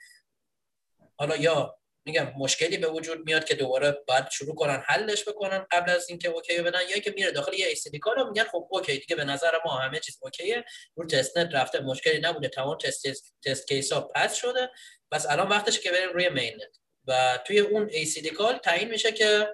[1.17, 5.91] حالا یا میگم مشکلی به وجود میاد که دوباره بعد شروع کنن حلش بکنن قبل
[5.91, 9.15] از اینکه okay بدن یا که میره داخل یه ACD call میگن خب okay دیگه
[9.15, 10.65] به نظر ما همه چیز okay ه.
[10.95, 12.47] رو testnet رفته مشکلی نبوده.
[12.47, 14.69] تمام test test case ها pass شده.
[15.13, 19.53] پس الان وقتش که بریم روی mainnet و توی اون ACD call تعیین میشه که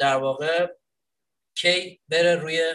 [0.00, 0.66] در واقع
[1.54, 2.74] کی بره روی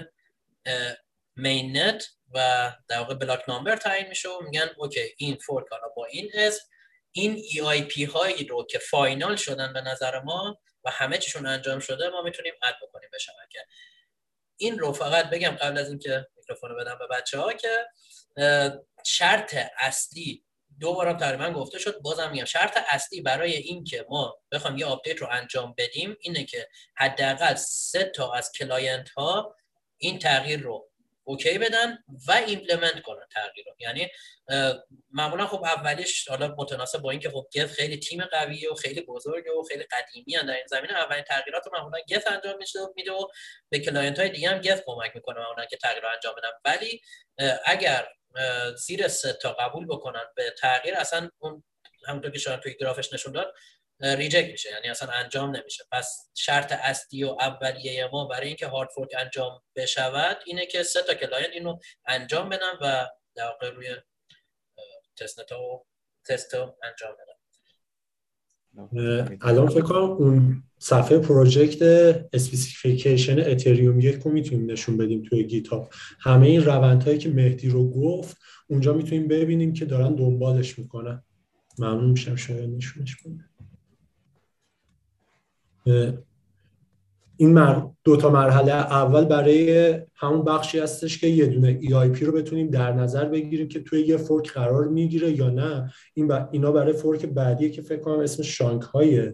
[1.35, 6.05] mainnet و در واقع block number تعیین میشه و میگن okay این fork حالا با
[6.05, 6.65] این اسم
[7.11, 12.09] این EIP هایی رو که final شدن به نظر ما و همه چیشون انجام شده
[12.09, 13.59] ما می‌تونیم add بکنیم به شبکه.
[14.57, 17.87] این رو فقط بگم قبل از اینکه میکروفون بدم به بچه ها که
[19.05, 20.45] شرط اصلی
[20.83, 22.01] دو بارم تقریبا گفته شد.
[22.01, 26.67] بازم میگم شرط اصلی برای اینکه ما بخوام یه update رو انجام بدیم اینه که
[26.97, 29.55] حداقل سه تا از client ها
[29.97, 30.89] این تغییر رو
[31.23, 31.97] okay بدن
[32.27, 33.75] و implement کنن تغییر رو.
[33.79, 34.07] یعنی
[35.11, 39.51] معمولا خب اولیش حالا متناسب با اینکه خب Geth خیلی تیم قویه و خیلی بزرگه
[39.51, 42.57] و خیلی قدیمی در این زمینه اولین تغییرات رو معمولا Geth انجام
[42.95, 43.27] میده و
[43.69, 46.49] به client های دیگه هم Geth کمک می‌کنه معمولا که تغییر رو انجام بدن.
[46.65, 47.01] ولی
[47.65, 48.07] اگر
[48.77, 51.63] زیر سه تا قبول بکنن به تغییر اصلا اون
[52.07, 53.53] همونطور که شما توی گرافش نشون داد
[54.03, 55.83] reject میشه یعنی اصلا انجام نمیشه.
[55.91, 61.01] پس شرط اصلی و اولیه ما برای اینکه hard fork انجام بشود اینه که سه
[61.07, 61.77] تا client اینو
[62.07, 63.87] انجام بدن و در واقع روی
[65.17, 65.85] تست و
[66.25, 67.33] تست انجام بدن.
[69.41, 71.81] الان فکر کنم اون صفحه project
[72.33, 75.89] specification اتریوم یک رو می‌تونیم نشون بدیم توی گیت‌هاب.
[76.19, 78.37] همه این روندهایی که مهدی رو گفت
[78.69, 81.23] اونجا می‌تونیم ببینیم که دارن دنبالش می‌کنن.
[81.79, 83.52] ممنون میشم شاید نشونش بده
[87.37, 87.53] این
[88.03, 89.93] دو تا مرحله اول برای
[90.23, 94.17] همون بخشی هستش که یه دونه EIP رو بتونیم در نظر بگیریم که توی یه
[94.17, 95.93] fork قرار می‌گیره یا نه.
[96.13, 99.31] این اینا برای fork بعدیه که فکر کنم اسم شانگهای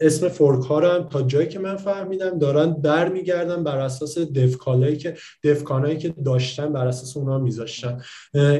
[0.00, 4.96] اسم fork ها رو هم تا جایی که من فهمیدم دارن برمیگردن بر اساس دوکانایی
[4.96, 5.14] که
[5.44, 8.00] دوکانایی که داشتن بر اساس اونا میذاشتن.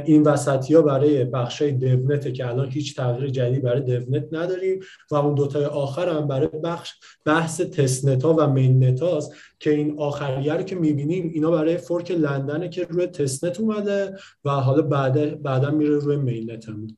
[0.04, 4.80] این وسطی ها برای بخش های devnet که الان هیچ تغییر جدید برای devnet نداریم
[5.10, 6.90] و اون دوتای آخر هم برای بخش
[7.24, 12.10] بحث testnet ها و main هاست که این آخریه رو که می‌بینیم اینا برای fork
[12.10, 16.96] لندنه که روی testnet اومده و حالا بعد بعدا میره روی mainnet هم.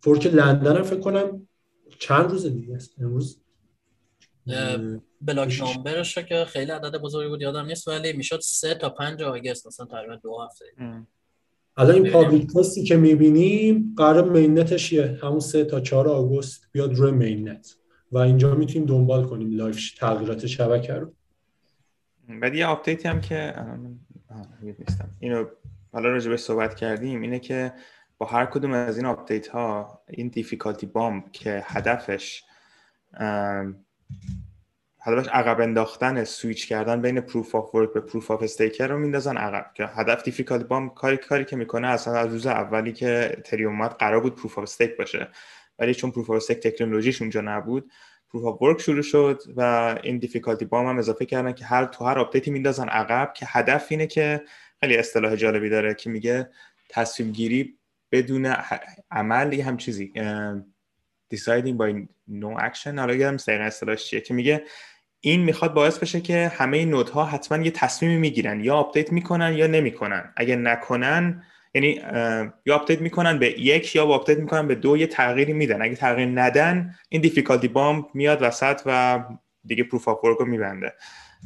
[0.00, 1.48] fork لندن هم فکر کنم
[1.98, 3.40] چند روز دیگه است؟ امروز؟
[5.20, 9.22] block number ش که خیلی عدد بزرگی بود یادم نیست ولی می‌شد سه تا پنج
[9.22, 10.64] آگست مثلا تقریبا دو هفته.
[11.76, 16.68] الان این public testی که می‌بینیم قرار mainnet ش یه همون سه تا 4 آگوست
[16.72, 17.76] بیاد روی mainnet.
[18.16, 21.12] و اینجا می‌تونیم دنبال کنیم live تغییرات شبکه رو.
[22.40, 23.54] بعد یه update ی هم که
[24.62, 25.08] نیستم.
[25.20, 25.44] اینو
[25.92, 27.72] حالا راجع صحبت کردیم اینه که
[28.18, 32.44] با هر کدوم از این update ها این difficulty bomb که هدفش
[35.00, 39.36] هدفش عقب انداختن سویچ کردن بین proof of work به proof of stake رو میندازن
[39.36, 39.70] عقب.
[39.74, 43.90] که هدف difficulty bomb کاری کاری که می‌کنه اصلا از روز اولی که اتریوم اومد
[43.90, 45.28] قرار بود proof of stake باشه.
[45.78, 47.90] ولی چون proof of stake تکنولوژیش اونجا نبود
[48.32, 52.04] proof of work شروع شد و این difficulty bomb هم اضافه کردن که هر تو
[52.04, 54.42] هر update ی میندازن عقب که هدف اینه که
[54.80, 56.50] خیلی اصطلاح جالبی داره که میگه
[56.88, 57.78] تصمیم گیری
[58.12, 58.54] بدون
[59.10, 60.12] عمل یه هم چیزی.
[61.34, 62.98] deciding by no action.
[62.98, 64.64] حالا یادم دقیقا اصطلاحش چیه که میگه
[65.20, 69.52] این می‌خواد باعث بشه که همه node ها حتما یه تصمیمی می‌گیرن یا update می‌کنن
[69.52, 70.32] یا نمی‌کنن.
[70.36, 71.42] اگه نکنن
[71.76, 72.00] یعنی
[72.66, 75.82] یا update می‌کنن به یک یا update می‌کنن به دو یه تغییری میدن.
[75.82, 79.20] اگه تغییر ندن این difficulty bomb میاد وسط و
[79.64, 80.94] دیگه proof of رو میبنده.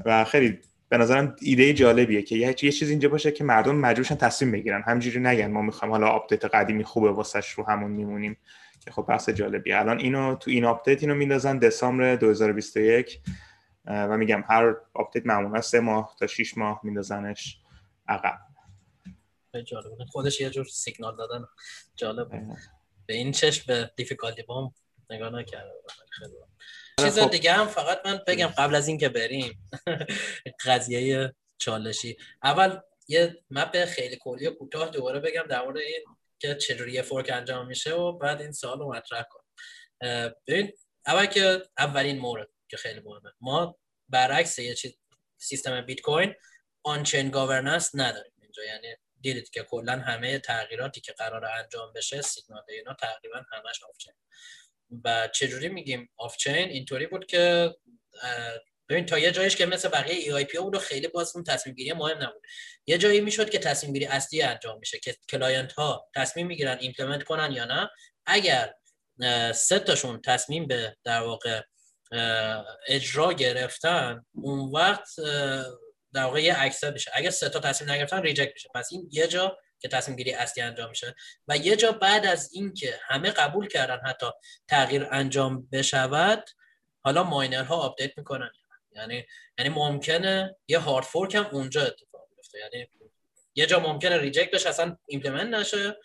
[0.05, 0.59] و خیلی
[0.89, 4.83] به نظرم ایده جالبیه که یه چیز اینجا باشه که مردم مجبورشن تصمیم بگیرن.
[4.87, 8.37] همینجوری نگن ما می‌خوایم حالا update قدیمی خوبه واسش رو همون میمونیم.
[8.85, 9.79] که خب بحث جالبیه.
[9.79, 13.21] الان اینو تو این update اینو میندازن دسامبر 2021
[13.87, 17.61] و میگم هر update معمولا سه ماه تا 6 ماه میندازنش
[18.09, 18.50] عقب.
[19.67, 21.47] جالبه خودش یه جور سیگنال دادن.
[21.97, 22.29] جالب
[23.07, 24.75] به این چشم به difficulty bomb
[25.11, 25.73] نگاه نکرده
[27.01, 27.31] چیز خب.
[27.31, 29.71] دیگه هم فقط من بگم قبل از اینکه بریم
[30.67, 32.17] قضیه چالشی.
[32.43, 36.05] اول یه map خیلی کلی و کوتاه دوباره بگم در مورد این
[36.39, 39.45] که چجوری یه fork انجام میشه و بعد این سوال رو مطرح کنم.
[40.47, 40.73] ببین
[41.07, 43.33] اول که اولین مورد که خیلی مهمه.
[43.41, 43.79] ما
[44.09, 44.99] برعکس یه چیز
[45.39, 46.35] سیستم بیت کوین
[46.83, 48.65] on-chain governance نداریم اینجا.
[48.65, 54.13] یعنی دیدید که کلا همه تغییراتی که قرار انجام بشه سیگنال اینا تقریبا همش off-chain
[55.05, 57.75] و چجوری میگیم off-chain اینطوری بود که
[58.89, 61.93] ببین تا یه جایش که مثل بقیه EIP بود و خیلی باز اون تصمیم گیری
[61.93, 62.43] مهم نبود.
[62.87, 67.23] یه جایی می‌شد که تصمیم گیری اصلی انجام میشه که client ها تصمیم می‌گیرن implement
[67.23, 67.91] کنن یا نه.
[68.27, 68.75] اگر
[69.55, 71.63] سه تاشون تصمیم به در واقع
[72.89, 75.09] اجرا گرفتن اون وقت
[76.15, 78.69] در واقع یه accept میشه اگر سه تا تصمیم نگرفتن reject میشه.
[78.75, 81.15] پس این یه جا که تصمیم گیری اصلی انجام میشه
[81.49, 84.27] و یه جا بعد از اینکه همه قبول کردن حتی
[84.69, 86.51] تغییر انجام بشود
[87.05, 88.51] حالا miner ها update می‌کنن.
[88.93, 89.27] یعنی
[89.59, 92.59] یعنی ممکنه یه hard fork هم اونجا اتفاق بیفته.
[92.59, 92.89] یعنی
[93.55, 95.97] یه جا ممکنه reject بشه اصلا implement نشه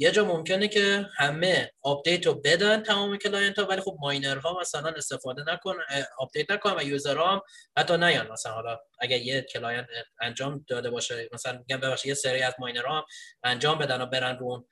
[0.00, 4.58] یه جا ممکنه که همه update رو بدن تمام client ها ولی خب miner ها
[4.60, 5.84] مثلا استفاده نکنن
[6.18, 7.40] update نکنن و user ها هم
[7.76, 8.32] حتی نیان.
[8.32, 9.86] مثلا حالا اگر یه client
[10.20, 13.04] انجام داده باشه مثلا میگم ببخشید یه سری از minerها هم
[13.42, 14.66] انجام بدن و برن رو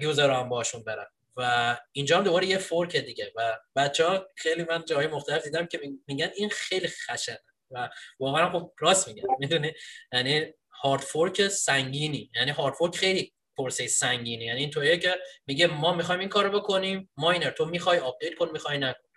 [0.00, 1.06] user هم باشون برن.
[1.36, 3.32] و اینجا هم دوباره یه fork دیگه.
[3.36, 7.38] و بچه ها خیلی من جای مختلف دیدم که میگن این خیلی خشنه.
[7.70, 7.88] و
[8.20, 9.22] واقعا خب راست میگن.
[9.38, 9.72] می‌دونی؟
[10.12, 10.52] یعنی
[10.82, 12.30] hard fork سنگینی.
[12.34, 13.32] یعنی hard fork خیلی
[13.62, 15.14] process سنگینی یعنی اینطوریه که
[15.46, 19.08] میگه ما می‌خوایم این کارو بکنیم miner تو می‌خوای update کن می‌خوای نکن.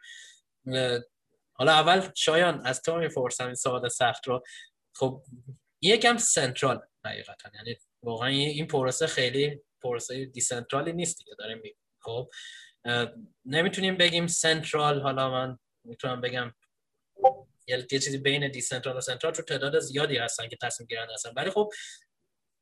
[1.54, 4.44] حالا اول شایان از تو می‌پرسم این سوال سخت رو.
[4.96, 5.24] خب
[5.82, 7.50] یکم central حقیقتا.
[7.56, 11.62] یعنی واقعا این پروسه خیلی پروسه decentralی نیست دیگه داریم
[12.00, 12.30] خب
[13.46, 15.02] نمی‌تونیم بگیم central.
[15.02, 16.54] حالا من می‌تونم بگم
[17.68, 21.34] یه چیزی بین decentral و central تو تعداد زیادی هستن که تصمیم گیرنده هستن.
[21.36, 21.72] ولی خب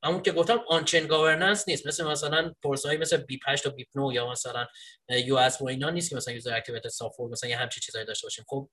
[0.04, 1.88] همون که گفتم on-chain governance نیست.
[1.88, 4.68] مثل مثلا process مثل BIP 8 و BIP 9 یا مثلا
[5.10, 8.26] UASF و اینا نیست که مثلا user activated soft fork مثلا یه همچین چیزایی داشته
[8.26, 8.46] باشیم.
[8.48, 8.70] خب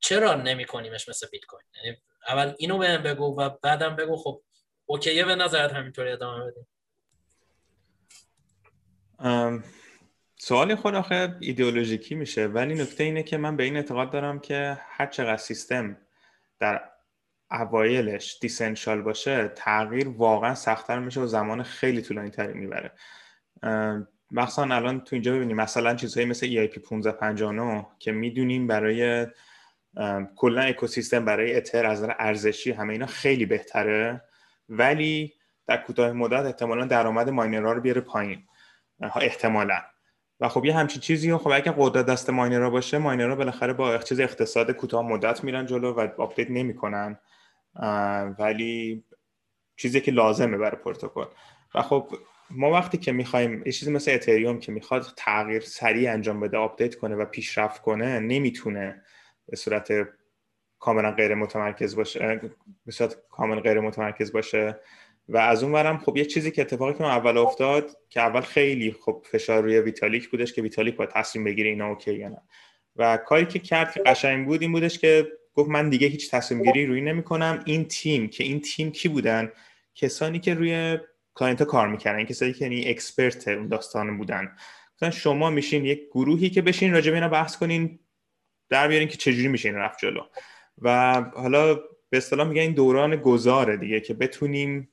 [0.00, 1.96] چرا نمی کنیمش مثل بیت کوین یعنی
[2.28, 4.16] اول اینو بهم بگو و بعدم بگو.
[4.16, 4.42] خب
[4.86, 6.66] اوکیه به نظرت همینطوری ادامه بدیم.
[10.36, 12.46] سوال خود آخه ایدئولوژیکی میشه.
[12.46, 15.96] ولی نکته اینه که من به این اعتقاد دارم که هر چقدر سیستم
[16.60, 16.93] در
[17.54, 22.92] اوایلش decentral باشه تغییر واقعا سختتر میشه و زمان خیلی طولانی تری می‌بره
[24.30, 29.26] مخصوصا الان تو اینجا ببینیم مثلا چیزهایی مثل EIP 1559 که می‌دونیم برای
[30.36, 34.22] کلا اکوسیستم برای اتر از ارزشی همه اینا خیلی بهتره
[34.68, 35.32] ولی
[35.66, 38.42] در کوتاه مدت احتمالا درآمد minerها رو بیاره پایین.
[39.00, 39.82] احتمالا.
[40.40, 44.20] و خب یه همچین چیزی خب اگه قدرت دست minerها باشه minerها بالاخره با چیز
[44.20, 47.18] اقتصاد کوتاه مدت میرن جلو و update نمی‌کنن.
[48.38, 49.04] ولی
[49.76, 51.24] چیزی که لازمه برای پروتکل.
[51.74, 52.08] و خب
[52.50, 56.94] ما وقتی که می‌خوایم یه چیزی مثل اتریوم که می‌خواد تغییر سریع انجام بده update
[56.94, 59.02] کنه و پیشرفت کنه نمی‌تونه
[59.48, 59.92] به صورت
[60.78, 62.40] کاملا غیر متمرکز باشه
[62.86, 64.80] به صورت کاملا غیر متمرکز باشه.
[65.28, 68.92] و از اون برم خب یه چیزی که اتفاقی که اول افتاد که اول خیلی
[68.92, 72.42] خب فشار روی ویتالیک بودش که ویتالیک باید تصمیم بگیره اینا اوکی یا نه.
[72.96, 76.62] و کاری که کرد که قشنگ بود این بودش که گفت من دیگه هیچ تصمیم
[76.62, 77.62] گیری روی نمی‌کنم.
[77.66, 79.52] این تیم که این تیم کی بودن؟
[79.94, 80.98] کسانی که روی
[81.34, 84.56] client کار می‌کردن این کسایی که یعنی expert اون داستان بودن.
[84.96, 87.98] مثلا شما میشین یک گروهی که بشین راجع به اینا بحث کنین
[88.68, 90.20] در بیارین که چجوری میشه این رفت جلو.
[90.78, 91.74] و حالا
[92.10, 94.88] به اصطلاح میگن این دوران گذاره دیگه که بتونیم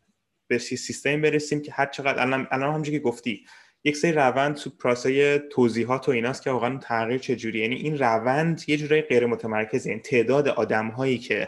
[0.48, 3.46] به سیستم برسیم که هر چقدر الان الان که گفتی.
[3.84, 7.60] یک سری روند تو process توضیحات و ایناست که واقعا تغییر چجوری.
[7.60, 11.48] یعنی این روند یه جورایی غیر متمرکزه این یعنی تعداد آدم هایی که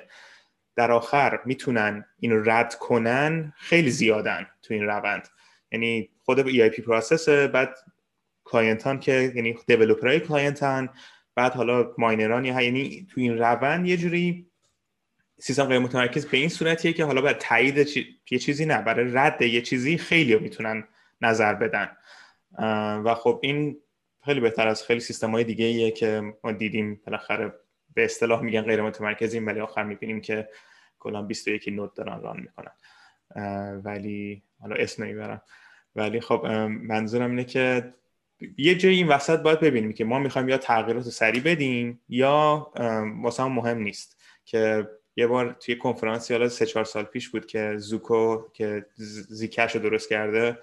[0.76, 5.28] در آخر می‌تونن اینو رد کنن خیلی زیادن تو این روند.
[5.72, 7.76] یعنی خود EIP process بعد
[8.44, 10.90] clientان که یعنی developerای clientان
[11.36, 14.48] بعد حالا minerان یعنی تو این روند یه جوری
[15.40, 17.78] سیستم غیر متمرکز به این صورتیه که حالا برای تایید
[18.32, 20.88] یه چیزی نه برای رد یه چیزی خیلی می‌تونن
[21.22, 21.90] نظر بدن.
[23.06, 23.78] و خب این
[24.26, 27.02] خیلی بهتر از خیلی سیستم های دیگه ایه که ما دیدیم.
[27.06, 27.54] بالاخره
[27.94, 30.50] به اصطلاح میگن غیر متمرکزیم ولی آخر می‌بینیم که
[31.00, 32.72] کلا 21 node دارن run می‌کنن.
[33.86, 35.42] ولی حالا اسم نمی‌برم.
[35.96, 37.94] ولی خب منظورم اینه که
[38.58, 42.72] یه جایی این وسط باید ببینیم که ما می‌خوایم یا تغییرات سریع بدیم یا
[43.24, 47.74] واسه مهم نیست که یه بار توی کنفرانسی حالا سه چهار سال پیش بود که
[47.78, 48.86] زوکو که
[49.30, 50.58] Zcash رو درست کرده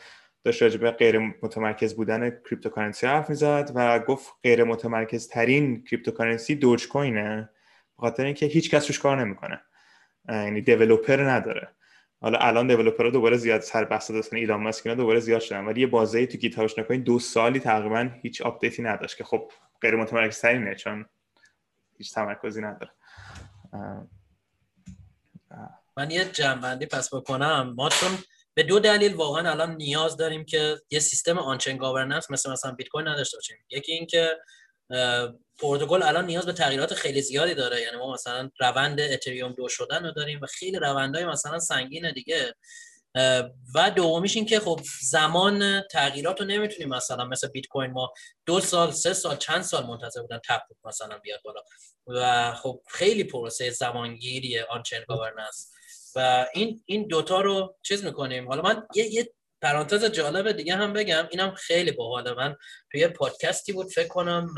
[0.44, 6.88] داشت راجبه غیر متمرکز بودن cryptocurrency حرف می‌زد و گفت غیر متمرکز ترین cryptocurrency دوج
[6.88, 7.50] کوینه
[7.98, 9.60] بخاطر اینکه هیچ کس روش کار نمی‌کنه.
[10.28, 11.68] یعنی developer نداره.
[12.20, 15.80] حالا الان developerها دوباره زیاد سر بحث داشتن ایلان ماسک اینا دوباره زیاد شدن ولی
[15.80, 19.96] یه بازه تو GitHubش نگاه کنین دو سالی تقریبا هیچ updateی نداشت که خب غیر
[19.96, 21.06] متمرکز ترینه چون
[21.98, 22.92] هیچ تمرکزی نداره.
[25.96, 27.74] من یه جمع‌بندی پس بکنم.
[27.76, 28.10] ما چون
[28.54, 32.88] به دو دلیل واقعا الان نیاز داریم که یه سیستم on-chain governance مثل مثلا بیت
[32.88, 33.56] کوین نداشته باشیم.
[33.70, 34.38] یکی اینکه
[35.58, 37.80] پروتکل الان نیاز به تغییرات خیلی زیادی داره.
[37.80, 42.54] یعنی ما مثلا روند اتریوم دو شدن رو داریم و خیلی روندهای مثلا سنگین دیگه.
[43.74, 48.12] و دومیش این که خب زمان تغییرات رو نمی‌تونیم مثلا مثل بیت کوین ما
[48.46, 51.60] دو سال سه سال چند سال منتظر بودن تپ مثلا بیاد بالا.
[52.06, 55.69] و خب خیلی پروسه زمانگیری آنچین گاورننس.
[56.14, 58.48] و این این دوتا رو چیز می‌کنیم.
[58.48, 59.32] حالا من یه, یه
[59.62, 61.28] پرانتز جالب دیگه هم بگم.
[61.30, 62.56] اینم خیلی باحاله من
[62.92, 64.54] توی پادکستی بود فکر کنم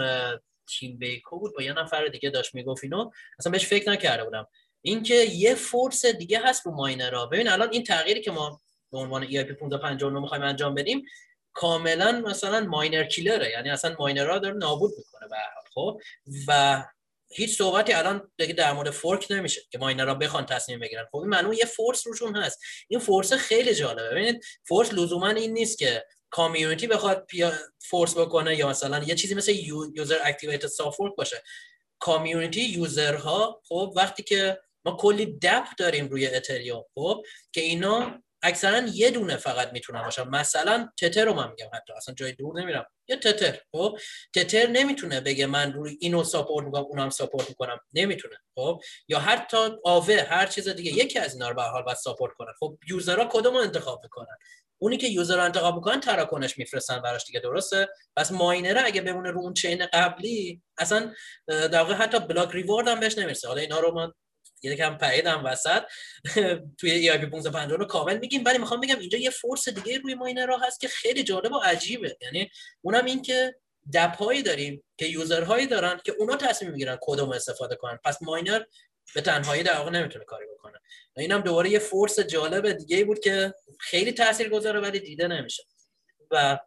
[0.79, 1.55] تیم بیکو بود.
[1.57, 3.11] با یه نفر دیگه داشت می‌گفت اینو.
[3.39, 4.47] اصلا بهش فکر نکرده بودم.
[4.83, 7.27] اینکه یه force دیگه هست رو minerها.
[7.27, 8.61] ببین الان این تغییری که ما
[8.93, 11.05] به عنوان EIP 1559 می‌خوایم انجام بدیم
[11.53, 13.51] کاملا مثلا miner killerه.
[13.51, 15.37] یعنی اصلا minerها داره نابود می‌کنه به
[15.75, 16.01] خب؟
[16.49, 16.83] و
[17.35, 21.07] هیچ صحبتی الان دیگه در مورد fork نمیشه که minerها بخوان تصمیم بگیرن.
[21.11, 22.61] خب این معنی یه force روشون هست.
[22.89, 24.11] این force خیلی جالبه.
[24.11, 29.35] ببینید force لزوما این نیست که community بخواد بیاد force بکنه یا مثلا یه چیزی
[29.35, 29.53] مثل
[29.95, 31.43] user activated soft باشه.
[31.99, 37.23] community userها خب وقتی که ما کلی dApp داریم روی اتریوم خب
[37.53, 42.15] که اینا اکثرا یه دونه فقط می‌تونن باشن مثلا تتر رو من میگم حتی اصلا
[42.15, 42.87] جای دور نمیرم.
[43.09, 43.99] یه تتر خب؟
[44.35, 47.79] تتر نمی‌تونه بگه من روی اینو support می‌کنم اونم support می‌کنم.
[47.93, 51.97] نمی‌تونه خب؟ یا حتی آوه هر چیز دیگه یکی از اینا رو به حال باید
[51.97, 52.53] support کنن.
[52.61, 54.37] خب userها کدوم انتخاب می‌کنن؟
[54.79, 59.31] اونی که user رو انتخاب می‌کنن تراکنش میفرستن براش دیگه درسته؟ پس miner اگه بمونه
[59.31, 61.13] رو اون chain قبلی اصلا
[61.47, 63.49] در واقع حتی block reward هم بهش نمی‌رسه.
[63.49, 64.13] حالا اینا رو من
[64.63, 65.83] یکم پریدم وسط.
[66.79, 68.45] توی EIP 1550 رو کامل میگیم.
[68.45, 71.59] ولی می‌خوام بگم اینجا یه force دیگه روی miner ها هست که خیلی جالب و
[71.59, 72.17] عجیبه.
[72.21, 73.55] یعنی اونم این که
[73.95, 77.99] dApp هایی داریم که user هایی دارن که اونا تصمیم می‌گیرن کدوم استفاده کنن.
[78.05, 78.63] پس miner
[79.15, 80.79] به تنهایی در واقع نمی‌تونه کاری بکنه.
[81.17, 85.63] اینم دوباره یه فورس جالب دیگه بود که خیلی تاثیر گذاره ولی دیده نمیشه.
[86.31, 86.59] و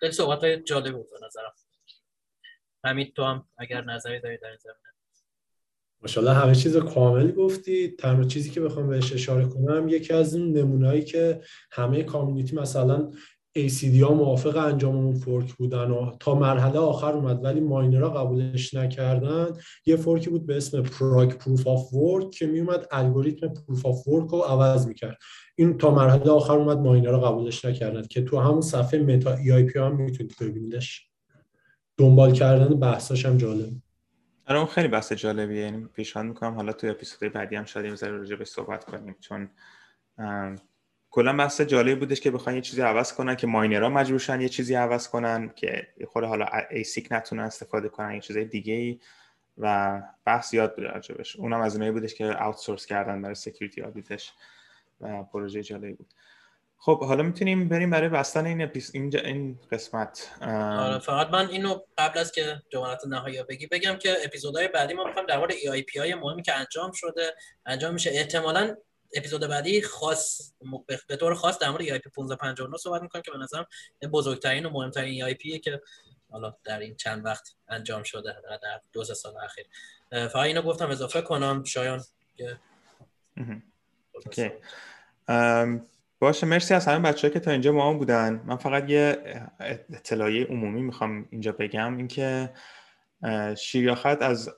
[0.00, 1.54] خیلی صحبت های جالب بود به نظرم.
[2.84, 4.93] همین تو هم اگر نظری داری در این زمینه؟
[6.04, 7.88] ماشاءالله همه چیز کامل گفتی.
[7.88, 11.40] تنها چیزی که بخوام بهش اشاره کنم یکی از اون نمونهایی که
[11.70, 13.10] همه کامیونیتی مثلا
[13.58, 18.74] ACD ها موافق انجام اون فورک بودن و تا مرحله آخر اومد ولی ماینرها قبولش
[18.74, 19.46] نکردن.
[19.86, 24.08] یه fork ی بود به اسم prog proof of work که میومد الگوریتم proof of
[24.08, 25.18] work رو عوض می‌کرد.
[25.56, 29.78] این تا مرحله آخر اومد miner ها قبولش نکردن که تو همون صفحه meta EIP
[29.78, 31.10] هم می‌تونید ببینیدش.
[31.98, 33.83] دنبال کردن بحثاش هم جالب
[34.46, 35.60] آره اون خیلی بحث جالبیه.
[35.60, 39.16] یعنی پیشنهاد می‌کنم حالا توی اپیزود بعدی هم شاید یه راجع به صحبت کنیم.
[39.20, 39.50] چون
[41.10, 44.48] کلا بحث جالب بودش که بخوان یه چیزی عوض کنن که miner ها مجبورشن یه
[44.48, 49.00] چیزی عوض کنن که خود حالا ASIC نتونن استفاده کنن یه چیزای دیگه ای
[49.58, 54.18] و بحث یاد بوده راجبش اونم از اونایی بودش که outsource کردن برای security audit
[54.18, 54.32] ش
[55.00, 56.14] و پروژه جالبی بود.
[56.78, 58.70] خب حالا می‌تونیم بریم برای بستن این.
[58.94, 60.30] اینجا این قسمت.
[60.42, 65.04] آره فقط من اینو قبل از که جملات نهایی بگی بگم که اپیزودهای بعدی ما
[65.04, 67.34] می‌خوایم در مورد EIP های مهمی که انجام شده
[67.66, 68.10] انجام میشه.
[68.12, 68.76] احتمالاً
[69.16, 70.52] اپیزود بعدی خاص
[71.06, 73.66] به طور خاص در مورد EIP 1559 صحبت می‌کنم که به نظرم
[74.12, 75.80] بزرگترین و مهمترین EIP که
[76.30, 79.66] حالا در این چند وقت انجام شده در دو سال اخیر.
[80.10, 82.04] فقط اینو گفتم اضافه کنم شایان
[82.36, 82.58] که
[86.24, 88.42] باشه مرسی از همه بچه‌ها که تا اینجا ما هم بودن.
[88.46, 89.16] من فقط یه
[89.90, 92.50] اطلاعیه عمومی می‌خوام اینجا بگم اینکه
[93.58, 94.50] شیریاخت از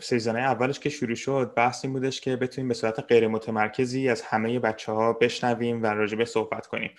[0.00, 4.22] سیزنه اولش که شروع شد بحث این بودش که بتونیم به صورت غیر متمرکزی از
[4.22, 6.90] همه بچه ها بشنویم و راجبه صحبت کنیم.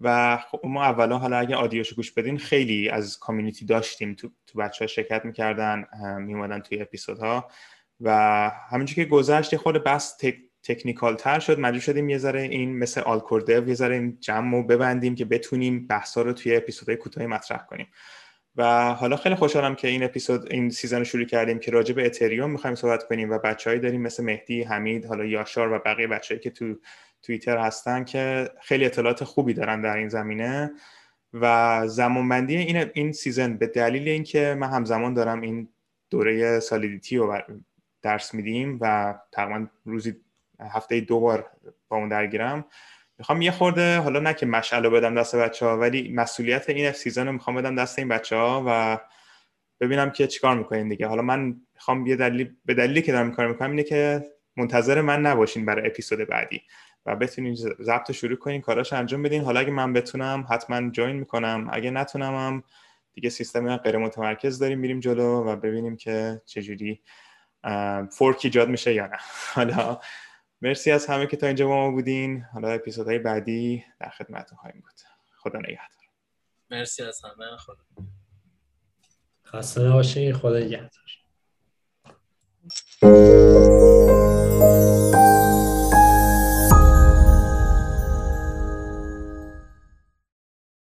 [0.00, 4.30] و خب ما اولا حالا اگه audio شو گوش بدین خیلی از community داشتیم تو,
[4.46, 5.84] تو بچه ها شرکت می‌کردن
[6.18, 7.50] میومدن توی اپیزودها.
[8.00, 8.10] و
[8.70, 10.16] همینجور که گذشت خود بحث
[10.68, 11.60] technical تر شد.
[11.60, 15.86] مجبور شدیم یه ذره این مثل آلکورده یه ذره این جمع رو ببندیم که بتونیم
[15.86, 17.86] بحثا رو توی اپیزودهای کوتاهی مطرح کنیم.
[18.56, 22.06] و حالا خیلی خوشحالم که این اپیزود این season رو شروع کردیم که راجع به
[22.06, 26.40] اتریوم می‌خوایم صحبت کنیم و بچههایی داریم مثل مهدی حمید حالا یاشار و بقیه بچههایی
[26.40, 26.74] که تو
[27.22, 30.72] توییتر هستن که خیلی اطلاعات خوبی دارن در این زمینه.
[31.32, 35.68] و زمانبندی این این season به دلیل اینکه من همزمان دارم این
[36.10, 37.38] دوره Solidity رو
[38.02, 40.16] درس میدیم و تقریبا روزی
[40.60, 41.50] هفته دو بار
[41.88, 42.64] با اون درگیرم.
[43.18, 47.26] می‌خوام یه خورده حالا نه که مشعل بدم دست بچه ها ولی مسئولیت این season
[47.26, 48.98] رو می‌خوام بدم دست این بچه ها و
[49.80, 51.06] ببینم که چیکار می‌کنین دیگه.
[51.06, 54.24] حالا من می‌خوام یه دلیل به دلیلی که دارم کار می‌کنم اینه که
[54.56, 56.62] منتظر من نباشین برای اپیزود بعدی
[57.06, 59.42] و بتونین ضبط شروع کنین کاراش انجام بدین.
[59.44, 61.68] حالا اگه من بتونم حتما جوین می‌کنم.
[61.72, 62.62] اگه نتونم هم
[63.14, 67.02] دیگه سیستم غیر متمرکز داریم میریم جلو و ببینیم که چجوری
[68.12, 69.18] فورک ایجاد میشه یا نه.
[69.54, 70.00] حالا
[70.62, 72.42] مرسی از همه که تا اینجا با ما بودین.
[72.52, 75.00] حالا اپیزودهای بعدی در خدمتتون خواهیم بود.
[75.36, 76.08] خدا نگهدار.
[76.70, 77.56] مرسی از همه.
[77.56, 77.84] خدا
[79.46, 80.32] خسته نباشین.
[80.32, 81.08] خدا نگهدار.